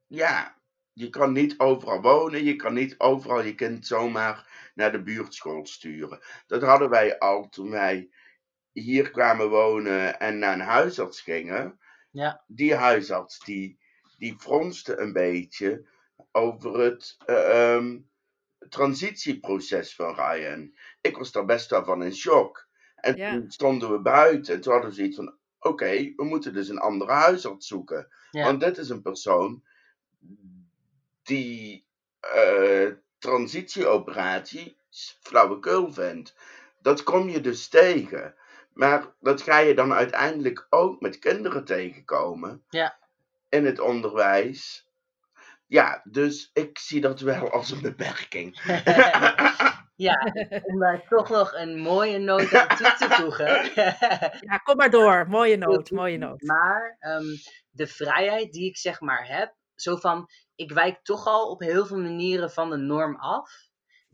ja, 0.06 0.56
je 0.92 1.08
kan 1.08 1.32
niet 1.32 1.58
overal 1.58 2.00
wonen, 2.00 2.44
je 2.44 2.56
kan 2.56 2.74
niet 2.74 2.98
overal 2.98 3.42
je 3.42 3.54
kind 3.54 3.86
zomaar 3.86 4.70
naar 4.74 4.92
de 4.92 5.02
buurtschool 5.02 5.66
sturen. 5.66 6.20
Dat 6.46 6.62
hadden 6.62 6.90
wij 6.90 7.18
al 7.18 7.48
toen 7.48 7.70
wij 7.70 8.10
hier 8.72 9.10
kwamen 9.10 9.48
wonen 9.48 10.20
en 10.20 10.38
naar 10.38 10.52
een 10.52 10.60
huisarts 10.60 11.20
gingen, 11.20 11.78
ja. 12.10 12.44
die 12.46 12.74
huisarts 12.74 13.38
die, 13.38 13.78
die 14.18 14.34
fronste 14.38 14.98
een 14.98 15.12
beetje 15.12 15.86
over 16.32 16.80
het 16.80 17.16
uh, 17.26 17.74
um, 17.74 18.10
transitieproces 18.68 19.94
van 19.94 20.14
Ryan. 20.14 20.74
Ik 21.00 21.16
was 21.16 21.32
daar 21.32 21.44
best 21.44 21.70
wel 21.70 21.84
van 21.84 22.02
in 22.02 22.14
shock. 22.14 22.68
En 22.94 23.16
toen 23.16 23.50
stonden 23.50 23.90
we 23.92 24.00
buiten 24.00 24.54
en 24.54 24.60
toen 24.60 24.72
hadden 24.72 24.90
we 24.90 24.96
zoiets 24.96 25.16
van: 25.16 25.36
oké, 25.58 26.12
we 26.16 26.24
moeten 26.24 26.52
dus 26.52 26.68
een 26.68 26.78
andere 26.78 27.12
huisarts 27.12 27.66
zoeken. 27.66 28.08
Want 28.30 28.60
dit 28.60 28.78
is 28.78 28.88
een 28.88 29.02
persoon 29.02 29.62
die 31.22 31.86
uh, 32.34 32.90
transitieoperatie 33.18 34.76
flauwekul 35.20 35.92
vindt. 35.92 36.34
Dat 36.80 37.02
kom 37.02 37.28
je 37.28 37.40
dus 37.40 37.68
tegen. 37.68 38.34
Maar 38.74 39.06
dat 39.20 39.42
ga 39.42 39.58
je 39.58 39.74
dan 39.74 39.92
uiteindelijk 39.92 40.66
ook 40.70 41.00
met 41.00 41.18
kinderen 41.18 41.64
tegenkomen. 41.64 42.64
Ja. 42.68 42.98
In 43.48 43.64
het 43.64 43.80
onderwijs. 43.80 44.90
Ja, 45.66 46.00
dus 46.04 46.50
ik 46.52 46.78
zie 46.78 47.00
dat 47.00 47.20
wel 47.20 47.50
als 47.50 47.70
een 47.70 47.82
beperking. 47.82 48.60
ja, 50.06 50.32
om 50.62 50.78
daar 50.78 51.06
toch 51.08 51.28
nog 51.28 51.52
een 51.54 51.80
mooie 51.80 52.18
noot 52.18 52.54
aan 52.54 52.76
toe 52.76 52.94
te 52.98 53.06
voegen. 53.10 53.70
ja, 54.48 54.56
kom 54.56 54.76
maar 54.76 54.90
door. 54.90 55.28
Mooie 55.28 55.56
noot, 55.56 55.90
mooie 55.90 56.18
noot. 56.18 56.42
Maar 56.42 56.96
um, 57.00 57.24
de 57.70 57.86
vrijheid 57.86 58.52
die 58.52 58.68
ik 58.68 58.76
zeg 58.76 59.00
maar 59.00 59.26
heb, 59.28 59.54
zo 59.74 59.96
van, 59.96 60.28
ik 60.54 60.72
wijk 60.72 60.98
toch 61.02 61.26
al 61.26 61.50
op 61.50 61.60
heel 61.60 61.86
veel 61.86 61.98
manieren 61.98 62.50
van 62.50 62.70
de 62.70 62.76
norm 62.76 63.16
af. 63.16 63.70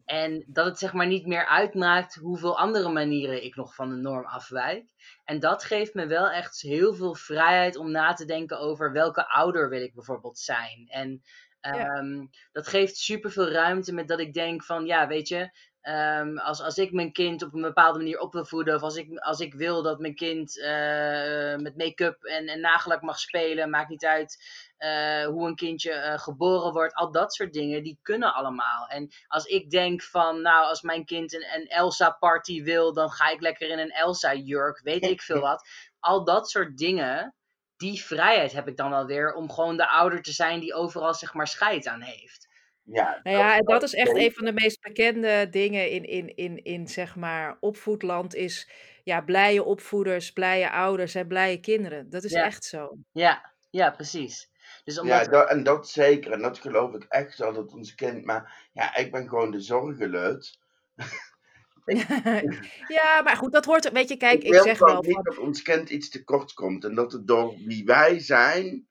En 0.08 0.44
dat 0.46 0.66
het 0.66 0.78
zeg 0.78 0.92
maar 0.92 1.06
niet 1.06 1.26
meer 1.26 1.46
uitmaakt 1.46 2.14
hoeveel 2.14 2.58
andere 2.58 2.88
manieren 2.88 3.44
ik 3.44 3.56
nog 3.56 3.74
van 3.74 3.88
de 3.88 3.96
norm 3.96 4.24
afwijk. 4.24 4.84
En 5.24 5.40
dat 5.40 5.64
geeft 5.64 5.94
me 5.94 6.06
wel 6.06 6.30
echt 6.30 6.60
heel 6.60 6.94
veel 6.94 7.14
vrijheid 7.14 7.76
om 7.76 7.90
na 7.90 8.12
te 8.12 8.24
denken 8.24 8.58
over 8.58 8.92
welke 8.92 9.28
ouder 9.28 9.68
wil 9.68 9.82
ik 9.82 9.94
bijvoorbeeld 9.94 10.38
zijn. 10.38 10.86
En 10.88 11.22
ehm, 11.60 12.26
dat 12.52 12.68
geeft 12.68 12.96
super 12.96 13.30
veel 13.30 13.50
ruimte 13.50 13.94
met 13.94 14.08
dat 14.08 14.20
ik 14.20 14.34
denk 14.34 14.64
van 14.64 14.86
ja, 14.86 15.06
weet 15.06 15.28
je, 15.28 15.50
Um, 15.82 16.38
als, 16.38 16.60
als 16.60 16.78
ik 16.78 16.92
mijn 16.92 17.12
kind 17.12 17.42
op 17.42 17.54
een 17.54 17.60
bepaalde 17.60 17.98
manier 17.98 18.20
op 18.20 18.32
wil 18.32 18.44
voeden, 18.44 18.74
of 18.74 18.82
als 18.82 18.96
ik, 18.96 19.18
als 19.18 19.40
ik 19.40 19.54
wil 19.54 19.82
dat 19.82 19.98
mijn 19.98 20.14
kind 20.14 20.56
uh, 20.56 21.56
met 21.56 21.76
make-up 21.76 22.22
en, 22.24 22.46
en 22.46 22.60
nagelak 22.60 23.02
mag 23.02 23.18
spelen, 23.18 23.70
maakt 23.70 23.88
niet 23.88 24.04
uit 24.04 24.36
uh, 24.78 25.26
hoe 25.26 25.46
een 25.46 25.56
kindje 25.56 25.92
uh, 25.92 26.18
geboren 26.18 26.72
wordt, 26.72 26.94
al 26.94 27.12
dat 27.12 27.34
soort 27.34 27.52
dingen, 27.52 27.82
die 27.82 27.98
kunnen 28.02 28.34
allemaal. 28.34 28.88
En 28.88 29.12
als 29.26 29.44
ik 29.44 29.70
denk 29.70 30.02
van, 30.02 30.42
nou, 30.42 30.66
als 30.66 30.82
mijn 30.82 31.04
kind 31.04 31.32
een, 31.32 31.46
een 31.54 31.66
Elsa-party 31.66 32.62
wil, 32.62 32.92
dan 32.92 33.10
ga 33.10 33.30
ik 33.30 33.40
lekker 33.40 33.70
in 33.70 33.78
een 33.78 33.92
Elsa-jurk, 33.92 34.80
weet 34.82 35.04
ik 35.04 35.22
veel 35.22 35.40
wat. 35.40 35.68
Al 36.00 36.24
dat 36.24 36.50
soort 36.50 36.78
dingen, 36.78 37.34
die 37.76 38.02
vrijheid 38.02 38.52
heb 38.52 38.68
ik 38.68 38.76
dan 38.76 38.90
wel 38.90 39.06
weer 39.06 39.34
om 39.34 39.50
gewoon 39.50 39.76
de 39.76 39.88
ouder 39.88 40.22
te 40.22 40.32
zijn 40.32 40.60
die 40.60 40.74
overal 40.74 41.14
zeg 41.14 41.34
maar 41.34 41.48
scheid 41.48 41.86
aan 41.86 42.02
heeft. 42.02 42.48
Ja, 42.92 43.20
nou 43.22 43.36
ja, 43.36 43.56
en 43.56 43.64
dat 43.64 43.82
is 43.82 43.94
echt 43.94 44.16
een 44.16 44.32
van 44.32 44.44
de 44.44 44.52
meest 44.52 44.80
bekende 44.80 45.48
dingen 45.50 45.90
in, 45.90 46.04
in, 46.04 46.36
in, 46.36 46.64
in 46.64 46.88
zeg 46.88 47.16
maar 47.16 47.56
opvoedland 47.60 48.34
is 48.34 48.70
ja, 49.04 49.20
blije 49.20 49.64
opvoeders, 49.64 50.32
blije 50.32 50.70
ouders 50.70 51.14
en 51.14 51.26
blije 51.26 51.60
kinderen. 51.60 52.10
Dat 52.10 52.24
is 52.24 52.32
echt 52.32 52.64
zo. 52.64 52.98
Ja, 53.12 53.52
ja, 53.70 53.90
precies. 53.90 54.50
Dus 54.88 54.98
omdat... 54.98 55.24
Ja, 55.24 55.30
dat, 55.30 55.48
en 55.48 55.62
dat 55.62 55.88
zeker. 55.88 56.32
En 56.32 56.42
dat 56.42 56.58
geloof 56.58 56.94
ik 56.94 57.04
echt 57.08 57.38
wel, 57.38 57.52
dat 57.52 57.72
ons 57.72 57.94
kind... 57.94 58.24
Maar 58.24 58.68
ja, 58.72 58.96
ik 58.96 59.12
ben 59.12 59.28
gewoon 59.28 59.50
de 59.50 59.60
zorgelut. 59.60 60.58
ja, 62.98 63.22
maar 63.24 63.36
goed, 63.36 63.52
dat 63.52 63.64
hoort... 63.64 63.92
Weet 63.92 64.08
je, 64.08 64.16
kijk, 64.16 64.42
ik, 64.42 64.54
ik 64.54 64.62
zeg 64.62 64.78
wel... 64.78 65.02
niet 65.02 65.24
dat 65.24 65.38
ons 65.38 65.62
kind 65.62 65.90
iets 65.90 66.08
tekort 66.08 66.52
komt. 66.52 66.84
En 66.84 66.94
dat 66.94 67.12
het 67.12 67.26
door 67.26 67.54
wie 67.56 67.84
wij 67.84 68.18
zijn... 68.18 68.88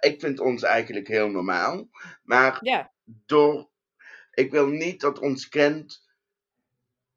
Ik 0.00 0.20
vind 0.20 0.40
ons 0.40 0.62
eigenlijk 0.62 1.08
heel 1.08 1.28
normaal. 1.28 1.88
Maar 2.22 2.58
ja 2.60 2.92
door. 3.26 3.70
Ik 4.30 4.50
wil 4.50 4.66
niet 4.66 5.00
dat 5.00 5.18
ons 5.18 5.48
kind 5.48 6.06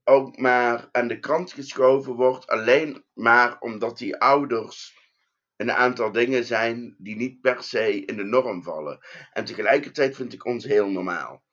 ook 0.03 0.37
maar 0.37 0.89
aan 0.91 1.07
de 1.07 1.19
kant 1.19 1.53
geschoven 1.53 2.13
wordt, 2.13 2.47
alleen 2.47 3.03
maar 3.13 3.59
omdat 3.59 3.97
die 3.97 4.17
ouders 4.17 5.00
een 5.61 5.75
aantal 5.75 6.11
dingen 6.11 6.45
zijn 6.45 6.95
die 6.97 7.15
niet 7.15 7.41
per 7.41 7.63
se 7.63 8.05
in 8.05 8.17
de 8.17 8.23
norm 8.23 8.63
vallen. 8.63 8.99
En 9.33 9.45
tegelijkertijd 9.45 10.15
vind 10.15 10.33
ik 10.33 10.45
ons 10.45 10.65
heel 10.65 10.89
normaal. 10.89 11.43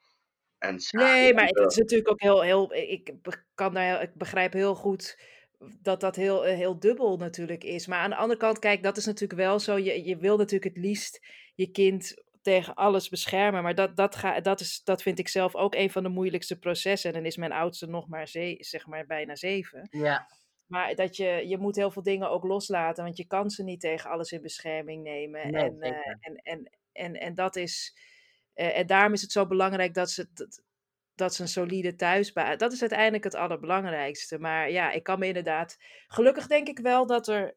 En 0.59 0.77
nee, 0.91 1.35
maar 1.35 1.47
het 1.47 1.71
is 1.71 1.77
natuurlijk 1.77 2.11
ook 2.11 2.23
heel, 2.23 2.43
heel 2.43 2.75
ik, 2.75 3.15
kan 3.55 3.75
daar, 3.75 4.03
ik 4.03 4.15
begrijp 4.15 4.53
heel 4.53 4.75
goed 4.75 5.19
dat 5.81 6.01
dat 6.01 6.17
heel, 6.17 6.43
heel 6.43 6.79
dubbel 6.79 7.17
natuurlijk 7.17 7.65
is. 7.65 7.87
Maar 7.87 7.99
aan 7.99 8.11
de 8.11 8.17
andere 8.17 8.41
kant, 8.41 8.59
kijk, 8.59 8.83
dat 8.83 8.97
is 8.97 9.07
natuurlijk 9.07 9.41
wel 9.41 9.59
zo. 9.59 9.79
Je, 9.79 10.05
je 10.05 10.17
wil 10.17 10.37
natuurlijk 10.37 10.75
het 10.75 10.85
liefst 10.85 11.21
je 11.55 11.71
kind 11.71 12.15
tegen 12.43 12.75
alles 12.75 13.09
beschermen. 13.09 13.63
Maar 13.63 13.75
dat, 13.75 13.97
dat, 13.97 14.17
ga, 14.17 14.41
dat, 14.41 14.61
is, 14.61 14.83
dat 14.85 15.03
vind 15.03 15.19
ik 15.19 15.29
zelf 15.29 15.55
ook 15.55 15.75
een 15.75 15.91
van 15.91 16.03
de 16.03 16.09
moeilijkste 16.09 16.59
processen. 16.59 17.11
En 17.11 17.17
dan 17.17 17.27
is 17.27 17.37
mijn 17.37 17.53
oudste 17.53 17.87
nog 17.87 18.09
maar, 18.09 18.29
ze, 18.29 18.57
zeg 18.59 18.87
maar 18.87 19.07
bijna 19.07 19.37
zeven. 19.37 19.89
Ja. 19.91 20.27
Maar 20.69 20.95
dat 20.95 21.17
je, 21.17 21.49
je 21.49 21.59
moet 21.59 21.77
heel 21.77 21.91
veel 21.91 22.03
dingen 22.03 22.31
ook 22.31 22.45
loslaten, 22.45 23.05
want 23.05 23.17
je 23.17 23.27
kan 23.27 23.51
ze 23.51 23.63
niet 23.63 23.81
tegen 23.81 24.11
alles 24.11 24.33
in 24.33 24.43
bescherming 24.43 25.03
nemen. 25.03 25.41
en, 25.43 25.77
uh, 25.81 25.89
en, 26.21 26.37
en, 26.43 26.71
en, 26.93 27.15
en 27.15 27.35
dat 27.35 27.57
is. 27.57 27.97
Uh, 28.55 28.79
en 28.79 28.87
daarom 28.87 29.13
is 29.13 29.23
het 29.23 29.33
zo 29.33 29.47
belangrijk 29.47 29.95
dat 29.95 30.11
ze, 30.11 30.29
dat, 30.33 30.63
dat 31.15 31.35
ze 31.35 31.43
een 31.43 31.49
solide 31.49 31.95
thuisbaas. 31.95 32.57
Dat 32.57 32.73
is 32.73 32.81
uiteindelijk 32.81 33.25
het 33.25 33.35
allerbelangrijkste. 33.35 34.39
Maar 34.39 34.71
ja, 34.71 34.91
ik 34.93 35.03
kan 35.03 35.19
me 35.19 35.27
inderdaad. 35.27 35.77
Gelukkig 36.07 36.47
denk 36.47 36.69
ik 36.69 36.79
wel 36.79 37.07
dat 37.07 37.29
er 37.29 37.57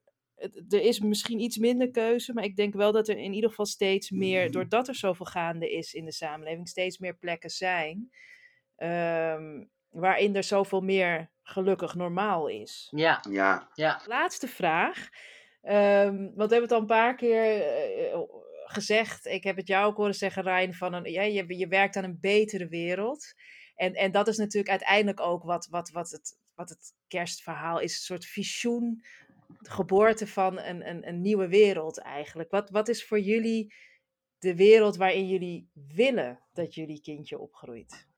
er 0.70 0.82
is 0.82 1.00
misschien 1.00 1.40
iets 1.40 1.58
minder 1.58 1.92
keuze, 1.92 2.34
maar 2.34 2.44
ik 2.44 2.56
denk 2.56 2.74
wel 2.74 2.92
dat 2.92 3.08
er 3.08 3.18
in 3.18 3.34
ieder 3.34 3.50
geval 3.50 3.66
steeds 3.66 4.10
meer, 4.10 4.38
mm-hmm. 4.38 4.52
doordat 4.52 4.88
er 4.88 4.96
zoveel 4.96 5.26
gaande 5.26 5.72
is 5.72 5.94
in 5.94 6.06
de 6.06 6.12
samenleving, 6.12 6.68
steeds 6.68 6.98
meer 6.98 7.16
plekken 7.16 7.50
zijn 7.50 8.12
um, 8.78 9.70
waarin 9.90 10.36
er 10.36 10.44
zoveel 10.44 10.82
meer 10.82 11.32
gelukkig 11.52 11.96
normaal 11.96 12.48
is. 12.48 12.88
Ja. 12.96 13.24
ja. 13.30 13.70
ja. 13.74 14.02
Laatste 14.06 14.48
vraag. 14.48 15.10
Um, 15.64 16.18
want 16.36 16.50
we 16.50 16.56
hebben 16.56 16.62
het 16.62 16.72
al 16.72 16.80
een 16.80 16.86
paar 16.86 17.16
keer 17.16 17.58
uh, 18.14 18.20
gezegd. 18.66 19.26
Ik 19.26 19.44
heb 19.44 19.56
het 19.56 19.68
jou 19.68 19.86
ook 19.86 19.98
horen 19.98 20.16
zeggen, 20.16 20.44
Rijn, 20.44 20.74
van 20.74 20.94
een, 20.94 21.12
ja, 21.12 21.22
je, 21.22 21.58
je 21.58 21.68
werkt 21.68 21.96
aan 21.96 22.04
een 22.04 22.20
betere 22.20 22.68
wereld. 22.68 23.34
En, 23.76 23.94
en 23.94 24.12
dat 24.12 24.28
is 24.28 24.38
natuurlijk 24.38 24.70
uiteindelijk 24.70 25.20
ook 25.20 25.44
wat, 25.44 25.68
wat, 25.70 25.90
wat, 25.90 26.10
het, 26.10 26.38
wat 26.56 26.70
het 26.70 26.94
kerstverhaal 27.08 27.80
is. 27.80 27.94
Een 27.94 28.00
soort 28.00 28.26
visioen 28.26 29.04
geboorte 29.62 30.28
van 30.28 30.60
een, 30.60 30.90
een, 30.90 31.08
een 31.08 31.22
nieuwe 31.22 31.48
wereld 31.48 32.00
eigenlijk. 32.00 32.52
Wat, 32.52 32.70
wat 32.70 32.88
is 32.88 33.06
voor 33.06 33.20
jullie 33.20 33.74
de 34.40 34.56
wereld 34.56 34.96
waarin 34.96 35.28
jullie 35.28 35.70
willen 35.74 36.40
dat 36.54 36.76
jullie 36.76 37.02
kindje 37.02 37.40
opgroeit? 37.40 38.10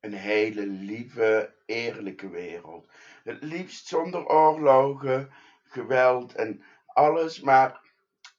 Een 0.00 0.12
hele 0.12 0.66
lieve, 0.66 1.54
eerlijke 1.66 2.28
wereld. 2.28 2.88
Het 3.24 3.42
liefst 3.42 3.86
zonder 3.86 4.26
oorlogen, 4.26 5.32
geweld 5.62 6.34
en 6.34 6.62
alles. 6.86 7.40
Maar 7.40 7.80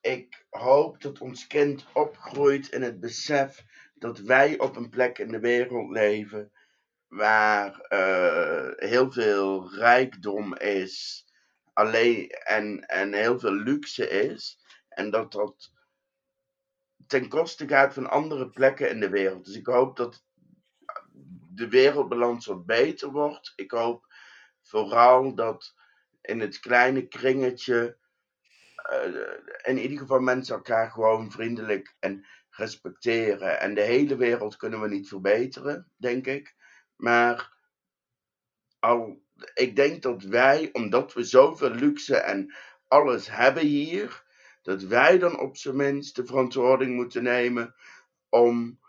ik 0.01 0.45
hoop 0.49 1.01
dat 1.01 1.19
ons 1.19 1.47
kind 1.47 1.85
opgroeit 1.93 2.69
in 2.69 2.81
het 2.81 2.99
besef 2.99 3.65
dat 3.93 4.19
wij 4.19 4.59
op 4.59 4.75
een 4.75 4.89
plek 4.89 5.17
in 5.17 5.31
de 5.31 5.39
wereld 5.39 5.91
leven 5.91 6.51
waar 7.07 7.85
uh, 7.89 8.71
heel 8.75 9.11
veel 9.11 9.73
rijkdom 9.75 10.55
is 10.55 11.25
alleen, 11.73 12.29
en, 12.29 12.87
en 12.87 13.13
heel 13.13 13.39
veel 13.39 13.53
luxe 13.53 14.09
is. 14.09 14.59
En 14.89 15.09
dat 15.09 15.31
dat 15.31 15.71
ten 17.07 17.27
koste 17.27 17.67
gaat 17.67 17.93
van 17.93 18.09
andere 18.09 18.49
plekken 18.49 18.89
in 18.89 18.99
de 18.99 19.09
wereld. 19.09 19.45
Dus 19.45 19.55
ik 19.55 19.65
hoop 19.65 19.97
dat 19.97 20.23
de 21.53 21.69
wereldbalans 21.69 22.45
wat 22.45 22.65
beter 22.65 23.11
wordt. 23.11 23.53
Ik 23.55 23.71
hoop 23.71 24.05
vooral 24.61 25.35
dat 25.35 25.75
in 26.21 26.39
het 26.39 26.59
kleine 26.59 27.07
kringetje 27.07 27.97
uh, 28.91 29.33
in 29.61 29.77
ieder 29.77 29.97
geval 29.97 30.19
mensen 30.19 30.55
elkaar 30.55 30.91
gewoon 30.91 31.31
vriendelijk 31.31 31.95
en 31.99 32.25
respecteren. 32.49 33.59
En 33.59 33.73
de 33.73 33.81
hele 33.81 34.15
wereld 34.15 34.55
kunnen 34.55 34.81
we 34.81 34.87
niet 34.87 35.07
verbeteren, 35.07 35.91
denk 35.97 36.27
ik. 36.27 36.55
Maar 36.95 37.53
al, 38.79 39.23
ik 39.53 39.75
denk 39.75 40.01
dat 40.01 40.23
wij, 40.23 40.69
omdat 40.71 41.13
we 41.13 41.23
zoveel 41.23 41.69
luxe 41.69 42.15
en 42.17 42.55
alles 42.87 43.29
hebben 43.29 43.65
hier, 43.65 44.23
dat 44.61 44.83
wij 44.83 45.17
dan 45.17 45.39
op 45.39 45.57
zijn 45.57 45.75
minst 45.75 46.15
de 46.15 46.25
verantwoording 46.25 46.95
moeten 46.95 47.23
nemen 47.23 47.75
om 48.29 48.79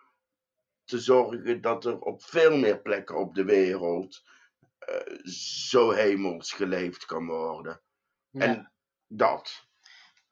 te 0.93 0.99
zorgen 0.99 1.61
dat 1.61 1.85
er 1.85 1.99
op 1.99 2.23
veel 2.23 2.57
meer 2.57 2.81
plekken 2.81 3.17
op 3.17 3.35
de 3.35 3.45
wereld 3.45 4.23
uh, 4.89 5.25
zo 5.25 5.91
hemels 5.91 6.53
geleefd 6.53 7.05
kan 7.05 7.27
worden. 7.27 7.81
Ja. 8.31 8.41
En 8.41 8.73
dat. 9.07 9.67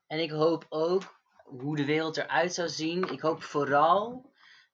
En 0.06 0.18
ik 0.18 0.30
hoop 0.30 0.66
ook 0.68 1.20
hoe 1.44 1.76
de 1.76 1.84
wereld 1.84 2.16
eruit 2.16 2.54
zou 2.54 2.68
zien. 2.68 3.12
Ik 3.12 3.20
hoop 3.20 3.42
vooral 3.42 4.32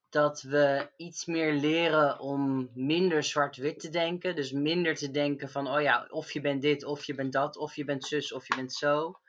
dat 0.08 0.42
we 0.42 0.90
iets 0.96 1.24
meer 1.24 1.52
leren 1.52 2.18
om 2.20 2.70
minder 2.74 3.22
zwart-wit 3.22 3.80
te 3.80 3.90
denken. 3.90 4.36
Dus 4.36 4.52
minder 4.52 4.94
te 4.94 5.10
denken 5.10 5.50
van, 5.50 5.68
oh 5.68 5.80
ja, 5.80 6.06
of 6.10 6.32
je 6.32 6.40
bent 6.40 6.62
dit, 6.62 6.84
of 6.84 7.04
je 7.04 7.14
bent 7.14 7.32
dat, 7.32 7.56
of 7.56 7.76
je 7.76 7.84
bent 7.84 8.04
zus, 8.04 8.32
of 8.32 8.46
je 8.46 8.56
bent 8.56 8.72
zo. 8.72 9.20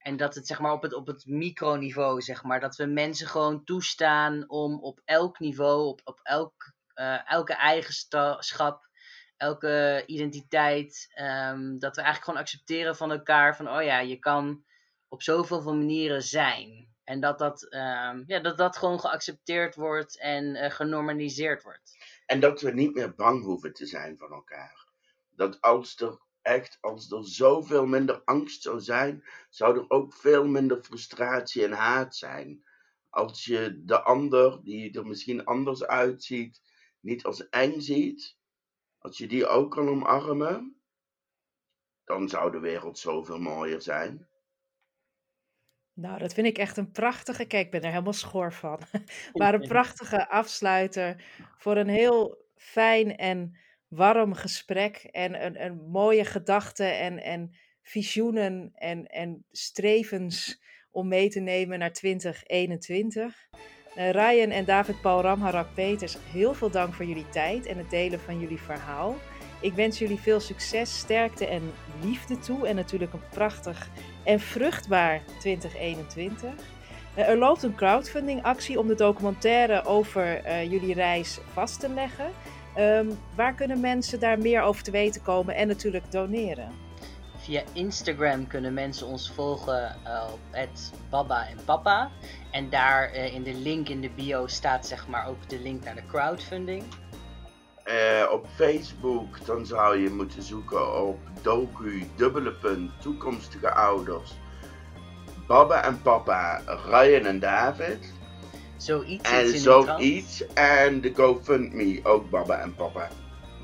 En 0.00 0.16
dat 0.16 0.34
het 0.34 0.46
zeg 0.46 0.60
maar 0.60 0.72
op 0.72 0.82
het, 0.82 0.94
op 0.94 1.06
het 1.06 1.26
microniveau, 1.26 2.20
zeg 2.20 2.42
maar, 2.42 2.60
dat 2.60 2.76
we 2.76 2.86
mensen 2.86 3.26
gewoon 3.26 3.64
toestaan 3.64 4.48
om 4.48 4.82
op 4.82 5.00
elk 5.04 5.38
niveau, 5.38 5.86
op, 5.86 6.00
op 6.04 6.20
elk, 6.22 6.72
uh, 6.94 7.30
elke 7.30 7.54
eigenschap, 7.54 8.88
elke 9.36 10.02
identiteit, 10.06 11.12
um, 11.20 11.78
dat 11.78 11.96
we 11.96 12.02
eigenlijk 12.02 12.24
gewoon 12.24 12.40
accepteren 12.40 12.96
van 12.96 13.10
elkaar 13.10 13.56
van, 13.56 13.68
oh 13.68 13.82
ja, 13.82 13.98
je 13.98 14.18
kan 14.18 14.64
op 15.08 15.22
zoveel 15.22 15.62
manieren 15.62 16.22
zijn. 16.22 16.88
En 17.04 17.20
dat 17.20 17.38
dat, 17.38 17.62
um, 17.62 18.24
ja, 18.26 18.40
dat, 18.42 18.58
dat 18.58 18.76
gewoon 18.76 19.00
geaccepteerd 19.00 19.74
wordt 19.74 20.18
en 20.18 20.44
uh, 20.44 20.70
genormaliseerd 20.70 21.62
wordt. 21.62 21.96
En 22.26 22.40
dat 22.40 22.60
we 22.60 22.70
niet 22.70 22.94
meer 22.94 23.14
bang 23.14 23.44
hoeven 23.44 23.72
te 23.72 23.86
zijn 23.86 24.16
van 24.16 24.32
elkaar. 24.32 24.86
Dat 25.30 25.60
als 25.60 25.96
echt, 26.50 26.78
als 26.80 27.10
er 27.10 27.24
zoveel 27.24 27.86
minder 27.86 28.22
angst 28.24 28.62
zou 28.62 28.80
zijn, 28.80 29.24
zou 29.48 29.78
er 29.78 29.90
ook 29.90 30.14
veel 30.14 30.46
minder 30.46 30.82
frustratie 30.82 31.64
en 31.64 31.72
haat 31.72 32.16
zijn. 32.16 32.64
Als 33.08 33.44
je 33.44 33.82
de 33.84 34.02
ander, 34.02 34.60
die 34.62 34.92
er 34.98 35.06
misschien 35.06 35.44
anders 35.44 35.84
uitziet, 35.84 36.62
niet 37.00 37.24
als 37.24 37.48
eng 37.48 37.80
ziet, 37.80 38.36
als 38.98 39.18
je 39.18 39.26
die 39.26 39.46
ook 39.46 39.70
kan 39.70 39.88
omarmen, 39.88 40.80
dan 42.04 42.28
zou 42.28 42.50
de 42.50 42.60
wereld 42.60 42.98
zoveel 42.98 43.38
mooier 43.38 43.82
zijn. 43.82 44.28
Nou, 45.92 46.18
dat 46.18 46.32
vind 46.32 46.46
ik 46.46 46.58
echt 46.58 46.76
een 46.76 46.90
prachtige. 46.90 47.44
Kijk, 47.44 47.64
ik 47.64 47.70
ben 47.70 47.82
er 47.82 47.90
helemaal 47.90 48.12
schor 48.12 48.52
van. 48.52 48.80
maar 49.32 49.54
een 49.54 49.68
prachtige 49.68 50.28
afsluiter 50.28 51.24
voor 51.56 51.76
een 51.76 51.88
heel 51.88 52.46
fijn 52.56 53.16
en 53.16 53.56
warm 53.90 54.34
gesprek. 54.34 54.96
En 54.96 55.44
een, 55.44 55.64
een 55.64 55.80
mooie 55.90 56.24
gedachte 56.24 56.84
en, 56.84 57.22
en 57.22 57.54
visioenen 57.82 58.72
en, 58.74 59.06
en 59.06 59.44
strevens 59.50 60.62
om 60.90 61.08
mee 61.08 61.28
te 61.28 61.40
nemen 61.40 61.78
naar 61.78 61.92
2021. 61.92 63.48
Uh, 63.96 64.08
eh, 64.08 64.14
Ryan 64.14 64.50
en 64.50 64.64
David 64.64 65.00
Paul 65.00 65.22
Ramharak 65.22 65.74
Peters, 65.74 66.16
heel 66.32 66.54
veel 66.54 66.70
dank 66.70 66.94
voor 66.94 67.04
jullie 67.04 67.28
tijd 67.28 67.66
en 67.66 67.78
het 67.78 67.90
delen 67.90 68.20
van 68.20 68.40
jullie 68.40 68.60
verhaal. 68.60 69.16
Ik 69.60 69.72
wens 69.72 69.98
jullie 69.98 70.18
veel 70.18 70.40
succes, 70.40 70.98
sterkte 70.98 71.46
en 71.46 71.72
liefde 72.02 72.38
toe. 72.38 72.66
En 72.66 72.76
natuurlijk 72.76 73.12
een 73.12 73.28
prachtig 73.30 73.90
en 74.24 74.40
vruchtbaar 74.40 75.22
2021. 75.38 76.52
Eh, 77.14 77.28
er 77.28 77.36
loopt 77.36 77.62
een 77.62 77.74
crowdfunding 77.74 78.42
actie 78.42 78.78
om 78.78 78.86
de 78.86 78.94
documentaire 78.94 79.84
over 79.84 80.46
uh, 80.46 80.70
jullie 80.70 80.94
reis 80.94 81.38
vast 81.52 81.80
te 81.80 81.88
leggen. 81.88 82.30
Um, 82.78 83.18
waar 83.34 83.54
kunnen 83.54 83.80
mensen 83.80 84.20
daar 84.20 84.38
meer 84.38 84.62
over 84.62 84.82
te 84.82 84.90
weten 84.90 85.22
komen 85.22 85.54
en 85.54 85.68
natuurlijk 85.68 86.12
doneren? 86.12 86.72
Via 87.36 87.62
Instagram 87.72 88.46
kunnen 88.46 88.74
mensen 88.74 89.06
ons 89.06 89.30
volgen 89.30 89.96
uh, 90.04 90.32
op 90.32 90.68
Baba 91.10 91.48
en 91.48 91.58
Papa. 91.64 92.10
En 92.50 92.70
daar 92.70 93.14
in 93.14 93.42
de 93.42 93.54
link 93.54 93.88
in 93.88 94.00
de 94.00 94.10
bio 94.10 94.46
staat 94.46 94.86
zeg 94.86 95.08
maar 95.08 95.28
ook 95.28 95.48
de 95.48 95.58
link 95.58 95.84
naar 95.84 95.94
de 95.94 96.06
crowdfunding. 96.06 96.82
Uh, 97.84 98.32
op 98.32 98.46
Facebook 98.54 99.46
dan 99.46 99.66
zou 99.66 99.98
je 99.98 100.10
moeten 100.10 100.42
zoeken 100.42 101.02
op 101.02 101.18
docu 101.42 102.06
dubbele 102.16 102.52
punt 102.52 102.90
toekomstige 103.00 103.72
ouders. 103.72 104.32
Baba 105.46 105.84
en 105.84 106.02
papa, 106.02 106.62
Ryan 106.86 107.24
en 107.24 107.38
David. 107.38 108.12
Zoiets. 108.82 109.30
En 109.30 109.58
zoiets. 109.58 110.44
En 110.54 111.00
de 111.00 111.12
GoFundMe, 111.14 112.00
ook 112.02 112.30
Baba 112.30 112.58
en 112.58 112.74
papa. 112.74 113.08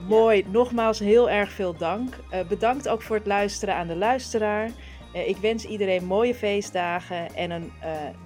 Mooi, 0.08 0.44
nogmaals 0.48 0.98
heel 0.98 1.30
erg 1.30 1.50
veel 1.50 1.76
dank. 1.76 2.14
Uh, 2.32 2.40
bedankt 2.48 2.88
ook 2.88 3.02
voor 3.02 3.16
het 3.16 3.26
luisteren 3.26 3.74
aan 3.74 3.86
de 3.86 3.96
luisteraar. 3.96 4.70
Uh, 5.14 5.28
ik 5.28 5.36
wens 5.36 5.64
iedereen 5.64 6.04
mooie 6.04 6.34
feestdagen 6.34 7.34
en 7.34 7.50
een 7.50 7.72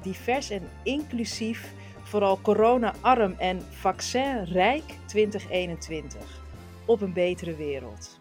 divers 0.02 0.50
en 0.50 0.68
inclusief 0.82 1.72
vooral 2.02 2.40
corona-arm 2.40 3.34
en 3.38 3.62
vaccinrijk 3.70 4.82
2021 5.06 6.20
op 6.84 7.00
een 7.00 7.12
betere 7.12 7.56
wereld. 7.56 8.20